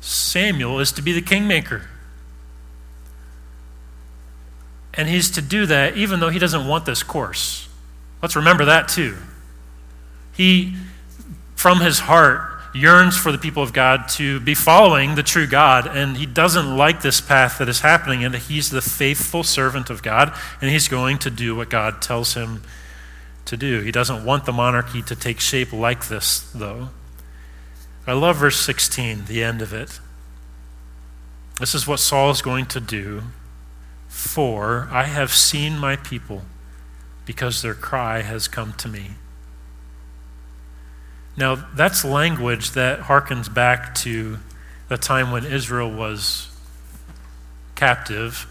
Samuel 0.00 0.78
is 0.78 0.92
to 0.92 1.02
be 1.02 1.12
the 1.12 1.20
kingmaker. 1.20 1.88
And 4.94 5.08
he's 5.08 5.28
to 5.32 5.42
do 5.42 5.66
that 5.66 5.96
even 5.96 6.20
though 6.20 6.28
he 6.28 6.38
doesn't 6.38 6.68
want 6.68 6.86
this 6.86 7.02
course. 7.02 7.68
Let's 8.22 8.36
remember 8.36 8.64
that 8.66 8.86
too. 8.86 9.16
He, 10.32 10.76
from 11.56 11.80
his 11.80 11.98
heart, 11.98 12.53
yearns 12.74 13.16
for 13.16 13.32
the 13.32 13.38
people 13.38 13.62
of 13.62 13.72
God 13.72 14.08
to 14.10 14.40
be 14.40 14.54
following 14.54 15.14
the 15.14 15.22
true 15.22 15.46
God, 15.46 15.86
and 15.86 16.16
he 16.16 16.26
doesn't 16.26 16.76
like 16.76 17.02
this 17.02 17.20
path 17.20 17.58
that 17.58 17.68
is 17.68 17.80
happening, 17.80 18.24
and 18.24 18.34
he's 18.34 18.70
the 18.70 18.82
faithful 18.82 19.44
servant 19.44 19.90
of 19.90 20.02
God, 20.02 20.36
and 20.60 20.70
he's 20.70 20.88
going 20.88 21.18
to 21.18 21.30
do 21.30 21.54
what 21.54 21.70
God 21.70 22.02
tells 22.02 22.34
him 22.34 22.62
to 23.44 23.56
do. 23.56 23.80
He 23.80 23.92
doesn't 23.92 24.24
want 24.24 24.44
the 24.44 24.52
monarchy 24.52 25.02
to 25.02 25.14
take 25.14 25.40
shape 25.40 25.72
like 25.72 26.08
this, 26.08 26.40
though. 26.52 26.88
I 28.06 28.12
love 28.12 28.36
verse 28.36 28.58
16, 28.60 29.26
the 29.26 29.42
end 29.42 29.62
of 29.62 29.72
it. 29.72 30.00
This 31.60 31.74
is 31.74 31.86
what 31.86 32.00
Saul 32.00 32.30
is 32.30 32.42
going 32.42 32.66
to 32.66 32.80
do. 32.80 33.22
For 34.08 34.88
I 34.92 35.04
have 35.04 35.32
seen 35.32 35.78
my 35.78 35.96
people 35.96 36.42
because 37.24 37.62
their 37.62 37.74
cry 37.74 38.22
has 38.22 38.48
come 38.48 38.72
to 38.74 38.88
me. 38.88 39.12
Now, 41.36 41.56
that's 41.74 42.04
language 42.04 42.72
that 42.72 43.00
harkens 43.00 43.52
back 43.52 43.94
to 43.96 44.38
the 44.88 44.96
time 44.96 45.30
when 45.30 45.44
Israel 45.44 45.90
was 45.90 46.48
captive 47.74 48.46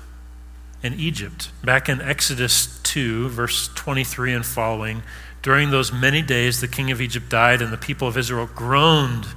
in 0.81 0.93
Egypt. 0.95 1.51
Back 1.63 1.87
in 1.87 2.01
Exodus 2.01 2.81
2, 2.83 3.29
verse 3.29 3.69
23 3.69 4.33
and 4.33 4.45
following, 4.45 5.03
during 5.41 5.71
those 5.71 5.93
many 5.93 6.21
days 6.21 6.59
the 6.59 6.67
king 6.67 6.91
of 6.91 6.99
Egypt 6.99 7.29
died, 7.29 7.61
and 7.61 7.71
the 7.71 7.77
people 7.77 8.07
of 8.07 8.17
Israel 8.17 8.49
groaned 8.53 9.27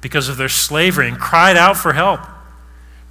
because 0.00 0.28
of 0.28 0.36
their 0.36 0.48
slavery 0.48 1.08
and 1.08 1.18
cried 1.18 1.56
out 1.56 1.76
for 1.76 1.92
help. 1.92 2.20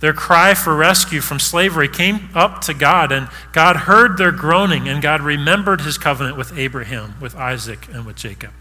Their 0.01 0.13
cry 0.13 0.53
for 0.53 0.75
rescue 0.75 1.21
from 1.21 1.39
slavery 1.39 1.87
came 1.87 2.29
up 2.35 2.59
to 2.61 2.73
God, 2.73 3.13
and 3.13 3.29
God 3.53 3.77
heard 3.77 4.17
their 4.17 4.33
groaning, 4.33 4.89
and 4.89 5.01
God 5.01 5.21
remembered 5.21 5.81
his 5.81 5.97
covenant 5.97 6.37
with 6.37 6.57
Abraham, 6.57 7.15
with 7.21 7.35
Isaac, 7.35 7.87
and 7.93 8.05
with 8.05 8.17
Jacob 8.17 8.51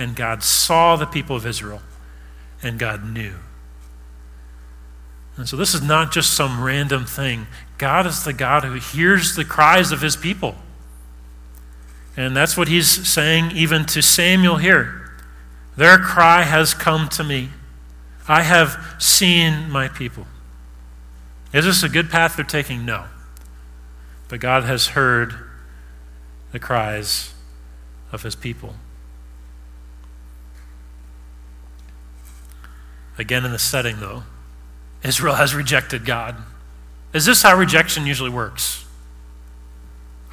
and 0.00 0.16
God 0.16 0.42
saw 0.42 0.96
the 0.96 1.04
people 1.04 1.36
of 1.36 1.44
Israel, 1.44 1.82
and 2.62 2.78
God 2.78 3.04
knew. 3.04 3.34
And 5.36 5.46
so 5.46 5.58
this 5.58 5.74
is 5.74 5.82
not 5.82 6.10
just 6.10 6.32
some 6.32 6.64
random 6.64 7.04
thing. 7.04 7.46
God 7.76 8.06
is 8.06 8.24
the 8.24 8.32
God 8.32 8.64
who 8.64 8.74
hears 8.74 9.36
the 9.36 9.44
cries 9.44 9.92
of 9.92 10.00
his 10.00 10.16
people. 10.16 10.54
And 12.16 12.34
that's 12.34 12.56
what 12.56 12.66
he's 12.66 13.06
saying 13.06 13.50
even 13.50 13.84
to 13.86 14.00
Samuel 14.00 14.56
here. 14.56 15.12
Their 15.76 15.98
cry 15.98 16.44
has 16.44 16.72
come 16.72 17.10
to 17.10 17.22
me. 17.22 17.50
I 18.26 18.40
have 18.40 18.96
seen 18.98 19.70
my 19.70 19.88
people. 19.88 20.26
Is 21.52 21.66
this 21.66 21.82
a 21.82 21.90
good 21.90 22.08
path 22.08 22.36
they're 22.36 22.44
taking? 22.44 22.86
No. 22.86 23.04
But 24.28 24.40
God 24.40 24.64
has 24.64 24.88
heard 24.88 25.34
the 26.52 26.58
cries 26.58 27.34
of 28.12 28.22
his 28.22 28.34
people. 28.34 28.76
Again, 33.20 33.44
in 33.44 33.52
the 33.52 33.58
setting, 33.58 34.00
though, 34.00 34.22
Israel 35.04 35.34
has 35.34 35.54
rejected 35.54 36.06
God. 36.06 36.36
Is 37.12 37.26
this 37.26 37.42
how 37.42 37.54
rejection 37.54 38.06
usually 38.06 38.30
works? 38.30 38.86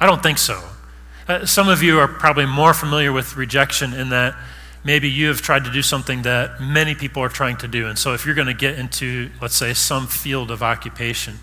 I 0.00 0.06
don't 0.06 0.22
think 0.22 0.38
so. 0.38 0.62
Uh, 1.28 1.44
some 1.44 1.68
of 1.68 1.82
you 1.82 1.98
are 1.98 2.08
probably 2.08 2.46
more 2.46 2.72
familiar 2.72 3.12
with 3.12 3.36
rejection 3.36 3.92
in 3.92 4.08
that 4.08 4.34
maybe 4.84 5.10
you 5.10 5.28
have 5.28 5.42
tried 5.42 5.64
to 5.64 5.70
do 5.70 5.82
something 5.82 6.22
that 6.22 6.62
many 6.62 6.94
people 6.94 7.22
are 7.22 7.28
trying 7.28 7.58
to 7.58 7.68
do. 7.68 7.88
And 7.88 7.98
so 7.98 8.14
if 8.14 8.24
you're 8.24 8.34
going 8.34 8.46
to 8.46 8.54
get 8.54 8.78
into, 8.78 9.30
let's 9.42 9.56
say, 9.56 9.74
some 9.74 10.06
field 10.06 10.50
of 10.50 10.62
occupation, 10.62 11.40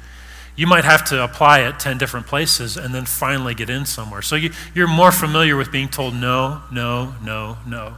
you 0.56 0.66
might 0.66 0.84
have 0.84 1.06
to 1.10 1.24
apply 1.24 1.62
at 1.62 1.80
10 1.80 2.00
different 2.00 2.26
places 2.26 2.76
and 2.76 2.96
then 2.96 3.06
finally 3.06 3.54
get 3.54 3.70
in 3.70 3.86
somewhere. 3.86 4.24
So 4.24 4.36
you, 4.36 4.52
you're 4.74 4.88
more 4.88 5.12
familiar 5.12 5.56
with 5.58 5.72
being 5.72 5.90
told 5.90 6.16
no, 6.16 6.64
no, 6.72 7.14
no, 7.22 7.60
no. 7.68 7.98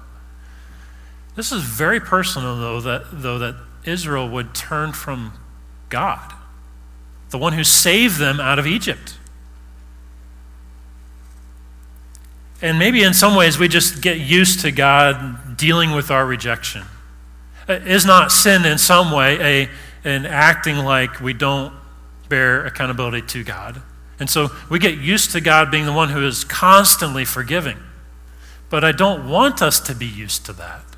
This 1.37 1.51
is 1.51 1.61
very 1.61 1.99
personal, 1.99 2.57
though, 2.57 2.81
that, 2.81 3.03
though, 3.11 3.37
that 3.37 3.55
Israel 3.85 4.27
would 4.27 4.55
turn 4.55 4.91
from 4.91 5.33
God, 5.87 6.33
the 7.29 7.37
one 7.37 7.53
who 7.53 7.63
saved 7.63 8.17
them 8.17 8.39
out 8.39 8.57
of 8.57 8.65
Egypt. 8.65 9.19
And 12.59 12.79
maybe 12.79 13.03
in 13.03 13.13
some 13.13 13.35
ways 13.35 13.59
we 13.59 13.67
just 13.67 14.01
get 14.01 14.17
used 14.17 14.61
to 14.61 14.71
God 14.71 15.57
dealing 15.57 15.91
with 15.91 16.09
our 16.09 16.25
rejection. 16.25 16.85
Uh, 17.69 17.73
is 17.73 18.03
not 18.03 18.31
sin 18.31 18.65
in 18.65 18.79
some 18.79 19.11
way 19.11 19.37
a, 19.39 19.69
an 20.09 20.25
acting 20.25 20.77
like 20.77 21.21
we 21.21 21.33
don't 21.33 21.71
bear 22.29 22.65
accountability 22.65 23.21
to 23.27 23.43
God? 23.43 23.83
And 24.19 24.27
so 24.27 24.49
we 24.71 24.79
get 24.79 24.97
used 24.97 25.33
to 25.33 25.39
God 25.39 25.69
being 25.69 25.85
the 25.85 25.93
one 25.93 26.09
who 26.09 26.25
is 26.25 26.43
constantly 26.43 27.25
forgiving. 27.25 27.77
But 28.71 28.83
I 28.83 28.91
don't 28.91 29.29
want 29.29 29.61
us 29.61 29.79
to 29.81 29.93
be 29.93 30.07
used 30.07 30.43
to 30.47 30.53
that. 30.53 30.96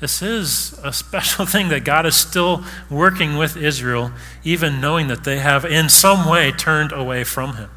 This 0.00 0.22
is 0.22 0.78
a 0.82 0.92
special 0.92 1.46
thing 1.46 1.68
that 1.68 1.84
God 1.84 2.06
is 2.06 2.16
still 2.16 2.64
working 2.88 3.36
with 3.36 3.56
Israel, 3.56 4.12
even 4.42 4.80
knowing 4.80 5.08
that 5.08 5.24
they 5.24 5.38
have 5.38 5.64
in 5.64 5.88
some 5.88 6.28
way 6.28 6.50
turned 6.50 6.92
away 6.92 7.24
from 7.24 7.56
Him. 7.56 7.70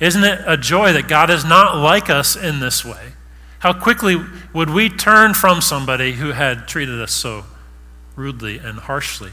Isn't 0.00 0.24
it 0.24 0.40
a 0.46 0.56
joy 0.56 0.92
that 0.92 1.08
God 1.08 1.30
is 1.30 1.44
not 1.44 1.76
like 1.76 2.10
us 2.10 2.36
in 2.36 2.60
this 2.60 2.84
way? 2.84 3.12
How 3.60 3.72
quickly 3.72 4.16
would 4.52 4.70
we 4.70 4.88
turn 4.88 5.34
from 5.34 5.60
somebody 5.60 6.12
who 6.12 6.30
had 6.30 6.68
treated 6.68 7.00
us 7.00 7.12
so 7.12 7.44
rudely 8.14 8.58
and 8.58 8.78
harshly? 8.78 9.32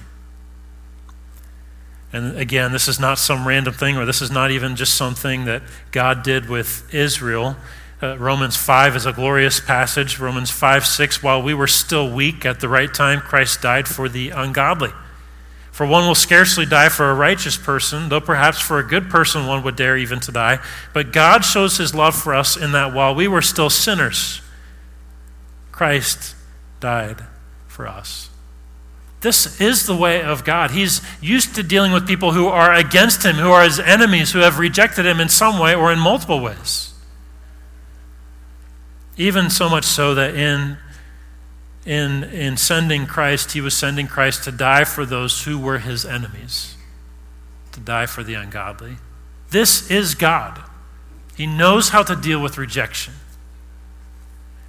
And 2.12 2.38
again, 2.38 2.72
this 2.72 2.88
is 2.88 3.00
not 3.00 3.20
some 3.20 3.48
random 3.48 3.74
thing, 3.74 3.98
or 3.98 4.06
this 4.06 4.22
is 4.22 4.32
not 4.32 4.50
even 4.50 4.76
just 4.76 4.96
something 4.96 5.46
that 5.46 5.62
God 5.92 6.24
did 6.24 6.50
with 6.50 6.92
Israel. 6.94 7.58
Uh, 8.06 8.16
Romans 8.18 8.56
5 8.56 8.98
is 8.98 9.06
a 9.08 9.14
glorious 9.14 9.60
passage. 9.60 10.20
Romans 10.20 10.52
5 10.52 10.86
6, 10.86 11.24
while 11.24 11.42
we 11.42 11.56
were 11.56 11.66
still 11.66 12.12
weak 12.12 12.46
at 12.46 12.60
the 12.60 12.70
right 12.70 12.94
time, 12.94 13.20
Christ 13.20 13.64
died 13.64 13.88
for 13.88 14.08
the 14.08 14.30
ungodly. 14.30 14.92
For 15.72 15.88
one 15.88 16.06
will 16.06 16.14
scarcely 16.14 16.68
die 16.68 16.90
for 16.90 17.10
a 17.10 17.16
righteous 17.16 17.58
person, 17.58 18.10
though 18.10 18.22
perhaps 18.22 18.60
for 18.60 18.78
a 18.78 18.84
good 18.84 19.10
person 19.10 19.48
one 19.48 19.64
would 19.64 19.76
dare 19.76 19.98
even 19.98 20.20
to 20.20 20.32
die. 20.32 20.60
But 20.94 21.12
God 21.12 21.44
shows 21.44 21.78
his 21.78 21.96
love 21.96 22.16
for 22.16 22.36
us 22.36 22.56
in 22.56 22.74
that 22.74 22.94
while 22.94 23.16
we 23.16 23.28
were 23.28 23.42
still 23.42 23.72
sinners, 23.72 24.40
Christ 25.72 26.36
died 26.80 27.24
for 27.66 27.88
us. 27.88 28.30
This 29.22 29.60
is 29.60 29.88
the 29.88 29.96
way 29.96 30.22
of 30.22 30.44
God. 30.44 30.70
He's 30.72 31.02
used 31.22 31.56
to 31.56 31.64
dealing 31.64 31.92
with 31.92 32.06
people 32.06 32.34
who 32.34 32.46
are 32.46 32.72
against 32.72 33.26
him, 33.26 33.38
who 33.38 33.50
are 33.50 33.64
his 33.64 33.80
enemies, 33.80 34.32
who 34.32 34.40
have 34.40 34.60
rejected 34.60 35.08
him 35.08 35.20
in 35.20 35.28
some 35.28 35.58
way 35.58 35.74
or 35.74 35.92
in 35.92 35.98
multiple 35.98 36.40
ways. 36.40 36.92
Even 39.18 39.50
so 39.50 39.70
much 39.70 39.86
so 39.86 40.14
that 40.16 40.36
in 40.36 40.78
in, 41.86 42.24
in 42.24 42.58
sending 42.58 43.06
Christ, 43.06 43.52
he 43.52 43.62
was 43.62 43.76
sending 43.76 44.08
Christ 44.08 44.44
to 44.46 44.52
die 44.52 44.84
for 44.86 45.06
those 45.06 45.44
who 45.44 45.60
were 45.60 45.80
his 45.80 46.04
enemies, 46.04 46.76
to 47.74 47.80
die 47.80 48.08
for 48.08 48.24
the 48.24 48.34
ungodly. 48.34 48.98
This 49.52 49.90
is 49.92 50.16
God. 50.16 50.60
He 51.38 51.46
knows 51.46 51.90
how 51.90 52.02
to 52.04 52.16
deal 52.16 52.42
with 52.42 52.58
rejection. 52.58 53.14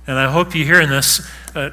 And 0.06 0.18
I 0.18 0.30
hope 0.30 0.54
you 0.54 0.64
hear 0.64 0.80
in 0.80 0.90
this 0.90 1.26
a, 1.54 1.72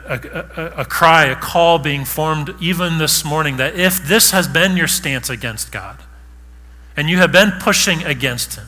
a, 0.56 0.82
a, 0.82 0.86
cry, 0.86 1.26
a 1.26 1.36
call 1.36 1.78
being 1.78 2.06
formed 2.06 2.56
even 2.60 2.98
this 2.98 3.26
morning 3.26 3.58
that 3.58 3.76
if 3.76 4.02
this 4.08 4.32
has 4.32 4.48
been 4.48 4.78
your 4.78 4.88
stance 4.88 5.30
against 5.30 5.72
God, 5.72 6.00
and 6.96 7.10
you 7.10 7.18
have 7.18 7.32
been 7.32 7.52
pushing 7.60 8.04
against 8.04 8.56
Him, 8.56 8.68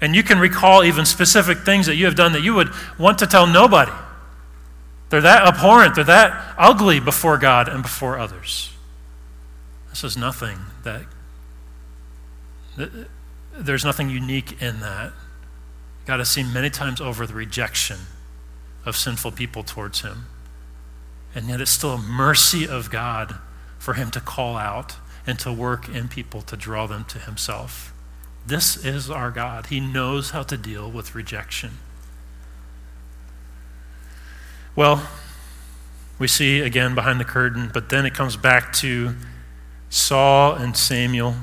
and 0.00 0.14
you 0.14 0.22
can 0.22 0.38
recall 0.38 0.84
even 0.84 1.06
specific 1.06 1.58
things 1.58 1.86
that 1.86 1.96
you 1.96 2.04
have 2.04 2.14
done 2.14 2.32
that 2.32 2.42
you 2.42 2.54
would 2.54 2.70
want 2.98 3.18
to 3.18 3.26
tell 3.26 3.46
nobody, 3.46 3.92
they're 5.08 5.20
that 5.20 5.46
abhorrent, 5.46 5.94
they're 5.94 6.04
that 6.04 6.54
ugly 6.58 7.00
before 7.00 7.38
God 7.38 7.68
and 7.68 7.82
before 7.82 8.18
others. 8.18 8.72
This 9.90 10.04
is 10.04 10.16
nothing 10.16 10.58
that, 10.82 11.02
there's 13.56 13.84
nothing 13.84 14.10
unique 14.10 14.60
in 14.60 14.80
that. 14.80 15.12
God 16.04 16.18
has 16.18 16.28
seen 16.28 16.52
many 16.52 16.70
times 16.70 17.00
over 17.00 17.26
the 17.26 17.34
rejection 17.34 17.98
of 18.84 18.96
sinful 18.96 19.32
people 19.32 19.62
towards 19.62 20.02
him. 20.02 20.26
And 21.34 21.48
yet 21.48 21.60
it's 21.60 21.70
still 21.70 21.92
a 21.92 21.98
mercy 21.98 22.66
of 22.68 22.90
God 22.90 23.38
for 23.78 23.94
him 23.94 24.10
to 24.10 24.20
call 24.20 24.56
out 24.56 24.96
and 25.26 25.38
to 25.40 25.52
work 25.52 25.88
in 25.88 26.08
people 26.08 26.42
to 26.42 26.56
draw 26.56 26.86
them 26.86 27.04
to 27.06 27.18
himself. 27.18 27.92
This 28.46 28.76
is 28.84 29.10
our 29.10 29.30
God. 29.30 29.66
He 29.66 29.80
knows 29.80 30.30
how 30.30 30.44
to 30.44 30.56
deal 30.56 30.90
with 30.90 31.14
rejection. 31.14 31.78
Well, 34.76 35.08
we 36.18 36.28
see 36.28 36.60
again 36.60 36.94
behind 36.94 37.18
the 37.18 37.24
curtain, 37.24 37.70
but 37.72 37.88
then 37.88 38.06
it 38.06 38.14
comes 38.14 38.36
back 38.36 38.72
to 38.74 39.16
Saul 39.90 40.54
and 40.54 40.76
Samuel. 40.76 41.34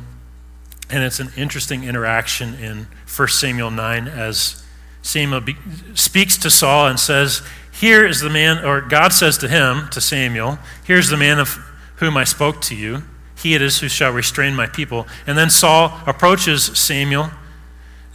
And 0.90 1.04
it's 1.04 1.20
an 1.20 1.32
interesting 1.36 1.84
interaction 1.84 2.54
in 2.56 2.88
1 3.16 3.28
Samuel 3.28 3.72
9 3.72 4.08
as 4.08 4.64
Samuel 5.02 5.42
be- 5.42 5.58
speaks 5.96 6.38
to 6.38 6.50
Saul 6.50 6.88
and 6.88 7.00
says, 7.00 7.42
Here 7.72 8.06
is 8.06 8.22
the 8.22 8.30
man, 8.30 8.64
or 8.64 8.82
God 8.82 9.12
says 9.12 9.38
to 9.40 9.50
him, 9.50 9.90
to 9.90 10.00
Samuel, 10.00 10.60
Here's 10.86 11.10
the 11.10 11.18
man 11.18 11.40
of 11.40 11.58
whom 11.98 12.16
I 12.16 12.24
spoke 12.24 12.62
to 12.62 12.76
you. 12.76 13.04
He 13.44 13.56
it 13.56 13.62
is 13.62 13.80
who 13.80 13.90
shall 13.90 14.14
restrain 14.14 14.56
my 14.56 14.68
people. 14.68 15.06
And 15.28 15.38
then 15.38 15.50
Saul 15.50 16.00
approaches 16.08 16.64
Samuel 16.80 17.30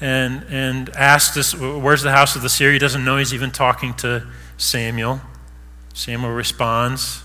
and, 0.01 0.43
and 0.49 0.89
asks 0.97 1.35
this, 1.35 1.55
Where's 1.55 2.01
the 2.01 2.13
house 2.13 2.35
of 2.35 2.41
the 2.41 2.49
seer? 2.49 2.73
He 2.73 2.79
doesn't 2.79 3.05
know 3.05 3.19
he's 3.19 3.35
even 3.35 3.51
talking 3.51 3.93
to 3.97 4.27
Samuel. 4.57 5.21
Samuel 5.93 6.31
responds. 6.31 7.23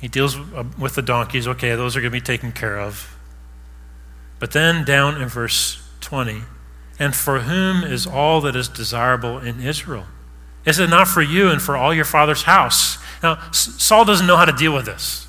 He 0.00 0.08
deals 0.08 0.36
with 0.76 0.96
the 0.96 1.02
donkeys. 1.02 1.46
Okay, 1.46 1.76
those 1.76 1.96
are 1.96 2.00
going 2.00 2.10
to 2.10 2.18
be 2.18 2.20
taken 2.20 2.50
care 2.50 2.80
of. 2.80 3.16
But 4.40 4.50
then 4.50 4.84
down 4.84 5.22
in 5.22 5.28
verse 5.28 5.80
20, 6.00 6.42
and 6.98 7.14
for 7.14 7.40
whom 7.40 7.84
is 7.84 8.04
all 8.04 8.40
that 8.40 8.56
is 8.56 8.66
desirable 8.66 9.38
in 9.38 9.60
Israel? 9.60 10.06
Is 10.64 10.80
it 10.80 10.90
not 10.90 11.06
for 11.06 11.22
you 11.22 11.50
and 11.50 11.62
for 11.62 11.76
all 11.76 11.94
your 11.94 12.04
father's 12.04 12.42
house? 12.42 12.98
Now, 13.22 13.38
Saul 13.52 14.04
doesn't 14.04 14.26
know 14.26 14.36
how 14.36 14.44
to 14.44 14.52
deal 14.52 14.74
with 14.74 14.86
this. 14.86 15.28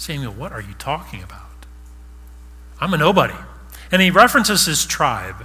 Samuel, 0.00 0.32
what 0.32 0.50
are 0.50 0.62
you 0.62 0.72
talking 0.78 1.22
about? 1.22 1.66
I'm 2.80 2.94
a 2.94 2.96
nobody. 2.96 3.34
And 3.92 4.00
he 4.00 4.08
references 4.08 4.64
his 4.64 4.86
tribe. 4.86 5.44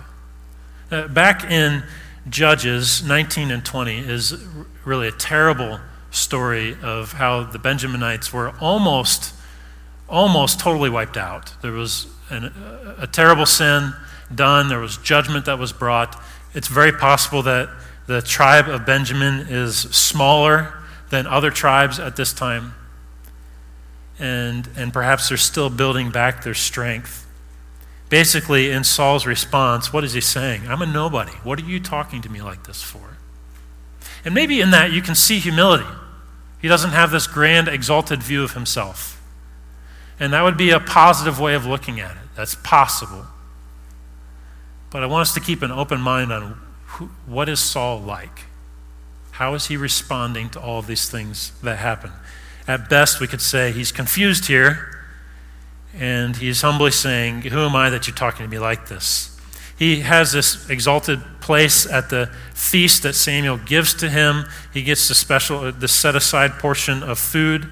Uh, 0.89 1.09
back 1.09 1.43
in 1.43 1.83
Judges 2.29 3.03
19 3.03 3.51
and 3.51 3.65
20 3.65 3.99
is 3.99 4.45
really 4.85 5.09
a 5.09 5.11
terrible 5.11 5.81
story 6.09 6.77
of 6.81 7.11
how 7.11 7.43
the 7.43 7.59
Benjaminites 7.59 8.31
were 8.31 8.53
almost, 8.61 9.33
almost 10.07 10.57
totally 10.57 10.89
wiped 10.89 11.17
out. 11.17 11.51
There 11.61 11.73
was 11.73 12.07
an, 12.29 12.45
a 12.97 13.07
terrible 13.07 13.45
sin 13.45 13.93
done, 14.33 14.69
there 14.69 14.79
was 14.79 14.95
judgment 14.95 15.43
that 15.47 15.59
was 15.59 15.73
brought. 15.73 16.17
It's 16.53 16.69
very 16.69 16.93
possible 16.93 17.41
that 17.41 17.67
the 18.07 18.21
tribe 18.21 18.69
of 18.69 18.85
Benjamin 18.85 19.47
is 19.49 19.77
smaller 19.77 20.75
than 21.09 21.27
other 21.27 21.51
tribes 21.51 21.99
at 21.99 22.15
this 22.15 22.31
time. 22.31 22.73
And, 24.17 24.69
and 24.77 24.93
perhaps 24.93 25.29
they're 25.29 25.37
still 25.37 25.69
building 25.69 26.09
back 26.09 26.43
their 26.43 26.53
strength. 26.53 27.27
Basically, 28.09 28.71
in 28.71 28.83
Saul's 28.83 29.25
response, 29.25 29.91
what 29.91 30.03
is 30.03 30.13
he 30.13 30.21
saying? 30.21 30.67
I'm 30.67 30.81
a 30.81 30.85
nobody. 30.85 31.31
What 31.43 31.59
are 31.59 31.65
you 31.65 31.79
talking 31.79 32.21
to 32.21 32.29
me 32.29 32.41
like 32.41 32.65
this 32.65 32.81
for? 32.81 33.17
And 34.23 34.33
maybe 34.33 34.61
in 34.61 34.71
that 34.71 34.91
you 34.91 35.01
can 35.01 35.15
see 35.15 35.39
humility. 35.39 35.85
He 36.61 36.67
doesn't 36.67 36.91
have 36.91 37.11
this 37.11 37.27
grand, 37.27 37.67
exalted 37.67 38.23
view 38.23 38.43
of 38.43 38.53
himself. 38.53 39.21
And 40.19 40.33
that 40.33 40.43
would 40.43 40.57
be 40.57 40.71
a 40.71 40.79
positive 40.79 41.39
way 41.39 41.53
of 41.55 41.65
looking 41.65 41.99
at 41.99 42.11
it. 42.11 42.23
That's 42.35 42.55
possible. 42.55 43.25
But 44.89 45.03
I 45.03 45.07
want 45.07 45.23
us 45.23 45.33
to 45.33 45.39
keep 45.39 45.61
an 45.61 45.71
open 45.71 45.99
mind 45.99 46.31
on 46.31 46.59
who, 46.85 47.09
what 47.25 47.49
is 47.49 47.59
Saul 47.59 47.99
like? 47.99 48.45
How 49.31 49.53
is 49.53 49.67
he 49.67 49.75
responding 49.75 50.49
to 50.51 50.59
all 50.61 50.81
these 50.81 51.09
things 51.09 51.51
that 51.61 51.77
happen? 51.77 52.11
At 52.67 52.89
best, 52.89 53.19
we 53.19 53.27
could 53.27 53.41
say 53.41 53.71
he's 53.71 53.91
confused 53.91 54.47
here 54.47 54.95
and 55.97 56.35
he's 56.35 56.61
humbly 56.61 56.91
saying, 56.91 57.43
Who 57.43 57.59
am 57.59 57.75
I 57.75 57.89
that 57.89 58.07
you're 58.07 58.15
talking 58.15 58.45
to 58.45 58.49
me 58.49 58.59
like 58.59 58.87
this? 58.87 59.39
He 59.77 60.01
has 60.01 60.31
this 60.31 60.69
exalted 60.69 61.21
place 61.41 61.85
at 61.85 62.09
the 62.09 62.27
feast 62.53 63.03
that 63.03 63.13
Samuel 63.13 63.57
gives 63.57 63.93
to 63.95 64.09
him. 64.09 64.45
He 64.73 64.81
gets 64.81 65.07
the 65.07 65.15
special, 65.15 65.59
uh, 65.59 65.71
the 65.71 65.87
set 65.87 66.15
aside 66.15 66.53
portion 66.53 67.03
of 67.03 67.19
food. 67.19 67.69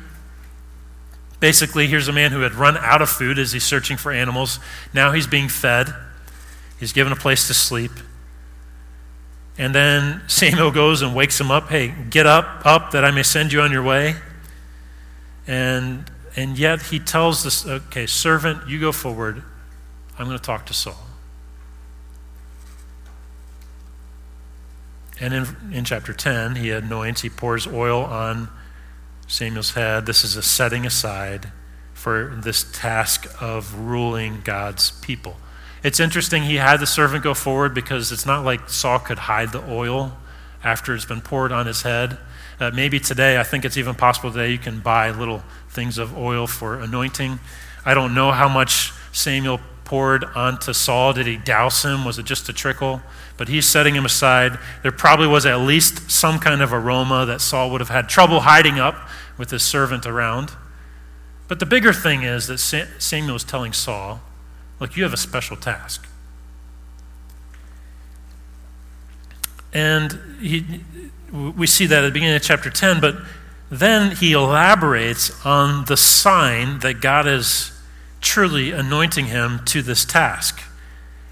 Basically, 1.39 1.87
here's 1.87 2.07
a 2.07 2.13
man 2.13 2.31
who 2.31 2.41
had 2.41 2.53
run 2.53 2.77
out 2.77 3.01
of 3.01 3.09
food 3.09 3.39
as 3.39 3.51
he's 3.51 3.63
searching 3.63 3.97
for 3.97 4.11
animals. 4.11 4.59
Now 4.93 5.11
he's 5.11 5.27
being 5.27 5.49
fed. 5.49 5.93
He's 6.79 6.93
given 6.93 7.13
a 7.13 7.17
place 7.17 7.47
to 7.47 7.53
sleep. 7.53 7.91
And 9.57 9.73
then 9.73 10.21
Samuel 10.27 10.71
goes 10.71 11.01
and 11.01 11.15
wakes 11.15 11.39
him 11.39 11.51
up. 11.51 11.69
Hey, 11.69 11.93
get 12.09 12.25
up, 12.25 12.65
up, 12.65 12.91
that 12.91 13.05
I 13.05 13.11
may 13.11 13.23
send 13.23 13.53
you 13.53 13.61
on 13.61 13.71
your 13.71 13.83
way. 13.83 14.15
And, 15.47 16.09
and 16.35 16.57
yet 16.57 16.83
he 16.83 16.99
tells 16.99 17.43
this, 17.43 17.65
okay, 17.65 18.05
servant, 18.05 18.67
you 18.67 18.79
go 18.79 18.91
forward. 18.91 19.43
I'm 20.17 20.25
going 20.25 20.37
to 20.37 20.43
talk 20.43 20.65
to 20.67 20.73
Saul. 20.73 20.95
And 25.19 25.33
in, 25.33 25.45
in 25.71 25.85
chapter 25.85 26.13
10, 26.13 26.55
he 26.55 26.71
anoints, 26.71 27.21
he 27.21 27.29
pours 27.29 27.67
oil 27.67 28.03
on 28.03 28.49
Samuel's 29.27 29.71
head. 29.71 30.05
This 30.05 30.23
is 30.23 30.35
a 30.35 30.41
setting 30.41 30.85
aside 30.85 31.51
for 31.93 32.37
this 32.43 32.69
task 32.73 33.27
of 33.41 33.73
ruling 33.75 34.41
God's 34.43 34.91
people. 34.91 35.37
It's 35.83 35.99
interesting 35.99 36.43
he 36.43 36.55
had 36.55 36.79
the 36.79 36.85
servant 36.85 37.23
go 37.23 37.33
forward 37.33 37.73
because 37.73 38.11
it's 38.11 38.25
not 38.25 38.43
like 38.43 38.69
Saul 38.69 38.99
could 38.99 39.19
hide 39.19 39.51
the 39.51 39.63
oil 39.69 40.17
after 40.63 40.95
it's 40.95 41.05
been 41.05 41.21
poured 41.21 41.51
on 41.51 41.65
his 41.65 41.81
head. 41.81 42.17
Uh, 42.63 42.71
maybe 42.73 42.97
today, 42.97 43.37
I 43.37 43.43
think 43.43 43.65
it's 43.65 43.75
even 43.75 43.93
possible 43.93 44.31
today 44.31 44.49
you 44.49 44.57
can 44.57 44.79
buy 44.79 45.11
little 45.11 45.43
things 45.71 45.97
of 45.97 46.17
oil 46.17 46.47
for 46.47 46.79
anointing. 46.79 47.37
I 47.85 47.93
don't 47.93 48.15
know 48.15 48.31
how 48.31 48.47
much 48.47 48.93
Samuel 49.11 49.59
poured 49.83 50.23
onto 50.23 50.71
Saul. 50.71 51.11
Did 51.11 51.27
he 51.27 51.35
douse 51.35 51.83
him? 51.83 52.05
Was 52.05 52.17
it 52.19 52.25
just 52.25 52.47
a 52.47 52.53
trickle? 52.53 53.01
But 53.35 53.49
he's 53.49 53.65
setting 53.65 53.95
him 53.95 54.05
aside. 54.05 54.57
There 54.81 54.93
probably 54.93 55.27
was 55.27 55.45
at 55.45 55.57
least 55.57 56.09
some 56.09 56.39
kind 56.39 56.61
of 56.61 56.71
aroma 56.71 57.25
that 57.25 57.41
Saul 57.41 57.69
would 57.71 57.81
have 57.81 57.89
had 57.89 58.07
trouble 58.07 58.39
hiding 58.39 58.79
up 58.79 58.95
with 59.37 59.51
his 59.51 59.61
servant 59.61 60.05
around. 60.05 60.53
But 61.49 61.59
the 61.59 61.65
bigger 61.65 61.91
thing 61.91 62.23
is 62.23 62.47
that 62.47 62.59
Samuel 62.59 63.35
is 63.35 63.43
telling 63.43 63.73
Saul, 63.73 64.21
Look, 64.79 64.95
you 64.95 65.03
have 65.03 65.11
a 65.11 65.17
special 65.17 65.57
task. 65.57 66.07
And 69.73 70.17
he, 70.39 70.81
we 71.33 71.65
see 71.65 71.87
that 71.87 72.03
at 72.03 72.07
the 72.07 72.11
beginning 72.11 72.35
of 72.35 72.43
chapter 72.43 72.69
10, 72.69 73.01
but 73.01 73.15
then 73.71 74.15
he 74.15 74.33
elaborates 74.33 75.43
on 75.43 75.85
the 75.85 75.97
sign 75.97 76.79
that 76.79 77.01
God 77.01 77.27
is 77.27 77.71
truly 78.21 78.71
anointing 78.71 79.25
him 79.25 79.61
to 79.65 79.81
this 79.81 80.05
task. 80.05 80.61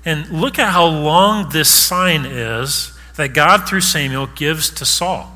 And 0.04 0.28
look 0.30 0.58
at 0.58 0.72
how 0.72 0.88
long 0.88 1.50
this 1.50 1.70
sign 1.70 2.26
is 2.26 2.98
that 3.16 3.34
God, 3.34 3.70
through 3.70 3.82
Samuel, 3.82 4.26
gives 4.26 4.72
to 4.72 4.86
Saul. 4.86 5.32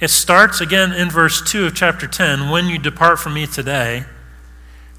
It 0.00 0.08
starts 0.08 0.60
again 0.60 0.92
in 0.92 1.10
verse 1.10 1.42
2 1.42 1.66
of 1.66 1.74
chapter 1.74 2.06
10 2.06 2.48
when 2.48 2.66
you 2.66 2.78
depart 2.78 3.18
from 3.18 3.34
me 3.34 3.46
today. 3.46 4.04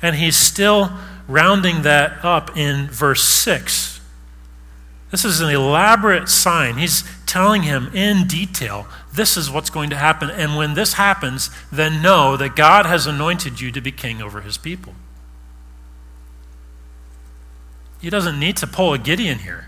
And 0.02 0.16
he's 0.16 0.38
still 0.38 0.92
rounding 1.28 1.82
that 1.82 2.24
up 2.24 2.56
in 2.56 2.88
verse 2.88 3.24
6. 3.24 4.00
This 5.10 5.26
is 5.26 5.42
an 5.42 5.50
elaborate 5.50 6.30
sign. 6.30 6.78
He's 6.78 7.04
telling 7.30 7.64
him 7.64 7.90
in 7.94 8.28
detail 8.28 8.88
this 9.14 9.38
is 9.38 9.50
what's 9.52 9.70
going 9.70 9.90
to 9.92 9.96
happen. 9.96 10.30
And 10.30 10.58
when 10.58 10.74
this 10.74 10.94
happens, 10.94 11.50
then 11.72 12.02
know 12.02 12.36
that 12.36 12.56
God 12.56 12.86
has 12.86 13.06
anointed 13.06 13.62
you 13.62 13.72
to 13.72 13.80
be 13.80 13.92
king 13.92 14.22
over 14.22 14.42
his 14.42 14.58
people. 14.58 14.96
He 18.02 18.10
doesn't 18.10 18.40
need 18.40 18.58
to 18.58 18.68
pull 18.68 18.94
a 18.94 18.98
Gideon 18.98 19.40
here. 19.40 19.68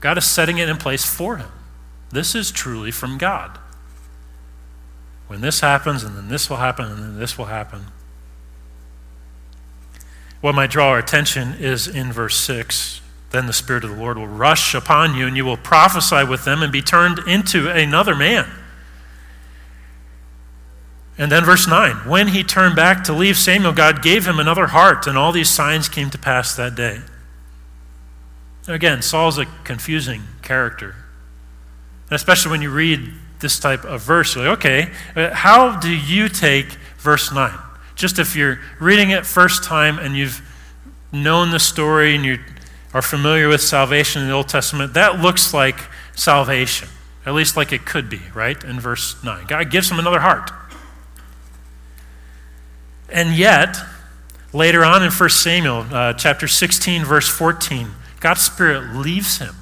God 0.00 0.18
is 0.18 0.24
setting 0.24 0.58
it 0.58 0.68
in 0.68 0.78
place 0.78 1.04
for 1.04 1.36
him. 1.36 1.50
This 2.10 2.34
is 2.34 2.50
truly 2.50 2.90
from 2.90 3.18
God. 3.18 3.58
When 5.28 5.40
this 5.40 5.60
happens, 5.60 6.02
and 6.02 6.16
then 6.16 6.28
this 6.28 6.50
will 6.50 6.56
happen, 6.56 6.86
and 6.86 6.98
then 7.02 7.18
this 7.18 7.38
will 7.38 7.46
happen, 7.46 7.86
what 10.40 10.54
might 10.54 10.70
draw 10.70 10.88
our 10.88 10.98
attention 10.98 11.54
is 11.54 11.86
in 11.86 12.12
verse 12.12 12.36
6. 12.36 13.01
Then 13.32 13.46
the 13.46 13.52
Spirit 13.52 13.82
of 13.82 13.90
the 13.90 13.96
Lord 13.96 14.18
will 14.18 14.26
rush 14.26 14.74
upon 14.74 15.14
you, 15.14 15.26
and 15.26 15.36
you 15.36 15.44
will 15.44 15.56
prophesy 15.56 16.22
with 16.22 16.44
them 16.44 16.62
and 16.62 16.70
be 16.70 16.82
turned 16.82 17.18
into 17.26 17.70
another 17.70 18.14
man. 18.14 18.46
And 21.16 21.32
then 21.32 21.44
verse 21.44 21.66
9 21.66 22.08
When 22.08 22.28
he 22.28 22.44
turned 22.44 22.76
back 22.76 23.04
to 23.04 23.12
leave 23.12 23.38
Samuel, 23.38 23.72
God 23.72 24.02
gave 24.02 24.26
him 24.26 24.38
another 24.38 24.68
heart, 24.68 25.06
and 25.06 25.16
all 25.16 25.32
these 25.32 25.48
signs 25.48 25.88
came 25.88 26.10
to 26.10 26.18
pass 26.18 26.54
that 26.56 26.74
day. 26.74 27.00
Again, 28.68 29.02
Saul's 29.02 29.38
a 29.38 29.46
confusing 29.64 30.22
character. 30.42 30.94
especially 32.10 32.50
when 32.50 32.60
you 32.60 32.70
read 32.70 33.00
this 33.40 33.58
type 33.58 33.84
of 33.84 34.02
verse, 34.02 34.36
you're 34.36 34.46
like, 34.46 34.58
okay, 34.58 34.90
uh, 35.16 35.34
how 35.34 35.80
do 35.80 35.88
you 35.88 36.28
take 36.28 36.66
verse 36.98 37.32
9? 37.32 37.58
Just 37.94 38.18
if 38.18 38.36
you're 38.36 38.60
reading 38.78 39.10
it 39.10 39.24
first 39.24 39.64
time 39.64 39.98
and 39.98 40.14
you've 40.14 40.42
known 41.10 41.50
the 41.50 41.58
story 41.58 42.14
and 42.14 42.24
you 42.24 42.38
are 42.92 43.02
familiar 43.02 43.48
with 43.48 43.60
salvation 43.60 44.22
in 44.22 44.28
the 44.28 44.34
Old 44.34 44.48
Testament, 44.48 44.94
that 44.94 45.20
looks 45.20 45.54
like 45.54 45.78
salvation, 46.14 46.88
at 47.24 47.34
least 47.34 47.56
like 47.56 47.72
it 47.72 47.86
could 47.86 48.10
be, 48.10 48.20
right? 48.34 48.62
In 48.64 48.80
verse 48.80 49.22
9. 49.22 49.46
God 49.46 49.70
gives 49.70 49.90
him 49.90 49.98
another 49.98 50.20
heart. 50.20 50.50
And 53.08 53.34
yet, 53.34 53.76
later 54.52 54.84
on 54.84 55.02
in 55.02 55.10
1 55.10 55.28
Samuel, 55.30 55.86
uh, 55.90 56.12
chapter 56.14 56.48
16, 56.48 57.04
verse 57.04 57.28
14, 57.28 57.90
God's 58.20 58.42
Spirit 58.42 58.94
leaves 58.94 59.38
him. 59.38 59.54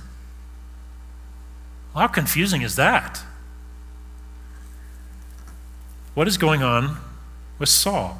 Well, 1.95 2.03
how 2.03 2.09
confusing 2.09 2.62
is 2.62 2.77
that? 2.77 3.23
What 6.14 6.29
is 6.29 6.37
going 6.37 6.62
on 6.62 6.99
with 7.61 7.69
Saul. 7.69 8.19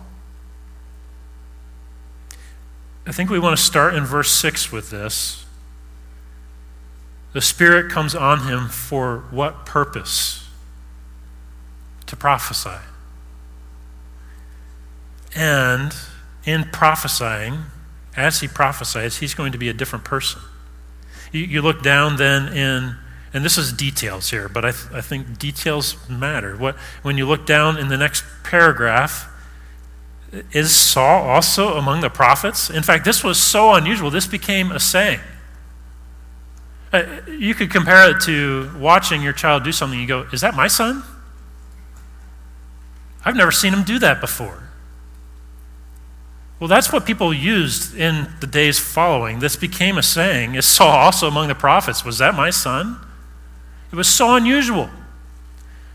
I 3.11 3.13
think 3.13 3.29
we 3.29 3.41
want 3.41 3.57
to 3.57 3.61
start 3.61 3.97
in 3.97 4.05
verse 4.05 4.31
6 4.31 4.71
with 4.71 4.91
this. 4.91 5.45
The 7.33 7.41
Spirit 7.41 7.91
comes 7.91 8.15
on 8.15 8.47
him 8.47 8.69
for 8.69 9.25
what 9.33 9.67
purpose? 9.67 10.47
To 12.07 12.15
prophesy. 12.15 12.79
And 15.35 15.93
in 16.45 16.69
prophesying, 16.71 17.65
as 18.17 18.43
he 18.43 18.47
prophesies, 18.47 19.17
he's 19.17 19.35
going 19.35 19.51
to 19.51 19.59
be 19.59 19.69
a 19.69 19.75
different 19.75 20.05
person. 20.05 20.41
You, 21.33 21.41
you 21.41 21.63
look 21.63 21.83
down 21.83 22.15
then 22.15 22.47
in 22.53 22.95
and 23.35 23.45
this 23.45 23.59
is 23.59 23.73
details 23.73 24.31
here, 24.31 24.49
but 24.49 24.65
I, 24.65 24.71
th- 24.71 24.93
I 24.93 25.01
think 25.01 25.37
details 25.37 25.97
matter. 26.09 26.57
What, 26.57 26.77
when 27.03 27.19
you 27.19 27.27
look 27.27 27.45
down 27.45 27.77
in 27.77 27.89
the 27.89 27.97
next 27.97 28.23
paragraph, 28.45 29.30
is 30.53 30.75
Saul 30.75 31.29
also 31.29 31.77
among 31.77 32.01
the 32.01 32.11
prophets? 32.11 32.71
In 32.71 32.83
fact, 32.83 33.05
this 33.05 33.25
was 33.25 33.39
so 33.39 33.75
unusual, 33.75 34.11
this 34.11 34.27
became 34.27 34.71
a 34.71 34.81
saying. 34.81 35.21
Uh, 36.93 37.05
you 37.29 37.55
could 37.55 37.71
compare 37.71 38.11
it 38.11 38.21
to 38.23 38.71
watching 38.79 39.23
your 39.23 39.33
child 39.33 39.63
do 39.63 39.73
something. 39.73 39.99
You 39.99 40.07
go, 40.07 40.27
Is 40.33 40.41
that 40.41 40.55
my 40.55 40.67
son? 40.67 41.05
I've 43.25 43.37
never 43.37 43.53
seen 43.53 43.73
him 43.73 43.85
do 43.85 43.99
that 43.99 44.21
before. 44.21 44.71
Well, 46.59 46.69
that's 46.69 46.93
what 46.93 47.07
people 47.07 47.33
used 47.33 47.97
in 47.97 48.29
the 48.41 48.47
days 48.47 48.79
following. 48.79 49.39
This 49.39 49.57
became 49.57 49.99
a 49.99 50.03
saying. 50.03 50.57
Is 50.57 50.67
Saul 50.67 50.89
also 50.89 51.29
among 51.29 51.49
the 51.49 51.55
prophets? 51.55 52.05
Was 52.05 52.19
that 52.19 52.35
my 52.35 52.51
son? 52.51 52.99
It 53.91 53.97
was 53.97 54.09
so 54.09 54.37
unusual. 54.37 54.91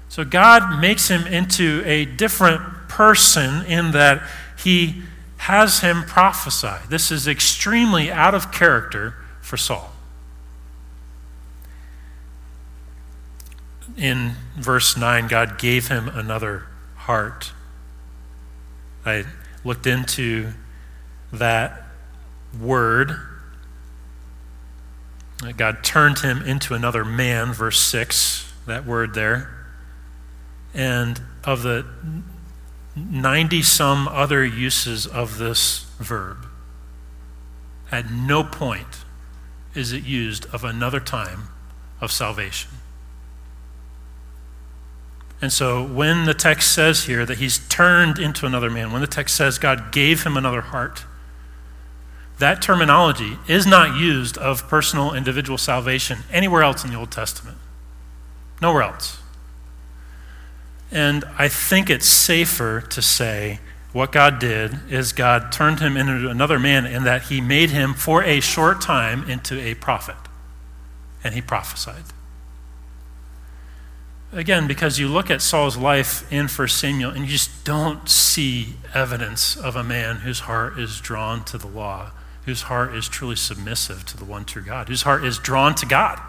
So 0.09 0.23
God 0.23 0.79
makes 0.79 1.07
him 1.07 1.27
into 1.27 1.83
a 1.85 2.05
different 2.05 2.61
person 2.95 3.65
in 3.65 3.91
that 3.91 4.23
he 4.57 5.03
has 5.37 5.79
him 5.79 6.03
prophesy. 6.03 6.83
This 6.89 7.11
is 7.11 7.27
extremely 7.27 8.11
out 8.11 8.33
of 8.33 8.51
character 8.51 9.15
for 9.41 9.57
Saul. 9.57 9.91
In 13.97 14.33
verse 14.57 14.97
9, 14.97 15.27
God 15.27 15.57
gave 15.57 15.89
him 15.89 16.07
another 16.09 16.67
heart. 16.95 17.51
I 19.05 19.25
looked 19.63 19.85
into 19.85 20.53
that 21.31 21.83
word 22.59 23.17
God 25.57 25.83
turned 25.83 26.19
him 26.19 26.41
into 26.41 26.73
another 26.73 27.03
man, 27.03 27.53
verse 27.53 27.79
6, 27.79 28.51
that 28.65 28.85
word 28.85 29.13
there. 29.13 29.49
And 30.73 31.21
of 31.43 31.61
the 31.61 31.85
90 32.95 33.61
some 33.61 34.07
other 34.07 34.45
uses 34.45 35.05
of 35.05 35.37
this 35.37 35.85
verb, 35.99 36.47
at 37.91 38.09
no 38.09 38.43
point 38.43 39.03
is 39.73 39.91
it 39.91 40.03
used 40.03 40.45
of 40.53 40.63
another 40.63 40.99
time 40.99 41.49
of 41.99 42.11
salvation. 42.11 42.71
And 45.41 45.51
so 45.51 45.85
when 45.85 46.25
the 46.25 46.33
text 46.33 46.73
says 46.73 47.03
here 47.03 47.25
that 47.25 47.37
he's 47.39 47.59
turned 47.67 48.17
into 48.17 48.45
another 48.45 48.69
man, 48.69 48.91
when 48.91 49.01
the 49.01 49.07
text 49.07 49.35
says 49.35 49.57
God 49.57 49.91
gave 49.91 50.23
him 50.23 50.37
another 50.37 50.61
heart, 50.61 51.03
that 52.39 52.61
terminology 52.61 53.37
is 53.47 53.65
not 53.65 53.97
used 53.97 54.37
of 54.37 54.67
personal 54.67 55.13
individual 55.13 55.57
salvation 55.57 56.19
anywhere 56.31 56.63
else 56.63 56.83
in 56.83 56.91
the 56.91 56.97
Old 56.97 57.11
Testament. 57.11 57.57
Nowhere 58.61 58.83
else. 58.83 59.19
And 60.95 61.25
I 61.37 61.49
think 61.49 61.89
it's 61.89 62.07
safer 62.07 62.79
to 62.79 63.01
say 63.01 63.59
what 63.91 64.13
God 64.13 64.39
did 64.39 64.79
is 64.89 65.11
God 65.11 65.51
turned 65.51 65.81
him 65.81 65.97
into 65.97 66.29
another 66.29 66.57
man 66.57 66.85
in 66.85 67.03
that 67.03 67.23
he 67.23 67.41
made 67.41 67.71
him 67.71 67.93
for 67.93 68.23
a 68.23 68.39
short 68.39 68.79
time 68.79 69.29
into 69.29 69.59
a 69.59 69.73
prophet. 69.73 70.15
And 71.21 71.33
he 71.33 71.41
prophesied. 71.41 72.05
Again, 74.31 74.67
because 74.67 74.97
you 74.97 75.09
look 75.09 75.29
at 75.29 75.41
Saul's 75.41 75.75
life 75.75 76.31
in 76.31 76.47
1 76.47 76.67
Samuel 76.69 77.11
and 77.11 77.25
you 77.25 77.31
just 77.31 77.65
don't 77.65 78.07
see 78.07 78.75
evidence 78.93 79.57
of 79.57 79.75
a 79.75 79.83
man 79.83 80.17
whose 80.17 80.41
heart 80.41 80.79
is 80.79 81.01
drawn 81.01 81.43
to 81.43 81.57
the 81.57 81.67
law, 81.67 82.11
whose 82.45 82.63
heart 82.63 82.95
is 82.95 83.09
truly 83.09 83.35
submissive 83.35 84.05
to 84.05 84.15
the 84.15 84.23
one 84.23 84.45
true 84.45 84.61
God, 84.61 84.87
whose 84.87 85.01
heart 85.01 85.25
is 85.25 85.39
drawn 85.39 85.75
to 85.75 85.85
God. 85.85 86.21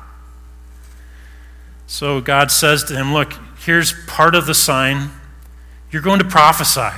So 1.86 2.20
God 2.20 2.50
says 2.50 2.84
to 2.84 2.94
him, 2.94 3.12
Look, 3.12 3.34
here's 3.58 3.94
part 4.06 4.34
of 4.34 4.46
the 4.46 4.54
sign. 4.54 5.10
You're 5.90 6.02
going 6.02 6.18
to 6.18 6.24
prophesy. 6.24 6.96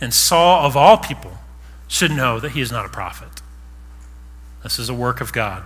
And 0.00 0.12
Saul, 0.12 0.66
of 0.66 0.76
all 0.76 0.98
people, 0.98 1.38
should 1.88 2.10
know 2.10 2.40
that 2.40 2.50
he 2.50 2.60
is 2.60 2.72
not 2.72 2.86
a 2.86 2.88
prophet. 2.88 3.28
This 4.62 4.78
is 4.78 4.88
a 4.88 4.94
work 4.94 5.20
of 5.20 5.32
God. 5.32 5.62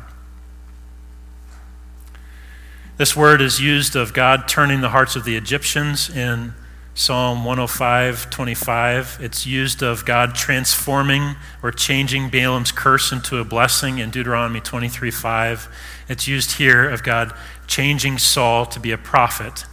This 2.96 3.16
word 3.16 3.40
is 3.40 3.60
used 3.60 3.96
of 3.96 4.12
God 4.12 4.46
turning 4.46 4.82
the 4.82 4.90
hearts 4.90 5.16
of 5.16 5.24
the 5.24 5.34
Egyptians 5.34 6.10
in 6.10 6.52
Psalm 6.94 7.44
105 7.44 8.30
25. 8.30 9.18
It's 9.20 9.46
used 9.46 9.82
of 9.82 10.04
God 10.04 10.34
transforming 10.34 11.36
or 11.62 11.70
changing 11.70 12.30
Balaam's 12.30 12.72
curse 12.72 13.12
into 13.12 13.38
a 13.38 13.44
blessing 13.44 13.98
in 13.98 14.10
Deuteronomy 14.10 14.60
23 14.60 15.10
5. 15.10 15.68
It's 16.08 16.26
used 16.26 16.58
here 16.58 16.88
of 16.88 17.02
God 17.02 17.32
changing 17.66 18.18
Saul 18.18 18.66
to 18.66 18.80
be 18.80 18.90
a 18.90 18.98
prophet 18.98 19.64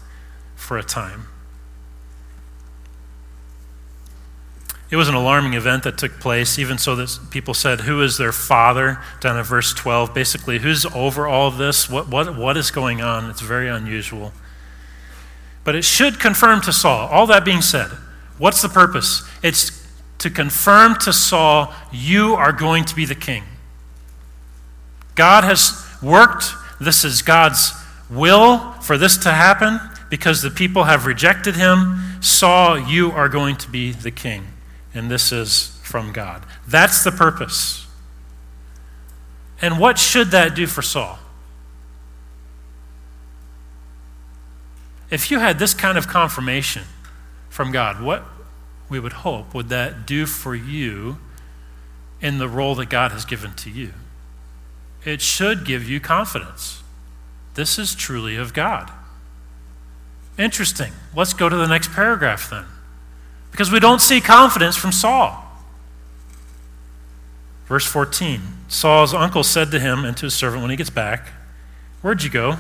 for 0.56 0.78
a 0.78 0.84
time. 0.84 1.28
It 4.90 4.96
was 4.96 5.10
an 5.10 5.16
alarming 5.16 5.54
event 5.54 5.84
that 5.84 5.98
took 5.98 6.20
place, 6.20 6.58
even 6.58 6.78
so 6.78 6.96
that 6.96 7.20
people 7.30 7.54
said, 7.54 7.82
Who 7.82 8.02
is 8.02 8.18
their 8.18 8.32
father? 8.32 9.02
down 9.20 9.38
in 9.38 9.44
verse 9.44 9.74
12. 9.74 10.14
Basically, 10.14 10.60
who's 10.60 10.86
over 10.86 11.28
all 11.28 11.52
this? 11.52 11.90
What, 11.90 12.08
what, 12.08 12.38
what 12.38 12.56
is 12.56 12.72
going 12.72 13.02
on? 13.02 13.30
It's 13.30 13.42
very 13.42 13.68
unusual. 13.68 14.32
But 15.68 15.76
it 15.76 15.84
should 15.84 16.18
confirm 16.18 16.62
to 16.62 16.72
Saul, 16.72 17.10
all 17.10 17.28
that 17.28 17.44
being 17.44 17.62
said, 17.62 17.90
what's 18.38 18.62
the 18.62 18.70
purpose? 18.70 19.28
It's 19.44 19.86
to 20.20 20.30
confirm 20.30 20.96
to 21.00 21.12
Saul, 21.12 21.74
You 21.92 22.36
are 22.36 22.54
going 22.54 22.86
to 22.86 22.96
be 22.96 23.04
the 23.04 23.16
king. 23.16 23.44
God 25.16 25.44
has 25.44 25.86
worked, 26.02 26.54
this 26.80 27.04
is 27.04 27.22
God's 27.22 27.74
will 28.10 28.72
for 28.82 28.98
this 28.98 29.18
to 29.18 29.32
happen 29.34 29.82
because 30.10 30.42
the 30.42 30.52
people 30.52 30.86
have 30.86 31.06
rejected 31.06 31.58
him. 31.58 32.00
Saul, 32.22 32.80
you 32.80 33.12
are 33.12 33.28
going 33.28 33.58
to 33.58 33.70
be 33.70 33.92
the 33.92 34.10
king 34.10 34.48
and 34.94 35.12
this 35.12 35.34
is 35.34 35.78
from 35.84 36.14
God. 36.14 36.46
That's 36.66 37.04
the 37.04 37.12
purpose. 37.12 37.86
And 39.62 39.80
what 39.80 40.00
should 40.00 40.32
that 40.32 40.56
do 40.56 40.66
for 40.66 40.82
Saul? 40.82 41.20
If 45.10 45.32
you 45.32 45.40
had 45.40 45.60
this 45.60 45.74
kind 45.74 45.98
of 45.98 46.08
confirmation 46.08 46.84
from 47.50 47.72
God, 47.72 48.02
what 48.02 48.24
we 48.90 49.00
would 49.00 49.14
hope 49.14 49.54
would 49.54 49.70
that 49.70 50.06
do 50.06 50.26
for 50.26 50.56
you 50.56 51.18
in 52.22 52.38
the 52.38 52.50
role 52.50 52.76
that 52.76 52.90
God 52.90 53.12
has 53.12 53.26
given 53.26 53.54
to 53.56 53.70
you? 53.70 53.94
It 55.06 55.22
should 55.22 55.66
give 55.66 55.88
you 55.88 56.00
confidence. 56.00 56.84
This 57.54 57.80
is 57.80 57.96
truly 57.96 58.36
of 58.36 58.54
God. 58.54 58.92
Interesting. 60.38 60.92
Let's 61.16 61.34
go 61.34 61.50
to 61.50 61.56
the 61.56 61.68
next 61.68 61.92
paragraph 61.92 62.50
then 62.50 62.66
because 63.52 63.72
we 63.72 63.80
don't 63.80 64.02
see 64.02 64.22
confidence 64.22 64.76
from 64.76 64.92
Saul. 64.92 65.44
Verse 67.66 67.86
14 67.86 68.42
Saul's 68.68 69.14
uncle 69.14 69.44
said 69.44 69.72
to 69.72 69.80
him 69.80 70.04
and 70.06 70.16
to 70.18 70.26
his 70.26 70.34
servant 70.34 70.62
when 70.62 70.72
he 70.72 70.78
gets 70.78 70.90
back, 70.90 71.30
Where'd 72.02 72.22
you 72.22 72.30
go? 72.30 72.58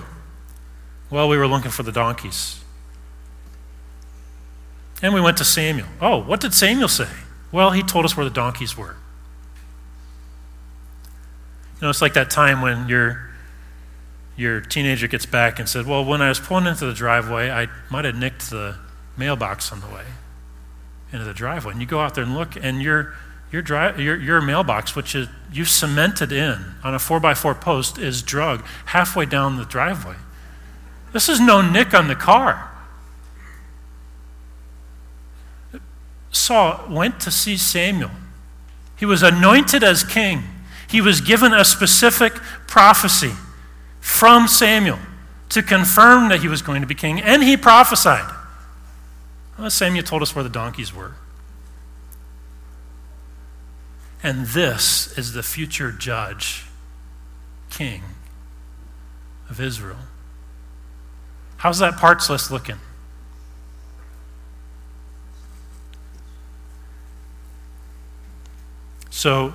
Well, 1.09 1.29
we 1.29 1.37
were 1.37 1.47
looking 1.47 1.71
for 1.71 1.83
the 1.83 1.91
donkeys. 1.91 2.63
And 5.01 5.13
we 5.13 5.21
went 5.21 5.37
to 5.37 5.45
Samuel. 5.45 5.87
Oh, 6.01 6.21
what 6.21 6.39
did 6.39 6.53
Samuel 6.53 6.87
say? 6.87 7.07
Well, 7.51 7.71
he 7.71 7.83
told 7.83 8.03
us 8.05 8.17
where 8.17 8.25
the 8.25 8.33
donkeys 8.33 8.77
were. 8.77 8.95
You 11.75 11.83
know, 11.83 11.89
it's 11.89 12.01
like 12.01 12.13
that 12.15 12.29
time 12.29 12.61
when 12.61 12.89
your, 12.89 13.29
your 14.35 14.59
teenager 14.59 15.07
gets 15.07 15.25
back 15.25 15.59
and 15.59 15.69
said, 15.69 15.85
Well, 15.85 16.03
when 16.03 16.21
I 16.21 16.29
was 16.29 16.39
pulling 16.39 16.65
into 16.65 16.85
the 16.85 16.93
driveway, 16.93 17.51
I 17.51 17.67
might 17.91 18.05
have 18.05 18.15
nicked 18.15 18.49
the 18.49 18.77
mailbox 19.15 19.71
on 19.71 19.81
the 19.81 19.87
way 19.87 20.05
into 21.11 21.23
the 21.23 21.33
driveway. 21.33 21.71
And 21.73 21.81
you 21.81 21.87
go 21.87 21.99
out 21.99 22.15
there 22.15 22.23
and 22.23 22.35
look, 22.35 22.55
and 22.61 22.81
your, 22.81 23.13
your, 23.51 23.61
dri- 23.61 24.03
your, 24.03 24.17
your 24.17 24.41
mailbox, 24.41 24.95
which 24.95 25.15
is, 25.15 25.27
you 25.53 25.63
cemented 25.63 26.31
in 26.31 26.73
on 26.83 26.93
a 26.93 26.97
4x4 26.97 27.61
post, 27.61 27.97
is 27.97 28.21
drug 28.21 28.65
halfway 28.87 29.25
down 29.25 29.57
the 29.57 29.65
driveway. 29.65 30.15
This 31.13 31.29
is 31.29 31.39
no 31.39 31.61
nick 31.61 31.93
on 31.93 32.07
the 32.07 32.15
car. 32.15 32.71
Saul 36.31 36.85
went 36.89 37.19
to 37.21 37.31
see 37.31 37.57
Samuel. 37.57 38.11
He 38.95 39.05
was 39.05 39.23
anointed 39.23 39.83
as 39.83 40.03
king. 40.03 40.43
He 40.89 41.01
was 41.01 41.21
given 41.21 41.53
a 41.53 41.65
specific 41.65 42.33
prophecy 42.67 43.33
from 43.99 44.47
Samuel 44.47 44.99
to 45.49 45.61
confirm 45.61 46.29
that 46.29 46.41
he 46.41 46.47
was 46.47 46.61
going 46.61 46.81
to 46.81 46.87
be 46.87 46.95
king, 46.95 47.21
and 47.21 47.43
he 47.43 47.57
prophesied. 47.57 48.33
Well, 49.57 49.69
Samuel 49.69 50.03
told 50.03 50.21
us 50.21 50.35
where 50.35 50.43
the 50.43 50.49
donkeys 50.49 50.93
were. 50.93 51.15
And 54.23 54.47
this 54.47 55.17
is 55.17 55.33
the 55.33 55.43
future 55.43 55.91
judge, 55.91 56.65
king 57.69 58.03
of 59.49 59.59
Israel. 59.61 59.99
How's 61.57 61.79
that 61.79 61.97
parts 61.97 62.29
list 62.29 62.51
looking? 62.51 62.77
So, 69.09 69.53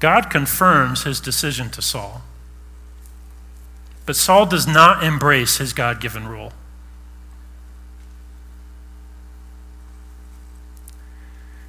God 0.00 0.28
confirms 0.28 1.04
his 1.04 1.20
decision 1.20 1.70
to 1.70 1.80
Saul. 1.80 2.22
But 4.06 4.16
Saul 4.16 4.44
does 4.46 4.66
not 4.66 5.04
embrace 5.04 5.58
his 5.58 5.72
God 5.72 6.00
given 6.00 6.26
rule. 6.26 6.52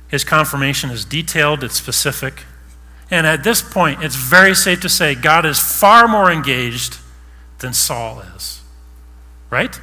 His 0.08 0.24
confirmation 0.24 0.90
is 0.90 1.06
detailed, 1.06 1.64
it's 1.64 1.76
specific. 1.76 2.44
And 3.12 3.28
at 3.28 3.44
this 3.44 3.62
point, 3.62 4.04
it's 4.04 4.16
very 4.16 4.56
safe 4.56 4.82
to 4.82 4.90
say 4.90 5.14
God 5.14 5.46
is 5.46 5.60
far 5.60 6.08
more 6.08 6.32
engaged 6.32 6.98
than 7.60 7.74
Saul 7.74 8.22
is. 8.36 8.62
Right? 9.50 9.80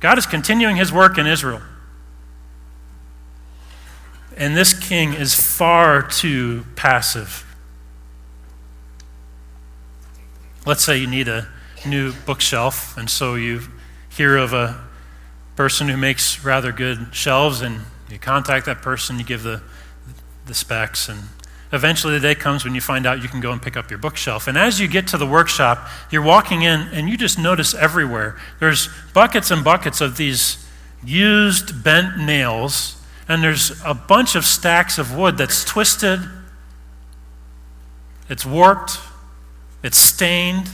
God 0.00 0.18
is 0.18 0.26
continuing 0.26 0.76
his 0.76 0.92
work 0.92 1.18
in 1.18 1.26
Israel. 1.26 1.62
And 4.36 4.56
this 4.56 4.72
king 4.72 5.14
is 5.14 5.34
far 5.34 6.02
too 6.02 6.66
passive. 6.76 7.46
Let's 10.66 10.82
say 10.82 10.98
you 10.98 11.06
need 11.06 11.28
a 11.28 11.46
new 11.86 12.12
bookshelf, 12.26 12.96
and 12.96 13.08
so 13.08 13.34
you 13.34 13.60
hear 14.08 14.36
of 14.36 14.52
a 14.52 14.80
person 15.56 15.88
who 15.88 15.96
makes 15.96 16.44
rather 16.44 16.72
good 16.72 17.14
shelves, 17.14 17.60
and 17.60 17.82
you 18.10 18.18
contact 18.18 18.66
that 18.66 18.82
person, 18.82 19.18
you 19.18 19.24
give 19.24 19.42
the, 19.42 19.62
the 20.46 20.54
specs, 20.54 21.08
and 21.08 21.20
eventually 21.74 22.14
the 22.14 22.20
day 22.20 22.34
comes 22.34 22.64
when 22.64 22.74
you 22.74 22.80
find 22.80 23.06
out 23.06 23.22
you 23.22 23.28
can 23.28 23.40
go 23.40 23.50
and 23.52 23.60
pick 23.60 23.76
up 23.76 23.90
your 23.90 23.98
bookshelf. 23.98 24.46
And 24.46 24.56
as 24.56 24.80
you 24.80 24.88
get 24.88 25.08
to 25.08 25.18
the 25.18 25.26
workshop, 25.26 25.88
you're 26.10 26.22
walking 26.22 26.62
in 26.62 26.80
and 26.92 27.08
you 27.08 27.16
just 27.16 27.38
notice 27.38 27.74
everywhere 27.74 28.36
there's 28.60 28.88
buckets 29.12 29.50
and 29.50 29.64
buckets 29.64 30.00
of 30.00 30.16
these 30.16 30.64
used 31.04 31.84
bent 31.84 32.18
nails, 32.18 32.96
and 33.28 33.42
there's 33.42 33.72
a 33.84 33.94
bunch 33.94 34.34
of 34.34 34.44
stacks 34.44 34.98
of 34.98 35.14
wood 35.14 35.36
that's 35.36 35.64
twisted, 35.64 36.20
it's 38.28 38.46
warped, 38.46 38.98
it's 39.82 39.98
stained, 39.98 40.70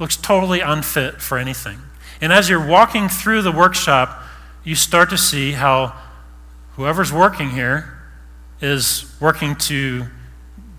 looks 0.00 0.16
totally 0.16 0.60
unfit 0.60 1.20
for 1.20 1.38
anything. 1.38 1.78
And 2.20 2.32
as 2.32 2.48
you're 2.48 2.64
walking 2.64 3.08
through 3.08 3.42
the 3.42 3.52
workshop, 3.52 4.22
you 4.64 4.74
start 4.74 5.10
to 5.10 5.18
see 5.18 5.52
how 5.52 5.94
whoever's 6.74 7.12
working 7.12 7.50
here 7.50 7.99
is 8.60 9.12
working 9.20 9.56
to 9.56 10.06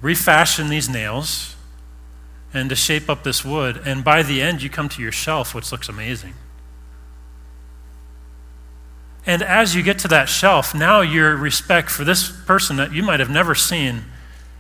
refashion 0.02 0.70
these 0.70 0.90
nails 0.90 1.56
and 2.54 2.70
to 2.70 2.76
shape 2.76 3.10
up 3.10 3.24
this 3.24 3.46
wood. 3.46 3.82
And 3.86 4.04
by 4.04 4.24
the 4.24 4.42
end, 4.42 4.62
you 4.62 4.70
come 4.70 4.90
to 4.90 5.02
your 5.02 5.12
shelf, 5.12 5.56
which 5.56 5.72
looks 5.72 5.90
amazing. 5.90 6.34
And 9.26 9.42
as 9.44 9.76
you 9.76 9.84
get 9.84 10.00
to 10.00 10.08
that 10.10 10.30
shelf, 10.30 10.74
now 10.74 11.02
your 11.02 11.36
respect 11.36 11.90
for 11.90 12.04
this 12.04 12.32
person 12.46 12.76
that 12.78 12.92
you 12.92 13.04
might 13.04 13.20
have 13.20 13.30
never 13.30 13.54
seen 13.54 14.04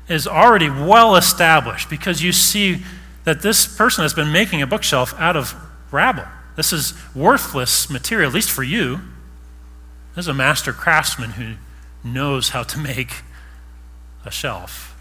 is 0.07 0.27
already 0.27 0.69
well 0.69 1.15
established 1.15 1.89
because 1.89 2.21
you 2.21 2.31
see 2.31 2.83
that 3.23 3.41
this 3.41 3.65
person 3.65 4.03
has 4.03 4.13
been 4.13 4.31
making 4.31 4.61
a 4.61 4.67
bookshelf 4.67 5.13
out 5.17 5.35
of 5.35 5.55
rabble. 5.91 6.25
This 6.55 6.73
is 6.73 6.93
worthless 7.15 7.89
material, 7.89 8.29
at 8.29 8.33
least 8.33 8.51
for 8.51 8.63
you. 8.63 8.99
This 10.15 10.25
is 10.25 10.27
a 10.27 10.33
master 10.33 10.73
craftsman 10.73 11.31
who 11.31 11.55
knows 12.03 12.49
how 12.49 12.63
to 12.63 12.79
make 12.79 13.23
a 14.25 14.31
shelf. 14.31 14.95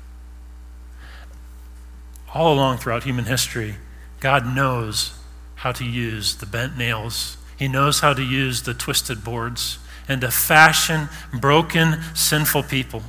All 2.33 2.53
along 2.53 2.79
throughout 2.79 3.05
human 3.05 3.25
history, 3.25 3.77
God 4.21 4.47
knows 4.47 5.15
how 5.57 5.73
to 5.73 5.85
use 5.85 6.37
the 6.37 6.47
bent 6.47 6.77
nails, 6.79 7.37
He 7.57 7.69
knows 7.69 8.01
how 8.01 8.15
to 8.15 8.23
use 8.23 8.63
the 8.63 8.73
twisted 8.73 9.23
boards 9.23 9.79
and 10.09 10.21
to 10.23 10.31
fashion 10.31 11.09
broken, 11.33 12.01
sinful 12.15 12.65
people 12.65 13.03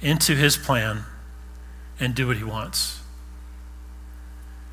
into 0.00 0.34
His 0.34 0.56
plan 0.56 1.04
and 1.98 2.14
do 2.14 2.26
what 2.26 2.36
He 2.36 2.44
wants. 2.44 3.00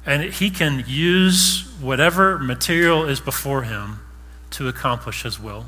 And 0.05 0.23
He 0.23 0.49
can 0.51 0.83
use 0.87 1.67
whatever 1.79 2.37
material 2.37 3.05
is 3.05 3.19
before 3.19 3.63
Him 3.63 4.01
to 4.51 4.67
accomplish 4.67 5.23
His 5.23 5.39
will. 5.39 5.65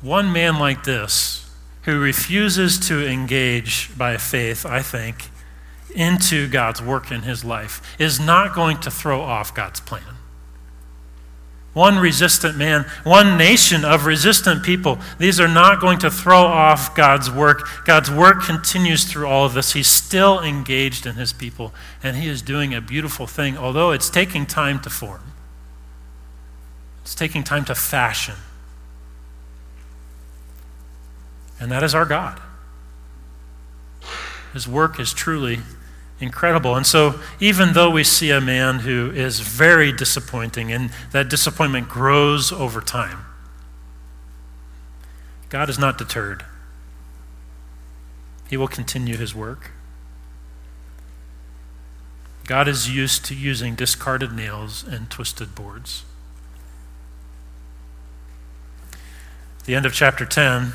One 0.00 0.32
man 0.32 0.58
like 0.58 0.84
this, 0.84 1.50
who 1.82 1.98
refuses 1.98 2.78
to 2.88 3.06
engage 3.06 3.96
by 3.96 4.16
faith, 4.16 4.64
I 4.64 4.82
think, 4.82 5.30
into 5.94 6.48
God's 6.48 6.82
work 6.82 7.10
in 7.10 7.22
his 7.22 7.44
life, 7.44 7.80
is 7.98 8.20
not 8.20 8.54
going 8.54 8.78
to 8.80 8.90
throw 8.90 9.20
off 9.20 9.54
God's 9.54 9.80
plan. 9.80 10.02
One 11.74 11.98
resistant 11.98 12.56
man, 12.56 12.86
one 13.04 13.36
nation 13.36 13.84
of 13.84 14.04
resistant 14.04 14.64
people, 14.64 14.98
these 15.18 15.38
are 15.38 15.48
not 15.48 15.80
going 15.80 15.98
to 16.00 16.10
throw 16.10 16.42
off 16.42 16.94
God's 16.94 17.30
work. 17.30 17.68
God's 17.84 18.10
work 18.10 18.42
continues 18.42 19.04
through 19.04 19.26
all 19.26 19.46
of 19.46 19.54
this. 19.54 19.74
He's 19.74 19.86
still 19.86 20.40
engaged 20.40 21.06
in 21.06 21.14
his 21.14 21.32
people, 21.32 21.72
and 22.02 22.16
he 22.16 22.28
is 22.28 22.42
doing 22.42 22.74
a 22.74 22.80
beautiful 22.80 23.26
thing, 23.26 23.56
although 23.56 23.92
it's 23.92 24.10
taking 24.10 24.44
time 24.44 24.80
to 24.80 24.90
form. 24.90 25.32
It's 27.02 27.14
taking 27.14 27.44
time 27.44 27.64
to 27.66 27.74
fashion. 27.74 28.34
And 31.60 31.70
that 31.70 31.82
is 31.82 31.94
our 31.94 32.04
God. 32.04 32.40
His 34.52 34.68
work 34.68 34.98
is 34.98 35.12
truly 35.12 35.60
incredible. 36.20 36.74
And 36.74 36.86
so, 36.86 37.20
even 37.40 37.72
though 37.72 37.90
we 37.90 38.04
see 38.04 38.30
a 38.30 38.40
man 38.40 38.80
who 38.80 39.10
is 39.10 39.40
very 39.40 39.92
disappointing, 39.92 40.72
and 40.72 40.90
that 41.12 41.28
disappointment 41.28 41.88
grows 41.88 42.52
over 42.52 42.80
time, 42.80 43.24
God 45.48 45.68
is 45.68 45.78
not 45.78 45.98
deterred. 45.98 46.44
He 48.48 48.56
will 48.56 48.68
continue 48.68 49.16
his 49.16 49.34
work. 49.34 49.72
God 52.46 52.66
is 52.66 52.90
used 52.90 53.26
to 53.26 53.34
using 53.34 53.74
discarded 53.74 54.32
nails 54.32 54.82
and 54.82 55.10
twisted 55.10 55.54
boards. 55.54 56.04
the 59.68 59.74
end 59.74 59.84
of 59.84 59.92
chapter 59.92 60.24
10, 60.24 60.72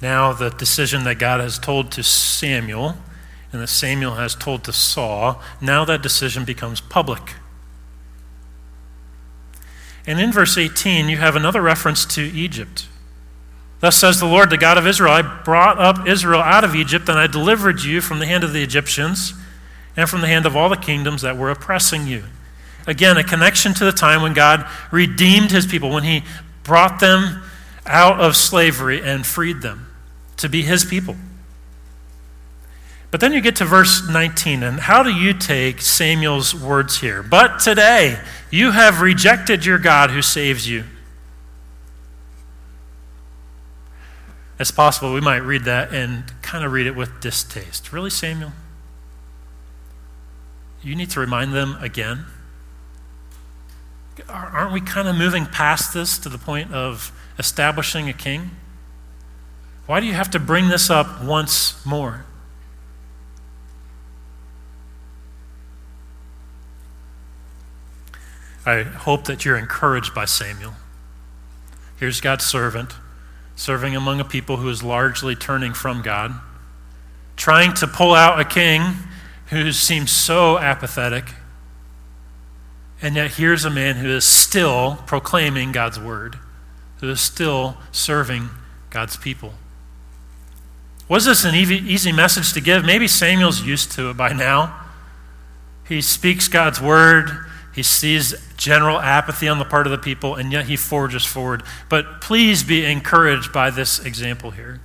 now, 0.00 0.32
the 0.32 0.50
decision 0.50 1.04
that 1.04 1.18
God 1.18 1.40
has 1.40 1.58
told 1.58 1.90
to 1.92 2.02
Samuel 2.02 2.96
and 3.52 3.60
that 3.60 3.68
Samuel 3.68 4.14
has 4.14 4.34
told 4.34 4.62
to 4.64 4.72
Saul, 4.72 5.42
now 5.60 5.84
that 5.84 6.02
decision 6.02 6.44
becomes 6.44 6.80
public. 6.80 7.34
And 10.06 10.20
in 10.20 10.32
verse 10.32 10.56
18, 10.56 11.08
you 11.08 11.16
have 11.16 11.34
another 11.34 11.60
reference 11.60 12.04
to 12.14 12.22
Egypt. 12.22 12.86
Thus 13.80 13.96
says 13.96 14.20
the 14.20 14.26
Lord, 14.26 14.50
the 14.50 14.58
God 14.58 14.78
of 14.78 14.86
Israel 14.86 15.12
I 15.12 15.22
brought 15.22 15.78
up 15.78 16.06
Israel 16.06 16.40
out 16.40 16.64
of 16.64 16.74
Egypt, 16.74 17.08
and 17.08 17.18
I 17.18 17.26
delivered 17.26 17.82
you 17.82 18.00
from 18.00 18.18
the 18.18 18.26
hand 18.26 18.44
of 18.44 18.52
the 18.52 18.62
Egyptians 18.62 19.34
and 19.96 20.08
from 20.08 20.20
the 20.20 20.26
hand 20.28 20.46
of 20.46 20.56
all 20.56 20.68
the 20.68 20.76
kingdoms 20.76 21.22
that 21.22 21.36
were 21.36 21.50
oppressing 21.50 22.06
you. 22.06 22.24
Again, 22.86 23.16
a 23.16 23.24
connection 23.24 23.74
to 23.74 23.84
the 23.84 23.92
time 23.92 24.22
when 24.22 24.32
God 24.32 24.68
redeemed 24.92 25.50
his 25.50 25.66
people, 25.66 25.90
when 25.90 26.04
he 26.04 26.22
brought 26.62 27.00
them 27.00 27.42
out 27.86 28.20
of 28.20 28.36
slavery 28.36 29.02
and 29.02 29.26
freed 29.26 29.60
them 29.60 29.87
to 30.38 30.48
be 30.48 30.62
his 30.62 30.84
people. 30.84 31.16
But 33.10 33.20
then 33.20 33.32
you 33.32 33.40
get 33.40 33.56
to 33.56 33.64
verse 33.64 34.06
19, 34.06 34.62
and 34.62 34.80
how 34.80 35.02
do 35.02 35.10
you 35.10 35.32
take 35.32 35.80
Samuel's 35.80 36.54
words 36.54 37.00
here? 37.00 37.22
But 37.22 37.58
today 37.58 38.20
you 38.50 38.72
have 38.72 39.00
rejected 39.00 39.64
your 39.64 39.78
God 39.78 40.10
who 40.10 40.20
saves 40.20 40.68
you. 40.68 40.84
It's 44.60 44.70
possible 44.70 45.14
we 45.14 45.20
might 45.20 45.38
read 45.38 45.64
that 45.64 45.94
and 45.94 46.24
kind 46.42 46.64
of 46.64 46.72
read 46.72 46.86
it 46.86 46.96
with 46.96 47.20
distaste. 47.20 47.92
Really, 47.92 48.10
Samuel? 48.10 48.52
You 50.82 50.94
need 50.94 51.10
to 51.10 51.20
remind 51.20 51.54
them 51.54 51.76
again. 51.80 52.26
Aren't 54.28 54.72
we 54.72 54.80
kind 54.80 55.06
of 55.08 55.16
moving 55.16 55.46
past 55.46 55.94
this 55.94 56.18
to 56.18 56.28
the 56.28 56.38
point 56.38 56.74
of 56.74 57.12
establishing 57.38 58.08
a 58.08 58.12
king? 58.12 58.50
Why 59.88 60.00
do 60.00 60.06
you 60.06 60.12
have 60.12 60.28
to 60.32 60.38
bring 60.38 60.68
this 60.68 60.90
up 60.90 61.24
once 61.24 61.82
more? 61.86 62.26
I 68.66 68.82
hope 68.82 69.24
that 69.24 69.46
you're 69.46 69.56
encouraged 69.56 70.14
by 70.14 70.26
Samuel. 70.26 70.74
Here's 71.98 72.20
God's 72.20 72.44
servant, 72.44 72.92
serving 73.56 73.96
among 73.96 74.20
a 74.20 74.26
people 74.26 74.58
who 74.58 74.68
is 74.68 74.82
largely 74.82 75.34
turning 75.34 75.72
from 75.72 76.02
God, 76.02 76.34
trying 77.36 77.72
to 77.72 77.86
pull 77.86 78.12
out 78.12 78.38
a 78.38 78.44
king 78.44 78.82
who 79.46 79.72
seems 79.72 80.10
so 80.12 80.58
apathetic. 80.58 81.32
And 83.00 83.16
yet, 83.16 83.30
here's 83.30 83.64
a 83.64 83.70
man 83.70 83.96
who 83.96 84.10
is 84.10 84.26
still 84.26 84.98
proclaiming 85.06 85.72
God's 85.72 85.98
word, 85.98 86.38
who 87.00 87.08
is 87.08 87.22
still 87.22 87.78
serving 87.90 88.50
God's 88.90 89.16
people. 89.16 89.54
Was 91.08 91.24
this 91.24 91.44
an 91.44 91.54
easy 91.54 92.12
message 92.12 92.52
to 92.52 92.60
give? 92.60 92.84
Maybe 92.84 93.08
Samuel's 93.08 93.62
used 93.62 93.92
to 93.92 94.10
it 94.10 94.16
by 94.16 94.32
now. 94.32 94.86
He 95.86 96.02
speaks 96.02 96.48
God's 96.48 96.80
word. 96.80 97.30
He 97.74 97.82
sees 97.82 98.34
general 98.56 98.98
apathy 98.98 99.48
on 99.48 99.58
the 99.58 99.64
part 99.64 99.86
of 99.86 99.90
the 99.90 99.98
people, 99.98 100.34
and 100.34 100.52
yet 100.52 100.66
he 100.66 100.76
forges 100.76 101.24
forward. 101.24 101.62
But 101.88 102.20
please 102.20 102.62
be 102.62 102.84
encouraged 102.84 103.52
by 103.52 103.70
this 103.70 103.98
example 104.04 104.50
here. 104.50 104.80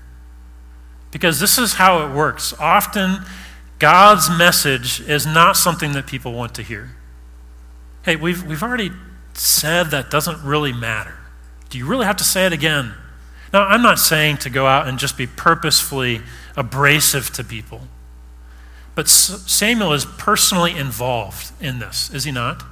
Because 1.11 1.39
this 1.39 1.57
is 1.57 1.73
how 1.73 2.05
it 2.05 2.13
works. 2.13 2.53
Often, 2.57 3.25
God's 3.79 4.29
message 4.29 5.01
is 5.01 5.25
not 5.25 5.57
something 5.57 5.91
that 5.91 6.07
people 6.07 6.31
want 6.33 6.55
to 6.55 6.63
hear. 6.63 6.95
Hey, 8.03 8.15
we've, 8.15 8.43
we've 8.43 8.63
already 8.63 8.91
said 9.33 9.91
that 9.91 10.09
doesn't 10.09 10.41
really 10.43 10.71
matter. 10.71 11.17
Do 11.69 11.77
you 11.77 11.85
really 11.85 12.05
have 12.05 12.17
to 12.17 12.23
say 12.23 12.45
it 12.45 12.53
again? 12.53 12.93
Now, 13.53 13.67
I'm 13.67 13.83
not 13.83 13.99
saying 13.99 14.37
to 14.37 14.49
go 14.49 14.65
out 14.65 14.87
and 14.87 14.97
just 14.97 15.15
be 15.15 15.27
purposefully 15.27 16.21
abrasive 16.57 17.29
to 17.33 17.43
people, 17.43 17.81
but 18.95 19.07
Samuel 19.07 19.93
is 19.93 20.05
personally 20.05 20.75
involved 20.75 21.51
in 21.61 21.79
this, 21.79 22.11
is 22.11 22.23
he 22.23 22.31
not? 22.31 22.63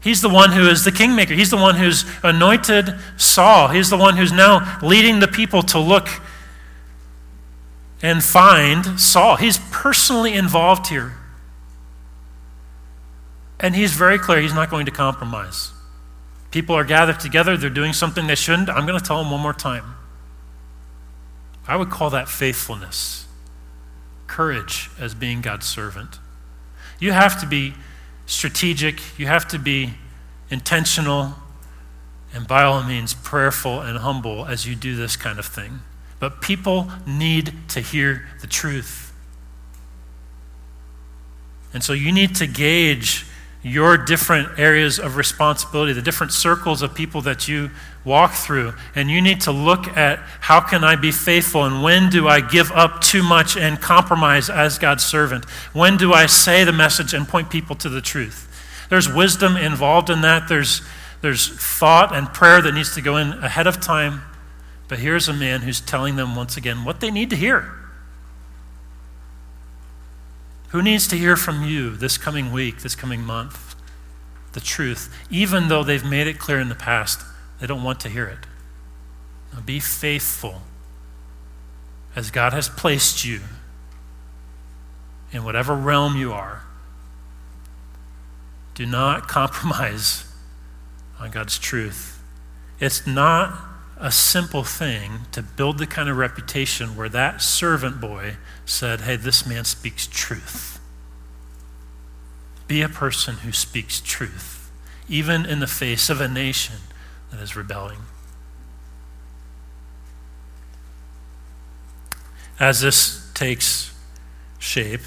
He's 0.00 0.22
the 0.22 0.28
one 0.28 0.52
who 0.52 0.68
is 0.68 0.84
the 0.84 0.92
kingmaker. 0.92 1.34
He's 1.34 1.50
the 1.50 1.56
one 1.56 1.74
who's 1.74 2.04
anointed 2.22 2.94
Saul. 3.16 3.68
He's 3.68 3.90
the 3.90 3.96
one 3.96 4.16
who's 4.16 4.30
now 4.30 4.78
leading 4.80 5.18
the 5.18 5.26
people 5.26 5.62
to 5.64 5.80
look 5.80 6.08
and 8.02 8.22
find 8.22 9.00
Saul. 9.00 9.36
He's 9.36 9.58
personally 9.72 10.34
involved 10.34 10.86
here. 10.88 11.14
And 13.58 13.74
he's 13.74 13.94
very 13.94 14.18
clear 14.18 14.40
he's 14.40 14.54
not 14.54 14.70
going 14.70 14.86
to 14.86 14.92
compromise. 14.92 15.72
People 16.56 16.74
are 16.74 16.84
gathered 16.84 17.20
together, 17.20 17.54
they're 17.58 17.68
doing 17.68 17.92
something 17.92 18.28
they 18.28 18.34
shouldn't. 18.34 18.70
I'm 18.70 18.86
going 18.86 18.98
to 18.98 19.04
tell 19.04 19.22
them 19.22 19.30
one 19.30 19.42
more 19.42 19.52
time. 19.52 19.94
I 21.68 21.76
would 21.76 21.90
call 21.90 22.08
that 22.08 22.30
faithfulness, 22.30 23.26
courage 24.26 24.88
as 24.98 25.14
being 25.14 25.42
God's 25.42 25.66
servant. 25.66 26.18
You 26.98 27.12
have 27.12 27.38
to 27.42 27.46
be 27.46 27.74
strategic, 28.24 29.18
you 29.18 29.26
have 29.26 29.46
to 29.48 29.58
be 29.58 29.96
intentional, 30.48 31.34
and 32.32 32.48
by 32.48 32.62
all 32.62 32.82
means, 32.82 33.12
prayerful 33.12 33.82
and 33.82 33.98
humble 33.98 34.46
as 34.46 34.66
you 34.66 34.74
do 34.74 34.96
this 34.96 35.14
kind 35.14 35.38
of 35.38 35.44
thing. 35.44 35.80
But 36.20 36.40
people 36.40 36.90
need 37.06 37.52
to 37.68 37.80
hear 37.80 38.28
the 38.40 38.46
truth. 38.46 39.12
And 41.74 41.84
so 41.84 41.92
you 41.92 42.12
need 42.12 42.34
to 42.36 42.46
gauge 42.46 43.26
your 43.66 43.96
different 43.96 44.60
areas 44.60 45.00
of 45.00 45.16
responsibility, 45.16 45.92
the 45.92 46.00
different 46.00 46.32
circles 46.32 46.82
of 46.82 46.94
people 46.94 47.20
that 47.22 47.48
you 47.48 47.68
walk 48.04 48.32
through. 48.32 48.72
And 48.94 49.10
you 49.10 49.20
need 49.20 49.40
to 49.40 49.50
look 49.50 49.88
at 49.96 50.20
how 50.40 50.60
can 50.60 50.84
I 50.84 50.94
be 50.94 51.10
faithful 51.10 51.64
and 51.64 51.82
when 51.82 52.08
do 52.08 52.28
I 52.28 52.40
give 52.40 52.70
up 52.70 53.00
too 53.00 53.24
much 53.24 53.56
and 53.56 53.80
compromise 53.80 54.48
as 54.48 54.78
God's 54.78 55.04
servant? 55.04 55.46
When 55.72 55.96
do 55.96 56.12
I 56.12 56.26
say 56.26 56.62
the 56.62 56.72
message 56.72 57.12
and 57.12 57.26
point 57.26 57.50
people 57.50 57.74
to 57.76 57.88
the 57.88 58.00
truth? 58.00 58.44
There's 58.88 59.12
wisdom 59.12 59.56
involved 59.56 60.10
in 60.10 60.20
that. 60.20 60.48
There's, 60.48 60.82
there's 61.20 61.48
thought 61.48 62.14
and 62.14 62.32
prayer 62.32 62.62
that 62.62 62.72
needs 62.72 62.94
to 62.94 63.00
go 63.00 63.16
in 63.16 63.32
ahead 63.32 63.66
of 63.66 63.80
time. 63.80 64.22
But 64.86 65.00
here's 65.00 65.28
a 65.28 65.34
man 65.34 65.62
who's 65.62 65.80
telling 65.80 66.14
them 66.14 66.36
once 66.36 66.56
again 66.56 66.84
what 66.84 67.00
they 67.00 67.10
need 67.10 67.30
to 67.30 67.36
hear. 67.36 67.85
Who 70.68 70.82
needs 70.82 71.06
to 71.08 71.16
hear 71.16 71.36
from 71.36 71.64
you 71.64 71.96
this 71.96 72.18
coming 72.18 72.52
week, 72.52 72.82
this 72.82 72.94
coming 72.94 73.22
month? 73.22 73.66
the 74.56 74.60
truth, 74.62 75.14
even 75.28 75.68
though 75.68 75.84
they've 75.84 76.02
made 76.02 76.26
it 76.26 76.38
clear 76.38 76.58
in 76.58 76.70
the 76.70 76.74
past 76.74 77.20
they 77.60 77.66
don't 77.66 77.82
want 77.82 78.00
to 78.00 78.08
hear 78.08 78.24
it. 78.24 78.38
Now 79.52 79.60
be 79.60 79.78
faithful 79.80 80.62
as 82.16 82.30
God 82.30 82.54
has 82.54 82.66
placed 82.66 83.22
you 83.22 83.40
in 85.30 85.44
whatever 85.44 85.74
realm 85.74 86.16
you 86.16 86.32
are. 86.32 86.62
Do 88.74 88.86
not 88.86 89.28
compromise 89.28 90.24
on 91.20 91.30
God's 91.30 91.58
truth. 91.58 92.22
It's 92.80 93.06
not 93.06 93.58
a 93.98 94.12
simple 94.12 94.62
thing 94.62 95.20
to 95.32 95.42
build 95.42 95.78
the 95.78 95.86
kind 95.86 96.08
of 96.08 96.16
reputation 96.16 96.96
where 96.96 97.08
that 97.08 97.40
servant 97.40 98.00
boy 98.00 98.36
said, 98.64 99.02
Hey, 99.02 99.16
this 99.16 99.46
man 99.46 99.64
speaks 99.64 100.06
truth. 100.06 100.78
Be 102.68 102.82
a 102.82 102.88
person 102.88 103.36
who 103.36 103.52
speaks 103.52 104.00
truth, 104.00 104.70
even 105.08 105.46
in 105.46 105.60
the 105.60 105.66
face 105.66 106.10
of 106.10 106.20
a 106.20 106.28
nation 106.28 106.76
that 107.30 107.40
is 107.40 107.56
rebelling. 107.56 108.00
As 112.58 112.80
this 112.80 113.30
takes 113.34 113.94
shape, 114.58 115.02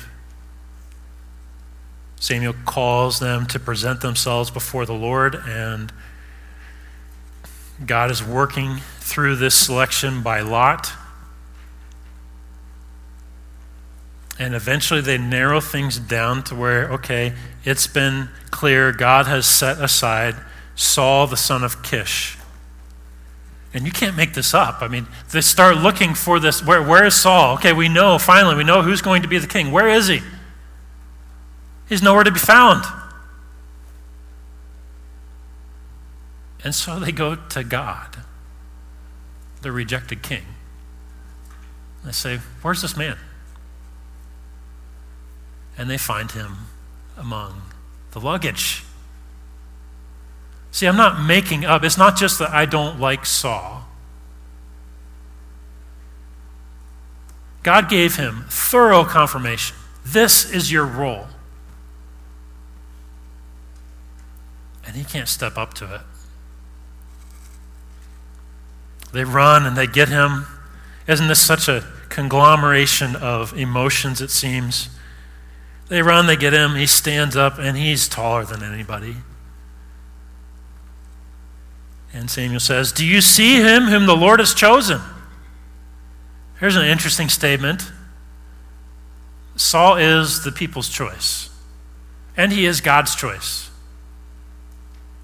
Samuel 2.19 2.55
calls 2.65 3.19
them 3.19 3.45
to 3.47 3.59
present 3.59 4.01
themselves 4.01 4.51
before 4.51 4.85
the 4.85 4.93
Lord, 4.93 5.35
and 5.47 5.91
God 7.85 8.11
is 8.11 8.23
working 8.23 8.77
through 8.99 9.37
this 9.37 9.55
selection 9.55 10.21
by 10.21 10.41
lot. 10.41 10.91
And 14.37 14.55
eventually 14.55 15.01
they 15.01 15.17
narrow 15.17 15.59
things 15.59 15.99
down 15.99 16.43
to 16.43 16.55
where, 16.55 16.89
okay, 16.93 17.33
it's 17.65 17.87
been 17.87 18.29
clear 18.51 18.91
God 18.91 19.27
has 19.27 19.45
set 19.45 19.79
aside 19.79 20.35
Saul, 20.75 21.27
the 21.27 21.37
son 21.37 21.63
of 21.63 21.83
Kish. 21.83 22.37
And 23.73 23.85
you 23.85 23.91
can't 23.91 24.17
make 24.17 24.33
this 24.33 24.53
up. 24.53 24.81
I 24.81 24.87
mean, 24.87 25.07
they 25.31 25.41
start 25.41 25.77
looking 25.77 26.15
for 26.15 26.39
this. 26.39 26.65
Where, 26.65 26.81
where 26.81 27.05
is 27.05 27.15
Saul? 27.15 27.55
Okay, 27.55 27.73
we 27.73 27.87
know, 27.87 28.17
finally, 28.17 28.55
we 28.55 28.63
know 28.63 28.81
who's 28.81 29.01
going 29.01 29.21
to 29.21 29.27
be 29.27 29.37
the 29.37 29.47
king. 29.47 29.71
Where 29.71 29.89
is 29.89 30.07
he? 30.07 30.21
He's 31.87 32.01
nowhere 32.01 32.23
to 32.23 32.31
be 32.31 32.39
found. 32.39 32.83
And 36.63 36.75
so 36.75 36.99
they 36.99 37.11
go 37.11 37.35
to 37.35 37.63
God, 37.63 38.17
the 39.61 39.71
rejected 39.71 40.21
king. 40.21 40.43
They 42.03 42.11
say, 42.11 42.39
Where's 42.61 42.81
this 42.81 42.97
man? 42.97 43.17
And 45.77 45.89
they 45.89 45.97
find 45.97 46.31
him 46.31 46.57
among 47.17 47.61
the 48.11 48.19
luggage. 48.19 48.83
See, 50.71 50.85
I'm 50.85 50.97
not 50.97 51.25
making 51.25 51.65
up. 51.65 51.83
It's 51.83 51.97
not 51.97 52.17
just 52.17 52.39
that 52.39 52.51
I 52.51 52.65
don't 52.65 52.99
like 52.99 53.25
Saul. 53.25 53.87
God 57.63 57.89
gave 57.89 58.15
him 58.15 58.45
thorough 58.49 59.03
confirmation. 59.03 59.75
This 60.05 60.49
is 60.51 60.71
your 60.71 60.85
role. 60.85 61.27
And 64.85 64.95
he 64.95 65.03
can't 65.03 65.27
step 65.27 65.57
up 65.57 65.73
to 65.75 65.95
it. 65.95 66.01
They 69.11 69.23
run 69.23 69.65
and 69.65 69.75
they 69.75 69.87
get 69.87 70.09
him. 70.09 70.45
Isn't 71.07 71.27
this 71.27 71.43
such 71.43 71.67
a 71.67 71.83
conglomeration 72.09 73.15
of 73.15 73.53
emotions, 73.57 74.21
it 74.21 74.29
seems? 74.29 74.89
They 75.87 76.01
run, 76.03 76.27
they 76.27 76.35
get 76.35 76.53
him, 76.53 76.75
he 76.75 76.85
stands 76.85 77.35
up, 77.35 77.57
and 77.57 77.75
he's 77.75 78.07
taller 78.07 78.45
than 78.45 78.63
anybody. 78.63 79.17
And 82.13 82.29
Samuel 82.29 82.59
says, 82.59 82.91
Do 82.91 83.05
you 83.05 83.21
see 83.21 83.55
him 83.55 83.83
whom 83.83 84.05
the 84.05 84.15
Lord 84.15 84.39
has 84.39 84.53
chosen? 84.53 85.01
Here's 86.59 86.75
an 86.75 86.85
interesting 86.85 87.29
statement 87.29 87.91
Saul 89.55 89.97
is 89.97 90.43
the 90.43 90.51
people's 90.51 90.89
choice, 90.89 91.49
and 92.37 92.51
he 92.51 92.65
is 92.65 92.81
God's 92.81 93.15
choice, 93.15 93.69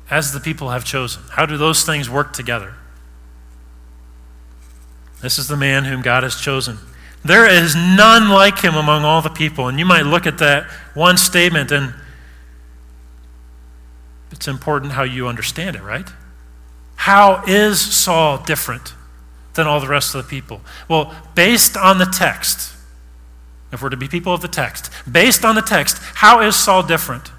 as 0.09 0.33
the 0.33 0.39
people 0.39 0.69
have 0.69 0.83
chosen. 0.83 1.23
How 1.31 1.45
do 1.45 1.57
those 1.57 1.83
things 1.83 2.09
work 2.09 2.33
together? 2.33 2.75
This 5.25 5.39
is 5.39 5.47
the 5.47 5.57
man 5.57 5.85
whom 5.85 6.03
God 6.03 6.21
has 6.21 6.35
chosen. 6.35 6.77
There 7.23 7.49
is 7.49 7.75
none 7.75 8.29
like 8.29 8.59
him 8.59 8.75
among 8.75 9.03
all 9.03 9.23
the 9.23 9.31
people. 9.31 9.67
And 9.67 9.79
you 9.79 9.85
might 9.85 10.03
look 10.03 10.27
at 10.27 10.37
that 10.37 10.69
one 10.93 11.17
statement, 11.17 11.71
and 11.71 11.95
it's 14.29 14.47
important 14.47 14.91
how 14.91 15.01
you 15.01 15.27
understand 15.27 15.75
it, 15.75 15.81
right? 15.81 16.07
How 16.95 17.43
is 17.47 17.81
Saul 17.81 18.37
different 18.37 18.93
than 19.55 19.65
all 19.65 19.79
the 19.79 19.87
rest 19.87 20.13
of 20.13 20.23
the 20.23 20.29
people? 20.29 20.61
Well, 20.87 21.15
based 21.33 21.75
on 21.75 21.97
the 21.97 22.05
text, 22.05 22.75
if 23.71 23.81
we're 23.81 23.89
to 23.89 23.97
be 23.97 24.07
people 24.07 24.31
of 24.31 24.41
the 24.41 24.47
text, 24.47 24.91
based 25.11 25.43
on 25.43 25.55
the 25.55 25.63
text, 25.63 25.97
how 26.03 26.41
is 26.41 26.55
Saul 26.55 26.83
different? 26.83 27.31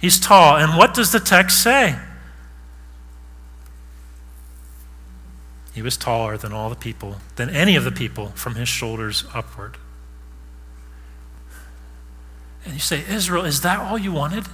He's 0.00 0.18
tall. 0.18 0.56
And 0.56 0.76
what 0.76 0.94
does 0.94 1.12
the 1.12 1.20
text 1.20 1.62
say? 1.62 1.96
He 5.80 5.82
was 5.82 5.96
taller 5.96 6.36
than 6.36 6.52
all 6.52 6.68
the 6.68 6.76
people, 6.76 7.22
than 7.36 7.48
any 7.48 7.74
of 7.74 7.84
the 7.84 7.90
people 7.90 8.32
from 8.34 8.54
his 8.54 8.68
shoulders 8.68 9.24
upward. 9.32 9.78
And 12.66 12.74
you 12.74 12.80
say, 12.80 13.02
Israel, 13.08 13.46
is 13.46 13.62
that 13.62 13.78
all 13.78 13.96
you 13.96 14.12
wanted? 14.12 14.44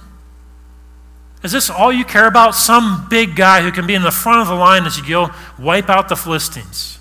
Is 1.43 1.51
this 1.51 1.69
all 1.69 1.91
you 1.91 2.05
care 2.05 2.29
about? 2.29 2.55
Some 2.55 3.07
big 3.09 3.35
guy 3.35 3.61
who 3.61 3.73
can 3.73 3.85
be 3.85 3.93
in 3.93 4.03
the 4.03 4.09
front 4.09 4.39
of 4.39 4.47
the 4.47 4.55
line 4.55 4.85
as 4.85 4.97
you 4.97 5.05
go 5.05 5.31
wipe 5.59 5.89
out 5.89 6.07
the 6.07 6.15
Philistines. 6.15 6.97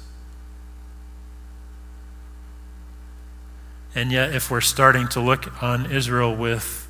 And 3.95 4.11
yet, 4.11 4.35
if 4.35 4.51
we're 4.51 4.61
starting 4.61 5.07
to 5.11 5.21
look 5.21 5.63
on 5.63 5.87
Israel 5.93 6.35
with 6.35 6.89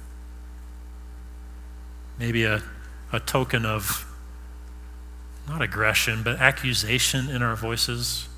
maybe 2.18 2.44
a, 2.44 2.62
a 3.12 3.20
token 3.20 3.66
of 3.66 4.05
not 5.48 5.62
aggression, 5.62 6.22
but 6.22 6.38
accusation 6.38 7.28
in 7.28 7.42
our 7.42 7.56
voices? 7.56 8.28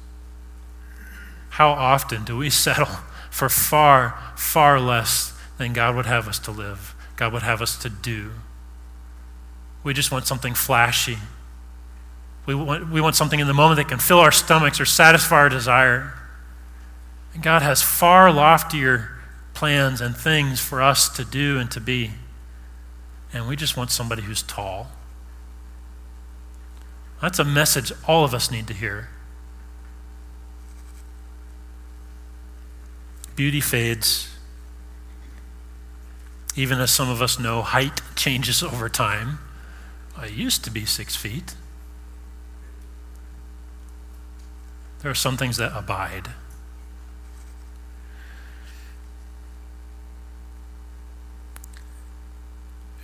How 1.50 1.70
often 1.70 2.24
do 2.24 2.36
we 2.36 2.50
settle 2.66 2.98
for 3.30 3.48
far, 3.48 4.18
far 4.36 4.80
less 4.80 5.32
than 5.59 5.72
God 5.72 5.96
would 5.96 6.06
have 6.06 6.28
us 6.28 6.38
to 6.40 6.50
live, 6.50 6.94
God 7.16 7.32
would 7.32 7.42
have 7.42 7.62
us 7.62 7.76
to 7.78 7.88
do? 7.88 8.32
We 9.82 9.94
just 9.94 10.12
want 10.12 10.26
something 10.26 10.54
flashy. 10.54 11.18
We 12.46 12.54
want, 12.54 12.90
we 12.90 13.00
want 13.00 13.14
something 13.14 13.40
in 13.40 13.46
the 13.46 13.54
moment 13.54 13.76
that 13.76 13.88
can 13.88 13.98
fill 13.98 14.18
our 14.18 14.32
stomachs 14.32 14.80
or 14.80 14.84
satisfy 14.84 15.36
our 15.36 15.48
desire. 15.48 16.14
And 17.34 17.42
God 17.42 17.62
has 17.62 17.82
far 17.82 18.32
loftier 18.32 19.11
plans 19.54 20.00
and 20.00 20.16
things 20.16 20.61
for 20.61 20.80
us 20.80 21.09
to 21.11 21.24
do 21.24 21.59
and 21.59 21.70
to 21.70 21.80
be. 21.80 22.12
And 23.32 23.46
we 23.46 23.56
just 23.56 23.76
want 23.76 23.90
somebody 23.90 24.22
who's 24.22 24.42
tall 24.42 24.90
that's 27.21 27.39
a 27.39 27.45
message 27.45 27.93
all 28.07 28.25
of 28.25 28.35
us 28.35 28.51
need 28.51 28.66
to 28.69 28.75
hear. 28.75 29.09
Beauty 33.35 33.61
fades. 33.61 34.35
Even 36.57 36.81
as 36.81 36.91
some 36.91 37.09
of 37.09 37.23
us 37.23 37.39
know, 37.39 37.62
height 37.62 38.01
changes 38.16 38.62
over 38.62 38.89
time. 38.89 39.39
I 40.16 40.27
used 40.27 40.64
to 40.64 40.71
be 40.71 40.85
six 40.85 41.14
feet. 41.14 41.55
There 45.01 45.11
are 45.11 45.14
some 45.14 45.37
things 45.37 45.57
that 45.59 45.71
abide. 45.77 46.31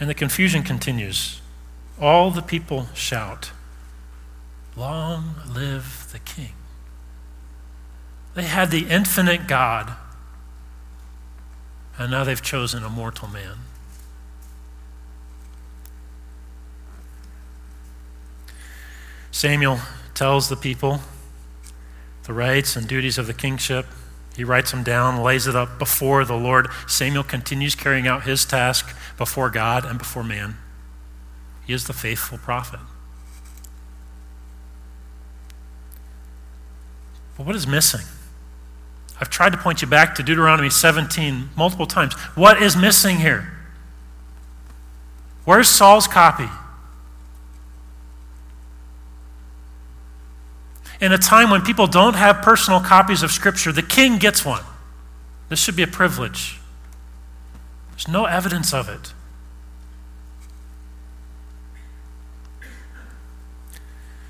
And 0.01 0.11
the 0.11 0.15
confusion 0.15 0.65
continues. 0.65 1.41
All 2.01 2.33
the 2.33 2.43
people 2.43 2.89
shout. 2.95 3.53
Long 4.77 5.35
live 5.53 6.09
the 6.13 6.19
King. 6.19 6.53
They 8.35 8.43
had 8.43 8.71
the 8.71 8.89
infinite 8.89 9.47
God, 9.47 9.93
and 11.97 12.11
now 12.11 12.25
they've 12.25 12.43
chosen 12.43 12.83
a 12.83 12.89
mortal 12.89 13.29
man. 13.29 13.59
Samuel 19.31 19.79
tells 20.15 20.49
the 20.49 20.57
people 20.57 21.01
the 22.25 22.33
rights 22.33 22.77
and 22.77 22.89
duties 22.89 23.19
of 23.19 23.27
the 23.27 23.35
kingship. 23.35 23.87
He 24.37 24.43
writes 24.43 24.73
them 24.73 24.83
down, 24.83 25.23
lays 25.23 25.47
it 25.47 25.55
up 25.55 25.79
before 25.79 26.25
the 26.25 26.37
Lord. 26.37 26.69
Samuel 26.89 27.23
continues 27.23 27.75
carrying 27.75 28.09
out 28.09 28.25
his 28.25 28.45
task 28.45 28.97
before 29.17 29.51
God 29.51 29.85
and 29.85 29.99
before 29.99 30.25
man. 30.25 30.57
He 31.67 31.73
is 31.73 31.85
the 31.85 31.93
faithful 31.93 32.39
prophet. 32.39 32.81
But 37.37 37.47
what 37.47 37.57
is 37.57 37.67
missing? 37.67 38.01
I've 39.21 39.31
tried 39.31 39.53
to 39.53 39.59
point 39.59 39.83
you 39.83 39.89
back 39.89 40.15
to 40.17 40.23
Deuteronomy 40.23 40.71
17 40.71 41.51
multiple 41.57 41.87
times. 41.87 42.15
What 42.35 42.63
is 42.63 42.77
missing 42.77 43.19
here? 43.19 43.53
Where's 45.45 45.69
Saul's 45.69 46.07
copy? 46.07 46.49
In 51.01 51.13
a 51.13 51.19
time 51.19 51.51
when 51.51 51.63
people 51.63 51.87
don't 51.87 52.15
have 52.15 52.43
personal 52.43 52.81
copies 52.81 53.23
of 53.23 53.31
Scripture, 53.31 53.73
the 53.73 53.83
king 53.83 54.19
gets 54.19 54.45
one. 54.45 54.63
This 55.49 55.61
should 55.61 55.77
be 55.77 55.83
a 55.83 55.89
privilege. 55.89 56.61
There's 57.91 58.09
no 58.09 58.25
evidence 58.25 58.73
of 58.73 58.89
it. 58.89 59.13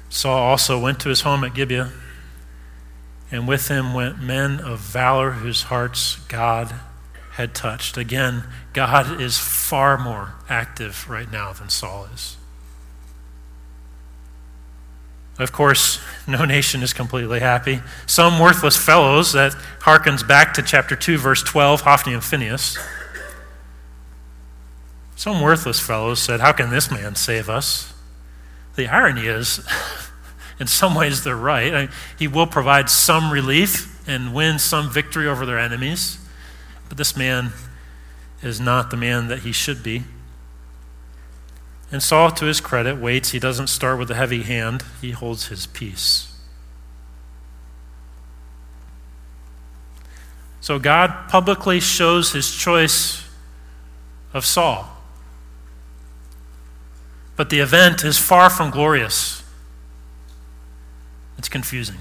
Saul 0.09 0.36
also 0.36 0.78
went 0.78 1.00
to 1.00 1.09
his 1.09 1.22
home 1.22 1.44
at 1.44 1.55
Gibeah, 1.55 1.90
and 3.35 3.49
with 3.49 3.66
him 3.66 3.95
went 3.95 4.22
men 4.22 4.61
of 4.61 4.78
valor 4.78 5.32
whose 5.32 5.64
hearts 5.64 6.20
God 6.28 6.72
had 7.32 7.53
touched. 7.53 7.97
Again, 7.97 8.45
God 8.72 9.20
is 9.20 9.37
far 9.37 9.99
more 9.99 10.35
active 10.49 11.11
right 11.11 11.28
now 11.28 11.53
than 11.53 11.68
Saul 11.68 12.07
is. 12.14 12.37
Of 15.37 15.51
course, 15.51 15.99
no 16.28 16.45
nation 16.45 16.80
is 16.80 16.93
completely 16.93 17.41
happy. 17.41 17.80
Some 18.07 18.39
worthless 18.39 18.76
fellows, 18.76 19.32
that 19.32 19.51
harkens 19.80 20.24
back 20.26 20.55
to 20.55 20.62
chapter 20.62 20.95
2, 20.95 21.18
verse 21.18 21.43
12, 21.43 21.80
Hophni 21.80 22.14
and 22.14 22.22
Phinehas. 22.22 22.78
Some 25.16 25.41
worthless 25.41 25.80
fellows 25.80 26.22
said, 26.22 26.39
How 26.39 26.53
can 26.53 26.70
this 26.70 26.89
man 26.89 27.16
save 27.16 27.49
us? 27.49 27.93
The 28.76 28.87
irony 28.87 29.26
is, 29.26 29.66
in 30.61 30.66
some 30.66 30.94
ways, 30.94 31.24
they're 31.24 31.36
right. 31.36 31.74
I, 31.74 31.88
he 32.18 32.28
will 32.28 32.46
provide 32.46 32.88
some 32.88 33.32
relief 33.32 34.02
and 34.09 34.34
win 34.34 34.59
some 34.59 34.90
victory 34.90 35.26
over 35.26 35.44
their 35.44 35.59
enemies. 35.59 36.18
But 36.88 36.98
this 36.98 37.16
man 37.16 37.52
is 38.42 38.61
not 38.61 38.90
the 38.90 38.96
man 38.96 39.28
that 39.28 39.40
he 39.40 39.52
should 39.52 39.82
be. 39.82 40.05
And 41.90 42.02
Saul, 42.02 42.32
to 42.32 42.46
his 42.46 42.61
credit, 42.61 42.98
waits. 42.98 43.30
He 43.30 43.38
doesn't 43.38 43.68
start 43.68 43.98
with 43.98 44.11
a 44.11 44.14
heavy 44.14 44.42
hand, 44.42 44.82
he 45.00 45.12
holds 45.12 45.46
his 45.46 45.66
peace. 45.66 46.30
So 50.61 50.78
God 50.78 51.28
publicly 51.28 51.78
shows 51.78 52.32
his 52.32 52.50
choice 52.50 53.22
of 54.32 54.44
Saul. 54.44 54.90
But 57.36 57.50
the 57.50 57.61
event 57.61 58.02
is 58.02 58.18
far 58.18 58.48
from 58.48 58.70
glorious. 58.70 59.43
It's 61.45 61.49
confusing. 61.51 61.99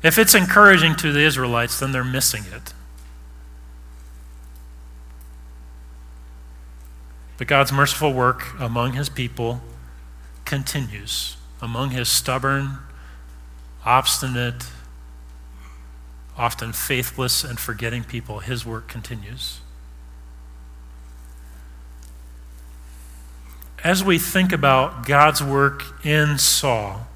If 0.00 0.16
it's 0.16 0.32
encouraging 0.32 0.94
to 0.98 1.10
the 1.10 1.22
Israelites, 1.22 1.80
then 1.80 1.90
they're 1.90 2.04
missing 2.04 2.44
it. 2.52 2.72
But 7.36 7.48
God's 7.48 7.72
merciful 7.72 8.12
work 8.12 8.46
among 8.60 8.92
his 8.92 9.08
people 9.08 9.60
continues. 10.44 11.36
Among 11.60 11.90
his 11.90 12.08
stubborn, 12.08 12.78
obstinate, 13.84 14.66
often 16.38 16.72
faithless 16.72 17.42
and 17.42 17.58
forgetting 17.58 18.04
people, 18.04 18.38
his 18.38 18.64
work 18.64 18.86
continues. 18.86 19.58
As 23.82 24.04
we 24.04 24.16
think 24.16 24.52
about 24.52 25.04
God's 25.04 25.42
work 25.42 26.06
in 26.06 26.38
Saul, 26.38 27.08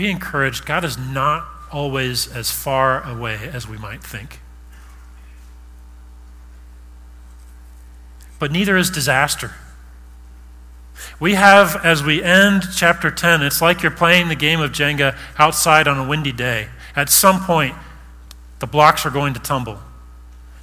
be 0.00 0.10
encouraged. 0.10 0.66
God 0.66 0.84
is 0.84 0.98
not 0.98 1.46
always 1.70 2.26
as 2.34 2.50
far 2.50 3.08
away 3.08 3.38
as 3.52 3.68
we 3.68 3.76
might 3.78 4.02
think. 4.02 4.40
but 8.40 8.50
neither 8.50 8.76
is 8.76 8.90
disaster. 8.90 9.52
We 11.20 11.34
have, 11.34 11.84
as 11.84 12.02
we 12.02 12.22
end 12.22 12.64
chapter 12.74 13.10
10, 13.10 13.42
it's 13.42 13.62
like 13.62 13.82
you're 13.82 13.92
playing 13.92 14.28
the 14.28 14.34
game 14.34 14.60
of 14.60 14.72
Jenga 14.72 15.16
outside 15.38 15.86
on 15.86 15.98
a 15.98 16.08
windy 16.08 16.32
day. 16.32 16.68
At 16.96 17.10
some 17.10 17.44
point, 17.44 17.76
the 18.58 18.66
blocks 18.66 19.06
are 19.06 19.10
going 19.10 19.34
to 19.34 19.40
tumble. 19.40 19.78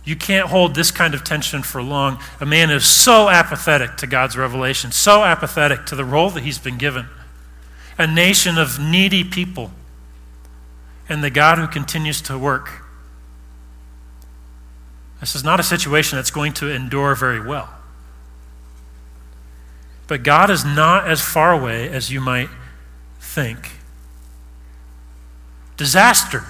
You 0.04 0.16
can't 0.16 0.48
hold 0.48 0.74
this 0.74 0.90
kind 0.90 1.14
of 1.14 1.24
tension 1.24 1.62
for 1.62 1.82
long. 1.82 2.20
A 2.42 2.46
man 2.46 2.72
is 2.72 2.86
so 2.86 3.30
apathetic 3.30 3.98
to 3.98 4.08
God's 4.08 4.36
revelation, 4.36 4.92
so 4.92 5.24
apathetic 5.24 5.86
to 5.88 5.96
the 5.96 6.06
role 6.06 6.30
that 6.32 6.44
he's 6.44 6.58
been 6.58 6.78
given. 6.78 7.08
A 7.98 8.06
nation 8.06 8.58
of 8.58 8.80
needy 8.80 9.24
people, 9.24 9.72
and 11.10 11.24
the 11.24 11.30
God 11.30 11.58
who 11.58 11.68
continues 11.68 12.22
to 12.24 12.38
work. 12.38 12.84
This 15.20 15.36
is 15.36 15.44
not 15.44 15.60
a 15.60 15.64
situation 15.64 16.18
that's 16.18 16.30
going 16.30 16.54
to 16.54 16.72
endure 16.72 17.16
very 17.16 17.44
well. 17.46 17.70
But 20.08 20.24
God 20.24 20.50
is 20.50 20.64
not 20.64 21.08
as 21.08 21.22
far 21.22 21.52
away 21.52 21.90
as 21.90 22.12
you 22.12 22.22
might 22.22 22.50
think. 23.20 23.72
Disaster 25.76 26.46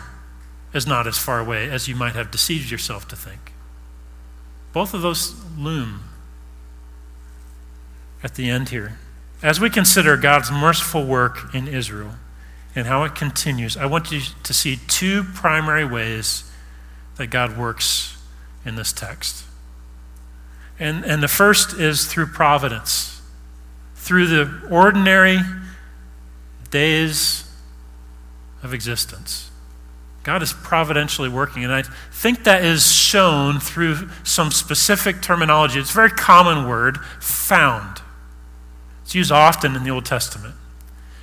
is 0.74 0.86
not 0.86 1.08
as 1.08 1.18
far 1.18 1.40
away 1.40 1.70
as 1.70 1.88
you 1.88 1.96
might 1.96 2.14
have 2.14 2.30
deceived 2.30 2.70
yourself 2.70 3.08
to 3.08 3.16
think. 3.16 3.54
Both 4.74 4.94
of 4.94 5.02
those 5.02 5.36
loom 5.58 6.02
at 8.24 8.36
the 8.36 8.50
end 8.50 8.70
here. 8.70 9.00
As 9.42 9.60
we 9.60 9.70
consider 9.70 10.18
God's 10.18 10.52
merciful 10.52 11.06
work 11.06 11.54
in 11.54 11.68
Israel 11.68 12.12
and 12.76 12.88
how 12.88 13.04
it 13.04 13.16
continues, 13.16 13.78
I 13.78 13.86
want 13.86 14.12
you 14.12 14.22
to 14.44 14.54
see 14.54 14.80
two 14.88 15.24
primary 15.24 15.86
ways 15.86 16.52
that 17.18 17.28
God 17.28 17.58
works 17.58 18.18
in 18.66 18.76
this 18.76 18.92
text. 18.92 19.44
And, 20.80 21.04
and 21.06 21.22
the 21.22 21.28
first 21.28 21.74
is 21.74 22.06
through 22.06 22.28
providence, 22.28 23.22
through 23.96 24.28
the 24.28 24.68
ordinary 24.70 25.40
days 26.70 27.50
of 28.64 28.74
existence. 28.74 29.50
God 30.24 30.44
is 30.44 30.52
providentially 30.52 31.30
working, 31.30 31.64
and 31.64 31.74
I 31.74 31.84
think 32.12 32.44
that 32.44 32.64
is 32.64 32.92
shown 32.92 33.60
through 33.60 34.10
some 34.24 34.52
specific 34.52 35.22
terminology. 35.22 35.80
It's 35.80 35.92
a 35.92 35.94
very 35.94 36.10
common 36.10 36.68
word, 36.68 36.98
found. 37.22 38.02
It's 39.08 39.16
used 39.16 39.32
often 39.32 39.74
in 39.74 39.86
the 39.86 39.90
Old 39.90 40.04
Testament. 40.04 40.54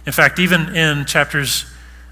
In 0.07 0.13
fact, 0.15 0.39
even 0.39 0.75
in 0.75 1.05
chapters 1.05 1.67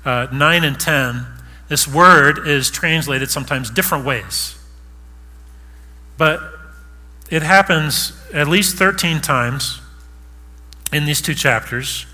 uh, 0.04 0.26
9 0.30 0.64
and 0.64 0.78
10, 0.78 1.24
this 1.68 1.88
word 1.88 2.46
is 2.46 2.70
translated 2.70 3.30
sometimes 3.30 3.70
different 3.70 4.04
ways. 4.04 4.54
But 6.18 6.42
it 7.30 7.42
happens 7.42 8.12
at 8.34 8.48
least 8.48 8.76
13 8.76 9.22
times 9.22 9.80
in 10.92 11.06
these 11.06 11.22
two 11.22 11.34
chapters. 11.34 12.04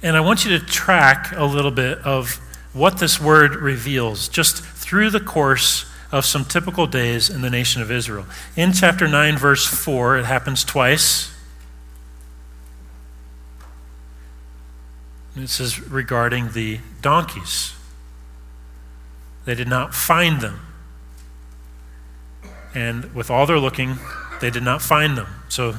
And 0.00 0.16
I 0.16 0.20
want 0.20 0.44
you 0.44 0.56
to 0.56 0.64
track 0.64 1.32
a 1.34 1.44
little 1.44 1.72
bit 1.72 1.98
of 2.04 2.36
what 2.72 3.00
this 3.00 3.20
word 3.20 3.56
reveals 3.56 4.28
just 4.28 4.62
through 4.62 5.10
the 5.10 5.18
course 5.18 5.86
of 6.12 6.24
some 6.24 6.44
typical 6.44 6.86
days 6.86 7.30
in 7.30 7.42
the 7.42 7.50
nation 7.50 7.82
of 7.82 7.90
Israel. 7.90 8.26
In 8.54 8.72
chapter 8.72 9.08
9, 9.08 9.36
verse 9.38 9.66
4, 9.66 10.18
it 10.18 10.24
happens 10.26 10.62
twice. 10.62 11.35
This 15.36 15.60
is 15.60 15.86
regarding 15.86 16.52
the 16.52 16.80
donkeys. 17.02 17.74
They 19.44 19.54
did 19.54 19.68
not 19.68 19.94
find 19.94 20.40
them. 20.40 20.60
And 22.74 23.14
with 23.14 23.30
all 23.30 23.44
their 23.44 23.58
looking, 23.58 23.98
they 24.40 24.48
did 24.48 24.62
not 24.62 24.80
find 24.80 25.16
them. 25.16 25.26
So, 25.50 25.74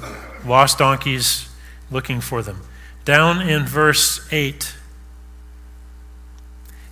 lost 0.45 0.77
donkeys 0.77 1.49
looking 1.89 2.21
for 2.21 2.43
them. 2.43 2.61
Down 3.03 3.41
in 3.41 3.65
verse 3.65 4.27
8, 4.31 4.75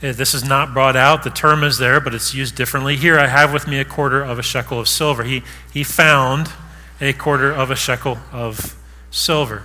eh, 0.02 0.12
this 0.12 0.34
is 0.34 0.44
not 0.44 0.74
brought 0.74 0.96
out. 0.96 1.24
The 1.24 1.30
term 1.30 1.64
is 1.64 1.78
there, 1.78 2.00
but 2.00 2.16
it's 2.16 2.34
used 2.34 2.56
differently. 2.56 2.96
Here 2.96 3.20
I 3.20 3.28
have 3.28 3.54
with 3.54 3.68
me 3.68 3.80
a 3.80 3.86
quarter 3.86 4.24
of 4.24 4.40
a 4.40 4.44
shekel 4.44 4.80
of 4.80 4.88
silver. 4.88 5.24
He, 5.24 5.44
he 5.72 5.84
found 5.84 6.52
a 7.00 7.14
quarter 7.14 7.52
of 7.52 7.70
a 7.70 7.76
shekel 7.76 8.18
of 8.32 8.76
silver, 9.12 9.64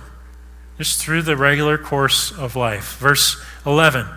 just 0.81 0.99
through 0.99 1.21
the 1.21 1.37
regular 1.37 1.77
course 1.77 2.31
of 2.31 2.55
life. 2.55 2.97
Verse 2.97 3.39
11 3.67 4.07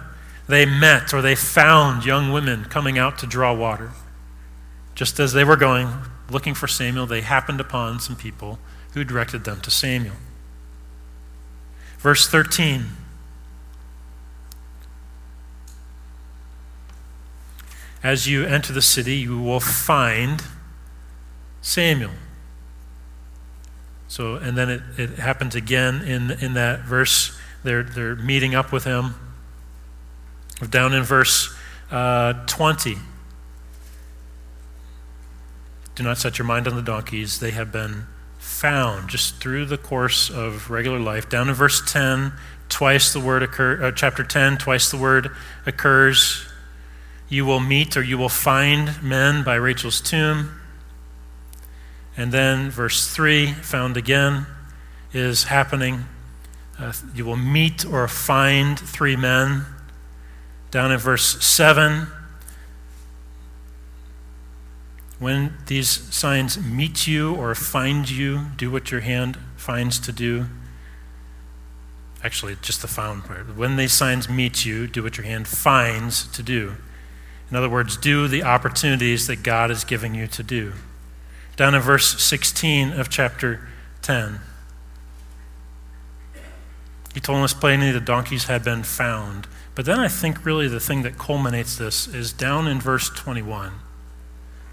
they 0.49 0.65
met 0.65 1.13
or 1.13 1.21
they 1.21 1.35
found 1.35 2.07
young 2.07 2.33
women 2.33 2.65
coming 2.65 2.97
out 2.97 3.19
to 3.19 3.27
draw 3.27 3.53
water. 3.53 3.93
Just 4.95 5.21
as 5.21 5.35
they 5.35 5.45
were 5.45 5.57
going, 5.57 5.89
looking 6.31 6.55
for 6.55 6.67
Samuel, 6.67 7.05
they 7.05 7.21
happened 7.21 7.61
upon 7.61 8.01
some 8.01 8.17
people 8.17 8.59
who 8.95 9.05
directed 9.05 9.45
them 9.45 9.61
to 9.61 9.71
Samuel. 9.71 10.15
Verse 11.99 12.27
13. 12.27 12.87
As 18.03 18.27
you 18.27 18.47
enter 18.47 18.73
the 18.73 18.81
city, 18.81 19.17
you 19.17 19.39
will 19.39 19.61
find 19.61 20.43
Samuel. 21.61 22.13
So, 24.09 24.37
and 24.37 24.57
then 24.57 24.71
it, 24.71 24.83
it 24.97 25.11
happens 25.19 25.55
again 25.55 26.03
in, 26.03 26.31
in 26.31 26.55
that 26.55 26.81
verse. 26.81 27.37
They're, 27.63 27.83
they're 27.83 28.17
meeting 28.17 28.55
up 28.55 28.73
with 28.73 28.85
him. 28.85 29.15
Down 30.71 30.93
in 30.93 31.03
verse 31.03 31.55
uh, 31.91 32.35
20. 32.47 32.97
Do 35.95 36.03
not 36.03 36.19
set 36.19 36.39
your 36.39 36.47
mind 36.47 36.67
on 36.67 36.75
the 36.75 36.83
donkeys, 36.83 37.39
they 37.41 37.53
have 37.53 37.71
been 37.71 38.07
found 38.39 39.09
just 39.09 39.37
through 39.37 39.67
the 39.67 39.79
course 39.79 40.29
of 40.29 40.71
regular 40.71 40.99
life. 40.99 41.29
Down 41.29 41.49
in 41.49 41.55
verse 41.55 41.83
10, 41.91 42.33
twice 42.69 43.13
the 43.13 43.21
word 43.21 43.43
occur, 43.43 43.83
uh, 43.83 43.93
chapter 43.93 44.25
10, 44.25 44.59
twice 44.59 44.91
the 44.91 44.97
word 44.97 45.31
occurs. 45.67 46.47
You 47.29 47.47
will 47.47 47.61
meet 47.61 47.97
or 47.97 48.03
you 48.03 48.19
will 48.19 48.29
find 48.29 49.03
men 49.03 49.45
by 49.45 49.55
Rachel's 49.55 50.01
tomb. 50.01 50.61
And 52.17 52.31
then 52.33 52.71
verse 52.71 53.13
3, 53.13 53.53
found 53.53 53.97
again, 53.97 54.47
is 55.13 55.45
happening. 55.45 56.05
Uh, 56.79 56.93
you 57.15 57.25
will 57.25 57.37
meet 57.37 57.85
or 57.85 58.07
find 58.09 58.79
three 58.79 59.17
men. 59.17 59.67
Down 60.71 60.91
in 60.93 60.99
verse 60.99 61.43
7, 61.45 62.09
when 65.19 65.55
these 65.67 65.89
signs 65.89 66.63
meet 66.63 67.07
you 67.07 67.35
or 67.35 67.55
find 67.55 68.11
you, 68.11 68.47
do 68.57 68.71
what 68.71 68.91
your 68.91 69.01
hand 69.01 69.39
finds 69.57 69.99
to 70.01 70.13
do. 70.13 70.47
Actually, 72.23 72.57
just 72.61 72.83
the 72.83 72.89
found 72.89 73.25
part. 73.25 73.57
When 73.57 73.77
these 73.77 73.93
signs 73.93 74.29
meet 74.29 74.65
you, 74.65 74.87
do 74.87 75.03
what 75.03 75.17
your 75.17 75.27
hand 75.27 75.47
finds 75.47 76.27
to 76.33 76.43
do. 76.43 76.75
In 77.51 77.57
other 77.57 77.69
words, 77.69 77.97
do 77.97 78.27
the 78.27 78.43
opportunities 78.43 79.27
that 79.27 79.43
God 79.43 79.71
is 79.71 79.85
giving 79.85 80.15
you 80.15 80.27
to 80.29 80.43
do. 80.43 80.73
Down 81.57 81.75
in 81.75 81.81
verse 81.81 82.21
16 82.23 82.93
of 82.93 83.09
chapter 83.09 83.69
10, 84.03 84.41
he 87.15 87.21
told 87.21 87.45
us 87.45 87.55
plainly 87.55 87.93
the 87.93 88.01
donkeys 88.01 88.45
had 88.45 88.65
been 88.65 88.83
found. 88.83 89.47
But 89.77 89.85
then 89.85 90.01
I 90.01 90.09
think 90.09 90.45
really 90.45 90.67
the 90.67 90.81
thing 90.81 91.03
that 91.03 91.17
culminates 91.17 91.77
this 91.77 92.09
is 92.09 92.33
down 92.33 92.67
in 92.67 92.81
verse 92.81 93.09
21. 93.09 93.73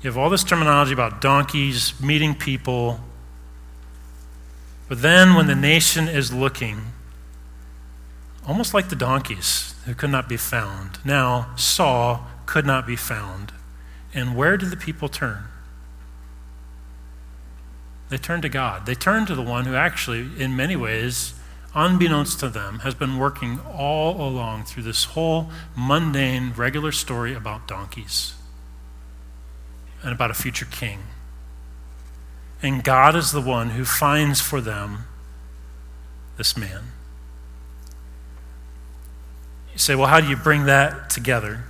You 0.02 0.10
have 0.10 0.18
all 0.18 0.32
this 0.32 0.44
terminology 0.44 0.94
about 0.94 1.22
donkeys, 1.22 2.00
meeting 2.02 2.34
people. 2.34 3.00
But 4.90 5.04
then 5.04 5.36
when 5.36 5.46
the 5.46 5.56
nation 5.56 6.08
is 6.08 6.34
looking, 6.34 6.88
almost 8.48 8.74
like 8.74 8.90
the 8.90 8.96
donkeys 8.96 9.76
who 9.86 9.94
could 9.94 10.10
not 10.10 10.28
be 10.28 10.38
found, 10.38 10.98
now 11.06 11.54
Saul 11.56 12.28
could 12.48 12.66
not 12.66 12.88
be 12.88 12.96
found. 12.96 13.54
And 14.14 14.36
where 14.36 14.58
did 14.58 14.72
the 14.72 14.78
people 14.78 15.08
turn? 15.08 15.44
They 18.12 18.18
turn 18.18 18.42
to 18.42 18.50
God. 18.50 18.86
They 18.86 18.94
turn 18.94 19.26
to 19.28 19.36
the 19.36 19.42
one 19.42 19.64
who 19.64 19.74
actually, 19.74 20.30
in 20.38 20.54
many 20.54 20.76
ways, 20.76 21.34
unbeknownst 21.74 22.42
to 22.42 22.50
them, 22.50 22.80
has 22.80 22.94
been 22.94 23.18
working 23.18 23.62
all 23.74 24.20
along 24.28 24.66
through 24.66 24.84
this 24.84 25.06
whole 25.06 25.50
mundane, 25.78 26.52
regular 26.52 26.92
story 26.92 27.34
about 27.34 27.70
donkeys 27.70 28.34
and 30.04 30.12
about 30.12 30.30
a 30.30 30.34
future 30.34 30.68
king. 30.70 31.00
And 32.62 32.84
God 32.84 33.16
is 33.16 33.32
the 33.32 33.40
one 33.40 33.70
who 33.70 33.86
finds 33.86 34.42
for 34.42 34.60
them 34.60 35.06
this 36.36 36.58
man. 36.58 36.92
You 39.72 39.80
say, 39.80 39.96
well, 39.96 40.08
how 40.08 40.20
do 40.20 40.28
you 40.28 40.36
bring 40.36 40.66
that 40.66 41.10
together? 41.10 41.64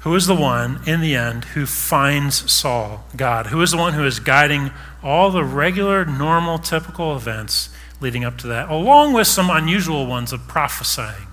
Who 0.00 0.14
is 0.14 0.26
the 0.26 0.34
one, 0.34 0.80
in 0.86 1.00
the 1.00 1.14
end, 1.14 1.44
who 1.44 1.66
finds 1.66 2.50
Saul, 2.50 3.04
God? 3.16 3.48
Who 3.48 3.60
is 3.60 3.72
the 3.72 3.76
one 3.76 3.92
who 3.92 4.06
is 4.06 4.18
guiding 4.18 4.70
all 5.02 5.30
the 5.30 5.44
regular, 5.44 6.06
normal, 6.06 6.58
typical 6.58 7.14
events 7.14 7.68
leading 8.00 8.24
up 8.24 8.38
to 8.38 8.46
that, 8.46 8.70
along 8.70 9.12
with 9.12 9.26
some 9.26 9.50
unusual 9.50 10.06
ones 10.06 10.32
of 10.32 10.48
prophesying? 10.48 11.26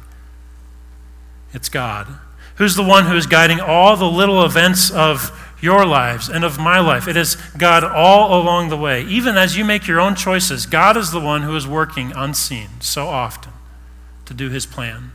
It's 1.53 1.69
God. 1.69 2.07
Who's 2.55 2.75
the 2.75 2.83
one 2.83 3.05
who 3.05 3.15
is 3.15 3.25
guiding 3.25 3.61
all 3.61 3.95
the 3.95 4.09
little 4.09 4.43
events 4.43 4.91
of 4.91 5.31
your 5.61 5.85
lives 5.85 6.27
and 6.27 6.43
of 6.43 6.59
my 6.59 6.79
life? 6.79 7.07
It 7.07 7.15
is 7.15 7.35
God 7.57 7.85
all 7.85 8.41
along 8.41 8.67
the 8.67 8.77
way. 8.77 9.03
Even 9.05 9.37
as 9.37 9.55
you 9.55 9.63
make 9.63 9.87
your 9.87 10.01
own 10.01 10.13
choices, 10.13 10.65
God 10.65 10.97
is 10.97 11.11
the 11.11 11.21
one 11.21 11.43
who 11.43 11.55
is 11.55 11.65
working 11.65 12.11
unseen 12.13 12.81
so 12.81 13.07
often 13.07 13.53
to 14.25 14.33
do 14.33 14.49
his 14.49 14.65
plan. 14.65 15.11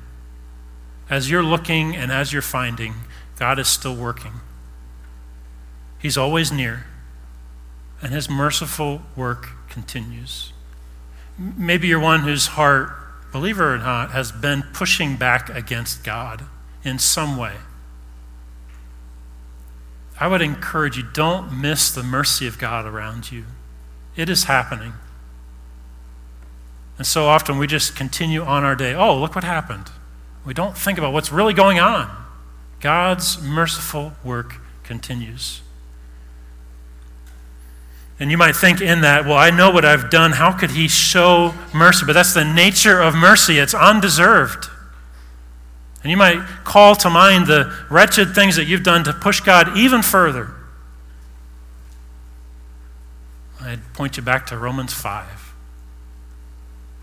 As 1.11 1.31
you're 1.31 1.43
looking 1.43 1.95
and 1.95 2.11
as 2.11 2.33
you're 2.33 2.41
finding, 2.41 2.95
God 3.39 3.59
is 3.59 3.69
still 3.69 3.95
working. 3.95 4.33
He's 5.99 6.17
always 6.17 6.51
near, 6.51 6.87
and 8.01 8.13
His 8.13 8.29
merciful 8.29 9.03
work 9.15 9.51
continues. 9.69 10.53
Maybe 11.39 11.89
you're 11.89 12.01
one 12.01 12.21
whose 12.21 12.49
heart, 12.49 12.91
believer 13.33 13.75
or 13.75 13.79
not, 13.79 14.11
has 14.11 14.33
been 14.33 14.63
pushing 14.73 15.17
back 15.17 15.49
against 15.49 16.05
God 16.05 16.45
in 16.85 16.99
some 16.99 17.37
way. 17.37 17.55
I 20.21 20.29
would 20.29 20.43
encourage 20.43 20.97
you 20.97 21.03
don't 21.03 21.61
miss 21.61 21.91
the 21.91 22.03
mercy 22.03 22.47
of 22.47 22.59
God 22.59 22.85
around 22.85 23.33
you. 23.33 23.45
It 24.15 24.29
is 24.29 24.45
happening. 24.45 24.93
And 26.99 27.07
so 27.07 27.27
often 27.27 27.59
we 27.59 27.67
just 27.67 27.97
continue 27.97 28.43
on 28.43 28.63
our 28.63 28.77
day. 28.77 28.95
Oh, 28.95 29.19
look 29.19 29.35
what 29.35 29.45
happened. 29.45 29.91
We 30.45 30.55
don't 30.55 30.77
think 30.77 30.99
about 30.99 31.13
what's 31.13 31.33
really 31.33 31.55
going 31.55 31.81
on. 31.81 32.22
God's 32.83 33.41
merciful 33.41 34.13
work 34.23 34.57
continues. 34.83 35.63
And 38.19 38.31
you 38.31 38.37
might 38.37 38.55
think 38.55 38.81
in 38.81 39.01
that, 39.01 39.25
well, 39.25 39.39
I 39.39 39.51
know 39.51 39.71
what 39.71 39.85
I've 39.85 40.11
done. 40.11 40.33
How 40.33 40.53
could 40.53 40.73
He 40.73 40.89
show 40.89 41.55
mercy? 41.73 42.05
But 42.05 42.13
that's 42.13 42.35
the 42.35 42.45
nature 42.45 43.01
of 43.01 43.15
mercy, 43.15 43.59
it's 43.59 43.73
undeserved. 43.73 44.69
And 46.03 46.11
you 46.11 46.17
might 46.17 46.45
call 46.65 46.97
to 46.97 47.09
mind 47.09 47.47
the 47.47 47.73
wretched 47.89 48.35
things 48.35 48.57
that 48.57 48.65
you've 48.65 48.83
done 48.83 49.05
to 49.05 49.13
push 49.13 49.41
God 49.41 49.77
even 49.77 50.03
further. 50.03 50.53
I'd 53.61 53.93
point 53.95 54.17
you 54.17 54.25
back 54.25 54.47
to 54.47 54.59
Romans 54.59 54.93
5. 54.93 55.55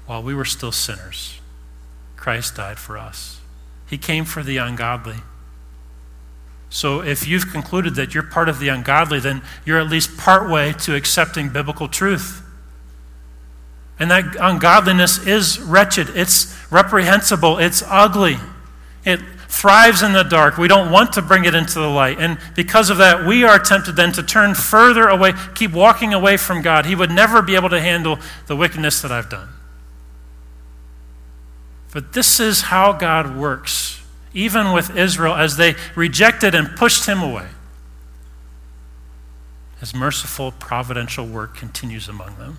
While 0.07 0.23
we 0.23 0.35
were 0.35 0.43
still 0.43 0.73
sinners, 0.73 1.39
Christ 2.17 2.57
died 2.57 2.79
for 2.79 2.97
us. 2.97 3.39
He 3.89 3.97
came 3.97 4.25
for 4.25 4.43
the 4.43 4.57
ungodly. 4.57 5.15
So 6.69 7.01
if 7.01 7.27
you've 7.27 7.51
concluded 7.51 7.95
that 7.95 8.13
you're 8.13 8.23
part 8.23 8.47
of 8.47 8.59
the 8.59 8.67
ungodly, 8.69 9.19
then 9.19 9.41
you're 9.65 9.79
at 9.79 9.89
least 9.89 10.17
part 10.17 10.49
way 10.49 10.73
to 10.73 10.95
accepting 10.95 11.49
biblical 11.49 11.87
truth. 11.87 12.43
And 13.97 14.11
that 14.11 14.35
ungodliness 14.39 15.25
is 15.25 15.59
wretched, 15.59 16.09
it's 16.15 16.55
reprehensible, 16.71 17.57
it's 17.57 17.83
ugly. 17.85 18.37
It 19.03 19.19
thrives 19.49 20.03
in 20.03 20.13
the 20.13 20.23
dark. 20.23 20.57
We 20.57 20.67
don't 20.67 20.91
want 20.91 21.13
to 21.13 21.21
bring 21.21 21.43
it 21.43 21.55
into 21.55 21.79
the 21.79 21.87
light. 21.87 22.19
And 22.19 22.37
because 22.55 22.89
of 22.89 22.97
that, 22.99 23.25
we 23.25 23.43
are 23.43 23.57
tempted 23.57 23.95
then 23.95 24.11
to 24.13 24.23
turn 24.23 24.53
further 24.53 25.07
away, 25.07 25.33
keep 25.55 25.71
walking 25.71 26.13
away 26.13 26.37
from 26.37 26.61
God. 26.61 26.85
He 26.85 26.95
would 26.95 27.09
never 27.09 27.41
be 27.41 27.55
able 27.55 27.69
to 27.69 27.81
handle 27.81 28.19
the 28.45 28.55
wickedness 28.55 29.01
that 29.01 29.11
I've 29.11 29.29
done. 29.29 29.49
But 31.91 32.13
this 32.13 32.39
is 32.39 32.61
how 32.61 32.93
God 32.93 33.35
works 33.35 33.98
even 34.33 34.71
with 34.71 34.95
Israel, 34.95 35.35
as 35.35 35.57
they 35.57 35.75
rejected 35.95 36.53
and 36.53 36.75
pushed 36.75 37.05
him 37.05 37.21
away. 37.21 37.47
His 39.79 39.95
merciful, 39.95 40.51
providential 40.51 41.25
work 41.25 41.55
continues 41.55 42.07
among 42.07 42.37
them. 42.37 42.57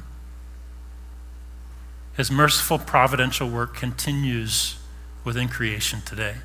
His 2.17 2.31
merciful, 2.31 2.79
providential 2.79 3.49
work 3.49 3.75
continues 3.75 4.77
within 5.25 5.49
creation 5.49 6.01
today. 6.05 6.37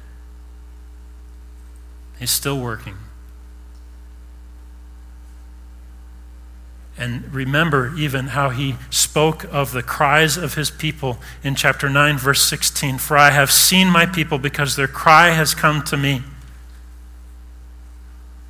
He's 2.19 2.31
still 2.31 2.59
working. 2.59 2.95
And 6.97 7.33
remember 7.33 7.93
even 7.97 8.27
how 8.27 8.51
he 8.51 8.75
spoke 8.89 9.43
of 9.51 9.73
the 9.73 9.83
cries 9.83 10.37
of 10.37 10.53
his 10.53 10.71
people 10.71 11.17
in 11.43 11.55
chapter 11.55 11.89
9, 11.89 12.17
verse 12.17 12.41
16 12.41 12.99
For 12.99 13.17
I 13.17 13.31
have 13.31 13.51
seen 13.51 13.89
my 13.89 14.05
people 14.05 14.37
because 14.39 14.75
their 14.75 14.87
cry 14.87 15.31
has 15.31 15.53
come 15.53 15.83
to 15.85 15.97
me. 15.97 16.23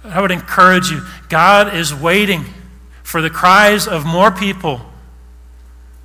I 0.04 0.22
would 0.22 0.32
encourage 0.32 0.91
you 0.91 1.02
God 1.30 1.76
is 1.76 1.93
waiting 1.93 2.46
for 3.02 3.22
the 3.22 3.30
cries 3.30 3.88
of 3.88 4.06
more 4.06 4.32
people, 4.32 4.82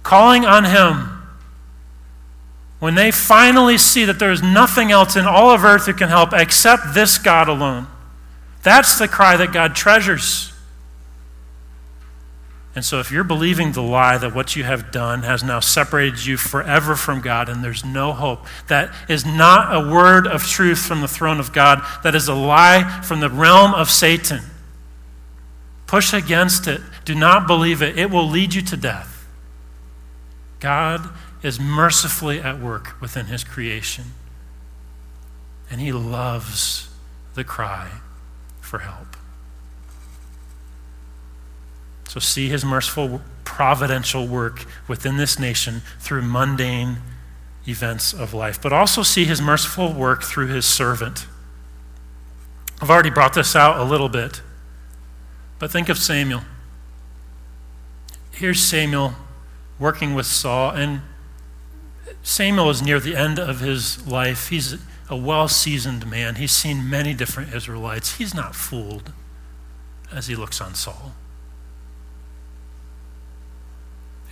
calling 0.03 0.45
on 0.47 0.65
him. 0.65 1.17
When 2.79 2.95
they 2.95 3.11
finally 3.11 3.77
see 3.77 4.07
that 4.07 4.19
there 4.19 4.33
is 4.33 4.43
nothing 4.43 4.91
else 4.91 5.15
in 5.15 5.27
all 5.27 5.51
of 5.51 5.65
earth 5.65 5.85
who 5.85 5.93
can 5.93 6.09
help 6.09 6.33
except 6.33 6.95
this 6.95 7.19
God 7.19 7.49
alone. 7.49 7.87
That's 8.63 8.99
the 8.99 9.07
cry 9.07 9.37
that 9.37 9.53
God 9.53 9.75
treasures. 9.75 10.50
And 12.75 12.85
so, 12.85 13.01
if 13.01 13.11
you're 13.11 13.25
believing 13.25 13.73
the 13.73 13.83
lie 13.83 14.17
that 14.19 14.35
what 14.35 14.55
you 14.55 14.63
have 14.63 14.93
done 14.93 15.23
has 15.23 15.43
now 15.43 15.59
separated 15.59 16.25
you 16.25 16.37
forever 16.37 16.95
from 16.95 17.21
God 17.21 17.49
and 17.49 17.65
there's 17.65 17.85
no 17.85 18.13
hope, 18.13 18.47
that 18.69 18.95
is 19.09 19.27
not 19.27 19.75
a 19.75 19.91
word 19.93 20.27
of 20.27 20.45
truth 20.45 20.79
from 20.79 21.01
the 21.01 21.09
throne 21.09 21.41
of 21.41 21.53
God. 21.53 21.83
That 22.05 22.15
is 22.15 22.29
a 22.29 22.35
lie 22.35 23.03
from 23.03 23.19
the 23.19 23.29
realm 23.29 23.75
of 23.75 23.91
Satan. 23.91 24.43
Push 25.89 26.15
against 26.15 26.69
it. 26.69 26.81
Do 27.05 27.17
not 27.17 27.49
believe 27.49 27.83
it. 27.83 27.99
It 27.99 28.11
will 28.11 28.29
lead 28.29 28.55
you 28.55 28.63
to 28.63 28.77
death. 28.77 29.27
God 30.61 31.09
is 31.43 31.59
mercifully 31.59 32.39
at 32.39 32.61
work 32.61 33.01
within 33.01 33.27
his 33.27 33.43
creation, 33.43 34.05
and 35.69 35.81
he 35.81 35.91
loves 35.91 36.89
the 37.35 37.43
cry 37.43 37.91
for 38.61 38.81
help. 38.81 39.10
So 42.11 42.19
see 42.19 42.49
his 42.49 42.65
merciful, 42.65 43.21
providential 43.45 44.27
work 44.27 44.67
within 44.89 45.17
this 45.17 45.39
nation 45.39 45.83
through 46.01 46.23
mundane 46.23 46.97
events 47.69 48.13
of 48.13 48.35
life, 48.35 48.61
but 48.61 48.73
also 48.73 49.05
see 49.05 49.25
his 49.25 49.41
merciful 49.41 49.93
work 49.93 50.25
through 50.25 50.49
his 50.49 50.67
servant. 50.67 51.29
I've 52.83 52.91
already 52.91 53.11
brought 53.11 53.35
this 53.35 53.55
out 53.55 53.79
a 53.79 53.85
little 53.85 54.09
bit, 54.09 54.43
but 55.61 55.71
think 55.71 55.89
of 55.89 55.99
Samuel. 55.99 56.41
Here's 58.33 58.59
Samuel 58.59 59.15
working 59.79 60.13
with 60.13 60.27
Saul, 60.27 60.73
and 60.73 61.03
Samuel 62.25 62.71
is 62.71 62.83
near 62.83 62.99
the 62.99 63.15
end 63.15 63.39
of 63.39 63.61
his 63.61 64.05
life. 64.05 64.49
He's 64.49 64.79
a 65.09 65.17
well 65.17 65.47
seasoned 65.47 66.11
man, 66.11 66.35
he's 66.35 66.51
seen 66.51 66.91
many 66.91 67.15
different 67.15 67.55
Israelites. 67.55 68.17
He's 68.17 68.35
not 68.35 68.57
fooled 68.57 69.13
as 70.13 70.27
he 70.27 70.35
looks 70.35 70.61
on 70.61 70.75
Saul. 70.75 71.13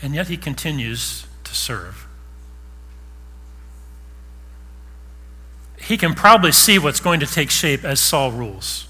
And 0.03 0.14
yet 0.14 0.28
he 0.28 0.36
continues 0.36 1.26
to 1.44 1.55
serve. 1.55 2.07
He 5.80 5.96
can 5.96 6.14
probably 6.14 6.53
see 6.53 6.78
what's 6.78 7.01
going 7.01 7.20
to 7.20 7.26
take 7.26 7.51
shape 7.51 7.84
as 7.84 8.01
Saul 8.01 8.32
rules. 8.32 8.86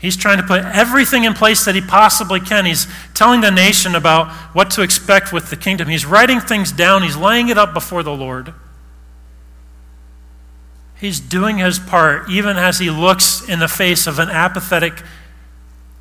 He's 0.00 0.16
trying 0.16 0.38
to 0.38 0.42
put 0.42 0.64
everything 0.64 1.24
in 1.24 1.34
place 1.34 1.64
that 1.66 1.74
he 1.74 1.82
possibly 1.82 2.40
can. 2.40 2.64
He's 2.64 2.86
telling 3.12 3.42
the 3.42 3.50
nation 3.50 3.94
about 3.94 4.32
what 4.54 4.70
to 4.72 4.82
expect 4.82 5.30
with 5.30 5.50
the 5.50 5.56
kingdom. 5.56 5.88
He's 5.88 6.06
writing 6.06 6.40
things 6.40 6.72
down, 6.72 7.02
he's 7.02 7.16
laying 7.16 7.48
it 7.48 7.58
up 7.58 7.74
before 7.74 8.02
the 8.02 8.14
Lord. 8.14 8.54
He's 10.98 11.20
doing 11.20 11.58
his 11.58 11.78
part, 11.78 12.30
even 12.30 12.56
as 12.56 12.78
he 12.78 12.90
looks 12.90 13.46
in 13.46 13.58
the 13.58 13.68
face 13.68 14.06
of 14.06 14.18
an 14.18 14.28
apathetic 14.28 15.02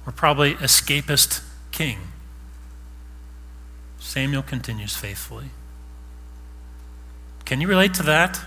or 0.06 0.12
probably 0.12 0.56
escapist 0.56 1.42
king. 1.72 2.00
Samuel 4.10 4.41
continues 4.41 4.95
faithfully. 4.95 5.51
Can 7.45 7.62
you 7.62 7.68
relate 7.68 7.93
to 7.93 8.03
that? 8.03 8.41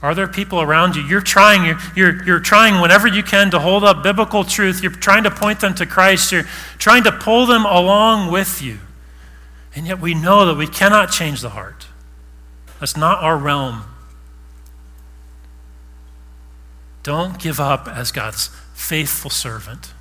Are 0.00 0.14
there 0.14 0.28
people 0.28 0.60
around 0.60 0.94
you? 0.94 1.02
You're 1.02 1.20
trying, 1.20 1.64
you're, 1.64 1.78
you're, 1.96 2.24
you're 2.24 2.40
trying 2.40 2.80
whenever 2.80 3.08
you 3.08 3.24
can 3.24 3.50
to 3.50 3.58
hold 3.58 3.82
up 3.82 4.04
biblical 4.04 4.44
truth. 4.44 4.80
You're 4.80 4.92
trying 4.92 5.24
to 5.24 5.30
point 5.32 5.58
them 5.58 5.74
to 5.74 5.86
Christ. 5.86 6.30
You're 6.30 6.44
trying 6.78 7.02
to 7.02 7.10
pull 7.10 7.46
them 7.46 7.64
along 7.64 8.30
with 8.30 8.62
you. 8.62 8.78
And 9.74 9.88
yet 9.88 9.98
we 9.98 10.14
know 10.14 10.46
that 10.46 10.56
we 10.56 10.68
cannot 10.68 11.10
change 11.10 11.40
the 11.40 11.50
heart. 11.50 11.88
That's 12.78 12.96
not 12.96 13.24
our 13.24 13.36
realm. 13.36 13.82
Don't 17.02 17.40
give 17.40 17.58
up 17.58 17.88
as 17.88 18.12
God's 18.12 18.50
faithful 18.72 19.30
servant. 19.30 19.93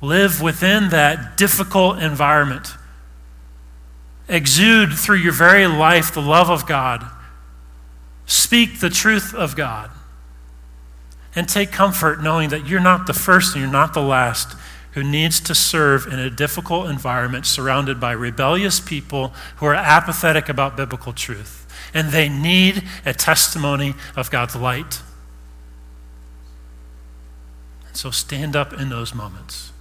Live 0.00 0.40
within 0.40 0.90
that 0.90 1.36
difficult 1.36 1.98
environment. 1.98 2.74
Exude 4.28 4.92
through 4.92 5.18
your 5.18 5.32
very 5.32 5.66
life 5.66 6.12
the 6.12 6.22
love 6.22 6.50
of 6.50 6.66
God. 6.66 7.04
Speak 8.26 8.80
the 8.80 8.90
truth 8.90 9.34
of 9.34 9.54
God. 9.56 9.90
And 11.36 11.48
take 11.48 11.72
comfort 11.72 12.22
knowing 12.22 12.50
that 12.50 12.66
you're 12.66 12.80
not 12.80 13.06
the 13.06 13.12
first 13.12 13.54
and 13.54 13.62
you're 13.62 13.72
not 13.72 13.92
the 13.92 14.02
last 14.02 14.56
who 14.92 15.02
needs 15.02 15.40
to 15.40 15.54
serve 15.54 16.06
in 16.06 16.20
a 16.20 16.30
difficult 16.30 16.88
environment 16.88 17.44
surrounded 17.44 17.98
by 17.98 18.12
rebellious 18.12 18.78
people 18.78 19.34
who 19.56 19.66
are 19.66 19.74
apathetic 19.74 20.48
about 20.48 20.76
biblical 20.76 21.12
truth. 21.12 21.66
And 21.92 22.10
they 22.10 22.28
need 22.28 22.84
a 23.04 23.12
testimony 23.12 23.94
of 24.16 24.30
God's 24.30 24.54
light. 24.54 25.02
So 27.92 28.12
stand 28.12 28.54
up 28.54 28.72
in 28.72 28.88
those 28.88 29.14
moments 29.14 29.72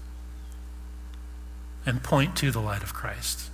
and 1.86 2.04
point 2.04 2.36
to 2.38 2.52
the 2.52 2.60
light 2.60 2.84
of 2.84 2.94
Christ. 2.94 3.50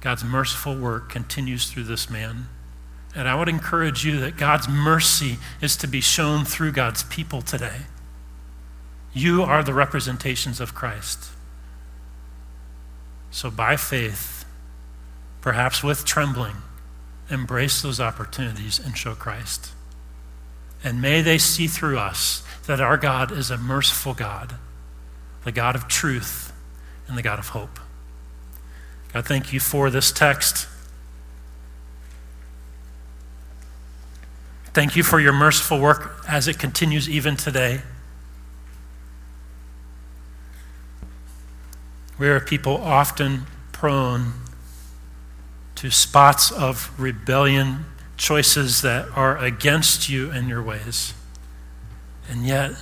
God's 0.00 0.24
merciful 0.24 0.76
work 0.76 1.10
continues 1.10 1.70
through 1.70 1.84
this 1.84 2.08
man. 2.08 2.46
And 3.14 3.28
I 3.28 3.34
would 3.34 3.48
encourage 3.48 4.04
you 4.04 4.20
that 4.20 4.36
God's 4.36 4.68
mercy 4.68 5.38
is 5.60 5.76
to 5.78 5.88
be 5.88 6.00
shown 6.00 6.44
through 6.44 6.72
God's 6.72 7.02
people 7.04 7.42
today. 7.42 7.82
You 9.12 9.42
are 9.42 9.62
the 9.62 9.74
representations 9.74 10.60
of 10.60 10.74
Christ. 10.74 11.30
So, 13.30 13.50
by 13.50 13.76
faith, 13.76 14.44
perhaps 15.40 15.82
with 15.82 16.04
trembling, 16.04 16.56
embrace 17.30 17.82
those 17.82 17.98
opportunities 17.98 18.78
and 18.78 18.96
show 18.96 19.14
Christ. 19.14 19.72
And 20.84 21.02
may 21.02 21.22
they 21.22 21.38
see 21.38 21.66
through 21.66 21.98
us 21.98 22.44
that 22.66 22.80
our 22.80 22.96
God 22.96 23.32
is 23.32 23.50
a 23.50 23.56
merciful 23.56 24.14
God 24.14 24.56
the 25.46 25.52
God 25.52 25.76
of 25.76 25.86
truth, 25.86 26.52
and 27.06 27.16
the 27.16 27.22
God 27.22 27.38
of 27.38 27.50
hope. 27.50 27.78
God, 29.12 29.26
thank 29.26 29.52
you 29.52 29.60
for 29.60 29.90
this 29.90 30.10
text. 30.10 30.66
Thank 34.74 34.96
you 34.96 35.04
for 35.04 35.20
your 35.20 35.32
merciful 35.32 35.78
work 35.78 36.24
as 36.28 36.48
it 36.48 36.58
continues 36.58 37.08
even 37.08 37.36
today. 37.36 37.82
We 42.18 42.28
are 42.28 42.40
people 42.40 42.78
often 42.78 43.42
prone 43.70 44.32
to 45.76 45.92
spots 45.92 46.50
of 46.50 46.90
rebellion, 46.98 47.84
choices 48.16 48.82
that 48.82 49.06
are 49.14 49.38
against 49.38 50.08
you 50.08 50.28
and 50.28 50.48
your 50.48 50.62
ways. 50.62 51.14
And 52.28 52.44
yet, 52.44 52.72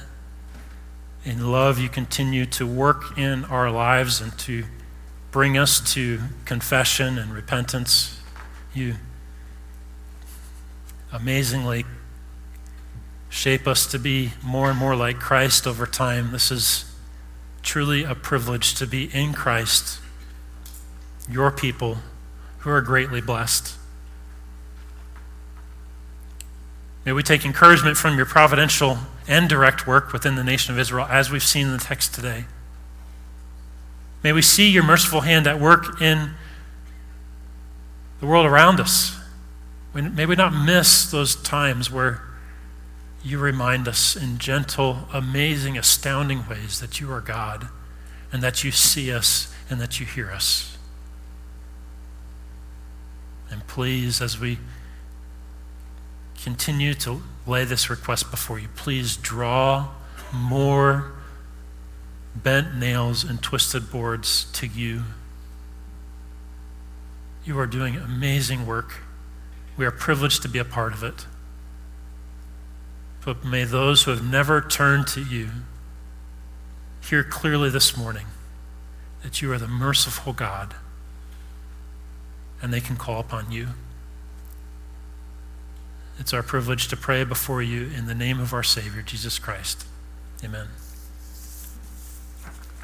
in 1.25 1.51
love, 1.51 1.79
you 1.79 1.89
continue 1.89 2.45
to 2.47 2.67
work 2.67 3.17
in 3.17 3.45
our 3.47 3.71
lives 3.71 4.21
and 4.21 4.37
to 4.41 4.65
bring 5.31 5.57
us 5.57 5.95
to 5.95 6.21
confession 6.45 7.19
and 7.19 7.33
repentance. 7.33 8.21
You 8.75 8.97
amazingly 11.13 11.87
shape 13.31 13.67
us 13.67 13.87
to 13.87 13.99
be 13.99 14.33
more 14.43 14.71
and 14.71 14.79
more 14.79 14.95
like 14.95 15.19
Christ 15.19 15.67
over 15.67 15.87
time. 15.87 16.31
This 16.31 16.51
is 16.51 16.85
truly 17.63 18.05
a 18.05 18.15
privilege 18.15 18.75
to 18.75 18.87
be 18.87 19.05
in 19.15 19.33
Christ, 19.33 20.01
your 21.29 21.51
people 21.51 21.99
who 22.59 22.71
are 22.71 22.83
greatly 22.83 23.21
blessed. 23.21 23.77
May 27.05 27.13
we 27.13 27.23
take 27.23 27.45
encouragement 27.45 27.97
from 27.97 28.17
your 28.17 28.27
providential 28.27 28.99
and 29.27 29.49
direct 29.49 29.87
work 29.87 30.13
within 30.13 30.35
the 30.35 30.45
nation 30.45 30.75
of 30.75 30.79
Israel, 30.79 31.07
as 31.09 31.31
we've 31.31 31.43
seen 31.43 31.67
in 31.67 31.73
the 31.73 31.79
text 31.79 32.15
today. 32.15 32.45
May 34.23 34.33
we 34.33 34.43
see 34.43 34.69
your 34.69 34.83
merciful 34.83 35.21
hand 35.23 35.47
at 35.47 35.61
work 35.61 36.01
in 36.01 36.31
the 38.21 38.27
world 38.27 38.47
around 38.47 38.81
us. 38.81 39.17
May 39.93 40.27
we 40.27 40.35
not 40.35 40.53
miss 40.53 41.11
those 41.11 41.37
times 41.37 41.91
where 41.91 42.23
you 43.23 43.39
remind 43.39 43.89
us 43.89 44.17
in 44.17 44.39
gentle, 44.39 45.09
amazing, 45.13 45.79
astounding 45.79 46.47
ways 46.49 46.81
that 46.81 47.01
you 47.01 47.11
are 47.13 47.21
God 47.21 47.69
and 48.33 48.43
that 48.43 48.65
you 48.65 48.71
see 48.71 49.13
us 49.13 49.55
and 49.71 49.81
that 49.81 50.01
you 50.01 50.07
hear 50.07 50.31
us. 50.31 50.77
And 53.51 53.67
please, 53.67 54.21
as 54.21 54.39
we 54.39 54.59
continue 56.45 56.93
to 56.93 57.23
lay 57.47 57.65
this 57.65 57.89
request 57.89 58.31
before 58.31 58.59
you. 58.59 58.69
Please 58.77 59.17
draw 59.17 59.89
more 60.31 61.13
bent 62.37 62.75
nails 62.77 63.25
and 63.25 63.43
twisted 63.43 63.91
boards 63.91 64.45
to 64.53 64.67
you. 64.67 65.05
You 67.47 67.59
are 67.59 67.67
doing 67.67 67.97
amazing 67.97 68.67
work. 68.67 69.01
We 69.79 69.87
are 69.87 69.91
privileged 69.91 70.43
to 70.43 70.49
be 70.49 70.59
a 70.59 70.67
part 70.67 70.93
of 70.93 71.03
it. 71.03 71.27
But 73.25 73.43
may 73.43 73.65
those 73.65 74.03
who 74.03 74.11
have 74.11 74.23
never 74.23 74.61
turned 74.61 75.07
to 75.09 75.23
you 75.23 75.49
hear 77.01 77.25
clearly 77.25 77.71
this 77.71 77.97
morning 77.97 78.27
that 79.23 79.41
you 79.41 79.51
are 79.51 79.59
the 79.59 79.67
merciful 79.67 80.35
God 80.35 80.75
and 82.61 82.71
they 82.71 82.81
can 82.81 82.97
call 82.97 83.19
upon 83.19 83.51
you. 83.51 83.69
It's 86.19 86.33
our 86.33 86.43
privilege 86.43 86.89
to 86.89 86.97
pray 86.97 87.25
before 87.25 87.63
you 87.63 87.91
in 87.97 88.07
the 88.07 88.15
name 88.15 88.41
of 88.41 88.55
our 88.55 88.63
Savior, 88.63 89.03
Jesus 89.03 89.39
Christ. 89.39 89.85
Amen. 90.45 90.69